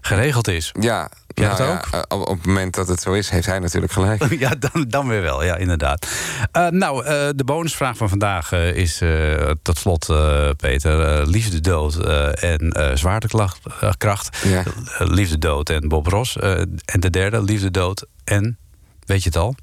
geregeld 0.02 0.48
is. 0.48 0.72
Ja, 0.80 1.10
Jij 1.34 1.46
nou 1.46 1.58
dat 1.58 1.66
ja, 1.66 1.74
ook? 1.74 1.86
eh, 2.08 2.18
op, 2.18 2.28
op 2.28 2.36
het 2.36 2.46
moment 2.46 2.74
dat 2.74 2.88
het 2.88 3.00
zo 3.00 3.12
is, 3.12 3.30
heeft 3.30 3.46
hij 3.46 3.58
natuurlijk 3.58 3.92
gelijk. 3.92 4.24
Ja, 4.38 4.54
dan, 4.58 4.84
dan 4.88 5.08
weer 5.08 5.22
wel, 5.22 5.44
ja, 5.44 5.56
inderdaad. 5.56 6.06
Eh, 6.52 6.66
nou, 6.68 7.04
eh, 7.04 7.28
de 7.36 7.44
bonusvraag 7.44 7.96
van 7.96 8.08
vandaag 8.08 8.52
is 8.52 9.02
tot 9.62 9.78
slot, 9.78 10.06
Peter, 10.56 11.26
liefde, 11.26 11.60
dood 11.60 11.96
en 12.34 12.92
zwaartekracht. 12.98 13.58
kracht. 13.98 14.38
Ja. 14.44 14.62
Liefde, 14.98 15.38
dood 15.38 15.70
en 15.70 15.88
Bob 15.88 16.06
Ross. 16.06 16.36
En 16.36 17.00
de 17.00 17.10
derde, 17.10 17.42
liefde, 17.42 17.70
dood 17.70 18.06
en, 18.24 18.58
weet 19.04 19.22
je 19.22 19.28
het 19.28 19.38
al? 19.38 19.54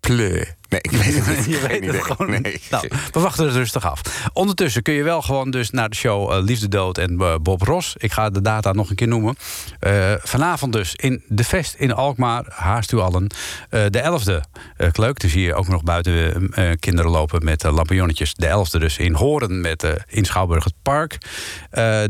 Pleu. 0.00 0.44
Nee, 0.72 0.80
ik 0.80 0.90
weet 0.90 1.26
het 1.26 1.26
niet. 1.36 1.46
Je 1.46 1.66
weet 1.68 1.86
het 1.86 2.02
gewoon 2.02 2.30
nee. 2.30 2.40
niet. 2.40 2.66
Nou, 2.70 2.88
we 3.12 3.20
wachten 3.20 3.44
het 3.44 3.54
rustig 3.54 3.86
af. 3.86 4.00
Ondertussen 4.32 4.82
kun 4.82 4.94
je 4.94 5.02
wel 5.02 5.22
gewoon 5.22 5.50
dus 5.50 5.70
naar 5.70 5.88
de 5.88 5.96
show 5.96 6.32
eh, 6.32 6.42
Liefde 6.42 6.68
Dood 6.68 6.98
en 6.98 7.20
eh, 7.20 7.34
Bob 7.42 7.62
Ross. 7.62 7.94
Ik 7.98 8.12
ga 8.12 8.30
de 8.30 8.40
data 8.40 8.72
nog 8.72 8.90
een 8.90 8.96
keer 8.96 9.08
noemen. 9.08 9.36
Eh, 9.78 10.12
vanavond 10.22 10.72
dus 10.72 10.94
in 10.94 11.22
de 11.28 11.44
Vest 11.44 11.74
in 11.74 11.92
Alkmaar, 11.92 12.44
haast 12.48 12.92
u 12.92 12.98
allen. 12.98 13.26
De 13.68 14.02
11e, 14.02 14.40
eh 14.76 14.88
leuk, 14.92 15.20
dus 15.20 15.32
hier 15.32 15.54
ook 15.54 15.68
nog 15.68 15.82
buiten 15.82 16.50
kinderen 16.78 17.10
lopen 17.10 17.44
met 17.44 17.62
lampionnetjes. 17.62 18.34
De 18.34 18.46
11e 18.46 18.78
dus 18.78 18.98
in 18.98 19.14
Horen 19.14 19.60
met 19.60 19.86
in 20.08 20.24
Schouwburg 20.24 20.64
het 20.64 20.74
Park. 20.82 21.18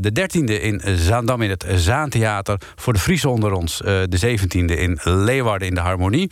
De 0.01 0.11
13e 0.21 0.63
in 0.63 0.83
Zaandam 0.85 1.43
in 1.43 1.51
het 1.51 1.67
Zaantheater. 1.75 2.61
Voor 2.77 2.93
de 2.93 2.99
Friese 2.99 3.29
onder 3.29 3.53
ons 3.53 3.77
de 3.77 4.39
17e 4.39 4.79
in 4.79 4.99
Leeuwarden 5.03 5.69
in 5.69 5.75
de 5.75 5.81
Harmonie. 5.81 6.31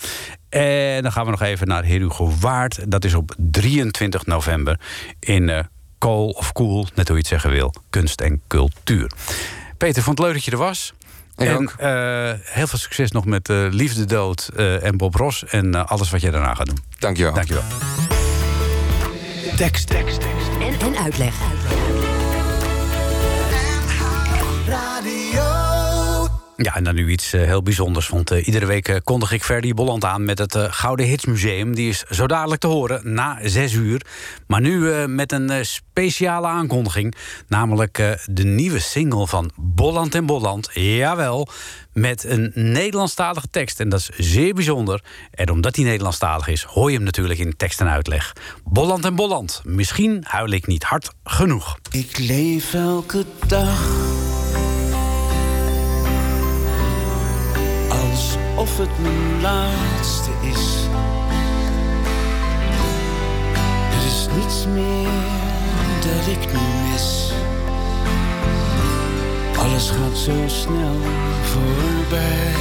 En 0.50 1.02
dan 1.02 1.12
gaan 1.12 1.24
we 1.24 1.30
nog 1.30 1.42
even 1.42 1.68
naar 1.68 1.84
Herugo 1.84 2.19
Waard. 2.40 2.90
Dat 2.90 3.04
is 3.04 3.14
op 3.14 3.34
23 3.36 4.26
november 4.26 4.80
in 5.20 5.48
eh 5.48 5.64
Kool 5.98 6.28
of 6.28 6.52
Koel, 6.52 6.86
net 6.94 7.06
hoe 7.08 7.16
je 7.16 7.22
het 7.22 7.26
zeggen 7.26 7.50
wil, 7.50 7.74
kunst 7.90 8.20
en 8.20 8.40
cultuur. 8.46 9.10
Peter, 9.76 10.02
vond 10.02 10.18
het 10.18 10.26
leuk 10.26 10.36
dat 10.36 10.44
je 10.44 10.50
er 10.50 10.56
was. 10.56 10.92
Ik 11.36 11.46
en 11.46 11.56
ook. 11.56 11.74
eh, 11.78 12.32
heel 12.42 12.66
veel 12.66 12.78
succes 12.78 13.10
nog 13.10 13.24
met 13.24 13.48
eh, 13.48 13.66
Liefde 13.70 14.04
Dood 14.04 14.50
eh, 14.56 14.84
en 14.84 14.96
Bob 14.96 15.14
Ross 15.14 15.44
en 15.44 15.86
alles 15.88 16.10
wat 16.10 16.20
jij 16.20 16.30
daarna 16.30 16.54
gaat 16.54 16.66
doen. 16.66 16.78
Dankjewel. 16.98 17.34
Dankjewel. 17.34 17.62
Tekst, 19.56 19.86
tekst, 19.86 20.20
tekst. 20.20 20.48
En, 20.60 20.80
en 20.80 20.96
uitleg. 21.02 21.34
Ja, 26.62 26.74
en 26.74 26.84
dan 26.84 26.94
nu 26.94 27.11
iets 27.11 27.32
eh, 27.32 27.42
heel 27.42 27.62
bijzonders. 27.62 28.08
Want 28.08 28.30
eh, 28.30 28.46
iedere 28.46 28.66
week 28.66 28.88
eh, 28.88 28.96
kondig 29.04 29.32
ik 29.32 29.44
Ferdy 29.44 29.74
Bolland 29.74 30.04
aan 30.04 30.24
met 30.24 30.38
het 30.38 30.56
Gouden 30.56 31.06
Hitsmuseum. 31.06 31.74
Die 31.74 31.88
is 31.88 32.04
zo 32.11 32.26
dadelijk 32.26 32.61
te 32.61 32.66
horen 32.66 33.14
na 33.14 33.38
zes 33.42 33.72
uur. 33.72 34.06
Maar 34.46 34.61
nu 34.61 35.06
met 35.08 35.32
een 35.32 35.66
speciale 35.66 36.46
aankondiging. 36.46 37.14
Namelijk 37.48 38.18
de 38.26 38.44
nieuwe 38.44 38.78
single 38.78 39.26
van 39.26 39.50
Bolland 39.56 40.14
en 40.14 40.26
Bolland. 40.26 40.70
Jawel, 40.72 41.48
met 41.92 42.24
een 42.24 42.52
Nederlandstalige 42.54 43.50
tekst. 43.50 43.80
En 43.80 43.88
dat 43.88 44.00
is 44.00 44.08
zeer 44.32 44.54
bijzonder. 44.54 45.02
En 45.30 45.50
omdat 45.50 45.76
hij 45.76 45.84
Nederlandstalig 45.84 46.48
is, 46.48 46.62
hoor 46.62 46.90
je 46.90 46.96
hem 46.96 47.04
natuurlijk 47.04 47.40
in 47.40 47.56
tekst 47.56 47.80
en 47.80 47.88
uitleg. 47.88 48.32
Bolland 48.64 49.04
en 49.04 49.14
Bolland. 49.14 49.62
Misschien 49.64 50.24
huil 50.26 50.50
ik 50.50 50.66
niet 50.66 50.82
hard 50.82 51.11
genoeg. 51.24 51.78
Ik 51.90 52.18
leef 52.18 52.74
elke 52.74 53.24
dag 53.46 53.88
het 58.80 58.98
mijn 58.98 59.40
laatste 59.40 60.30
is. 60.42 60.88
Er 63.90 64.06
is 64.06 64.28
niets 64.36 64.66
meer 64.66 65.08
dat 66.00 66.26
ik 66.26 66.52
nu 66.52 66.90
mis. 66.90 67.32
Alles 69.58 69.90
gaat 69.90 70.18
zo 70.18 70.32
snel 70.46 70.96
voorbij. 71.42 72.54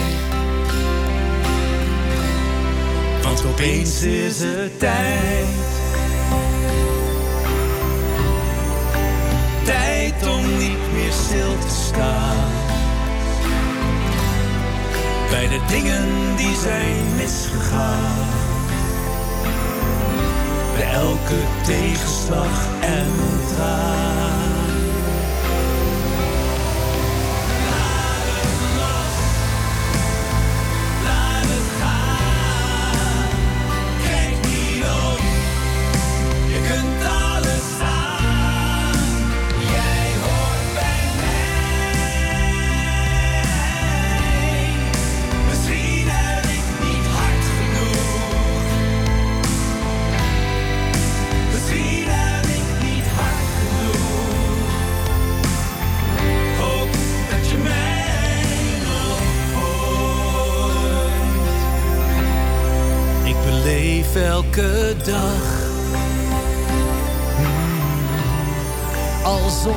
Want 3.24 3.45
opeens 3.45 4.01
is 4.01 4.39
het 4.39 4.80
tijd. 4.80 5.47
Tijd 9.63 10.28
om 10.28 10.57
niet 10.57 10.93
meer 10.93 11.11
stil 11.11 11.57
te 11.59 11.76
staan. 11.88 12.68
Bij 15.30 15.48
de 15.48 15.60
dingen 15.68 16.36
die 16.36 16.56
zijn 16.56 17.16
misgegaan. 17.16 18.28
Bij 20.76 20.92
elke 20.92 21.42
tegenslag 21.64 22.68
en 22.82 23.08
traan. 23.56 24.18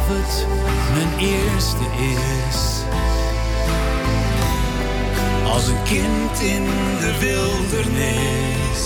Het 0.01 0.47
mijn 0.95 1.19
eerste 1.19 1.85
is. 1.97 2.81
Als 5.53 5.67
een 5.67 5.83
kind 5.83 6.41
in 6.41 6.65
de 7.01 7.19
wildernis. 7.21 8.81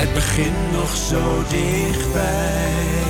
Het 0.00 0.14
begint 0.14 0.72
nog 0.72 0.96
zo 0.96 1.42
dichtbij. 1.48 3.09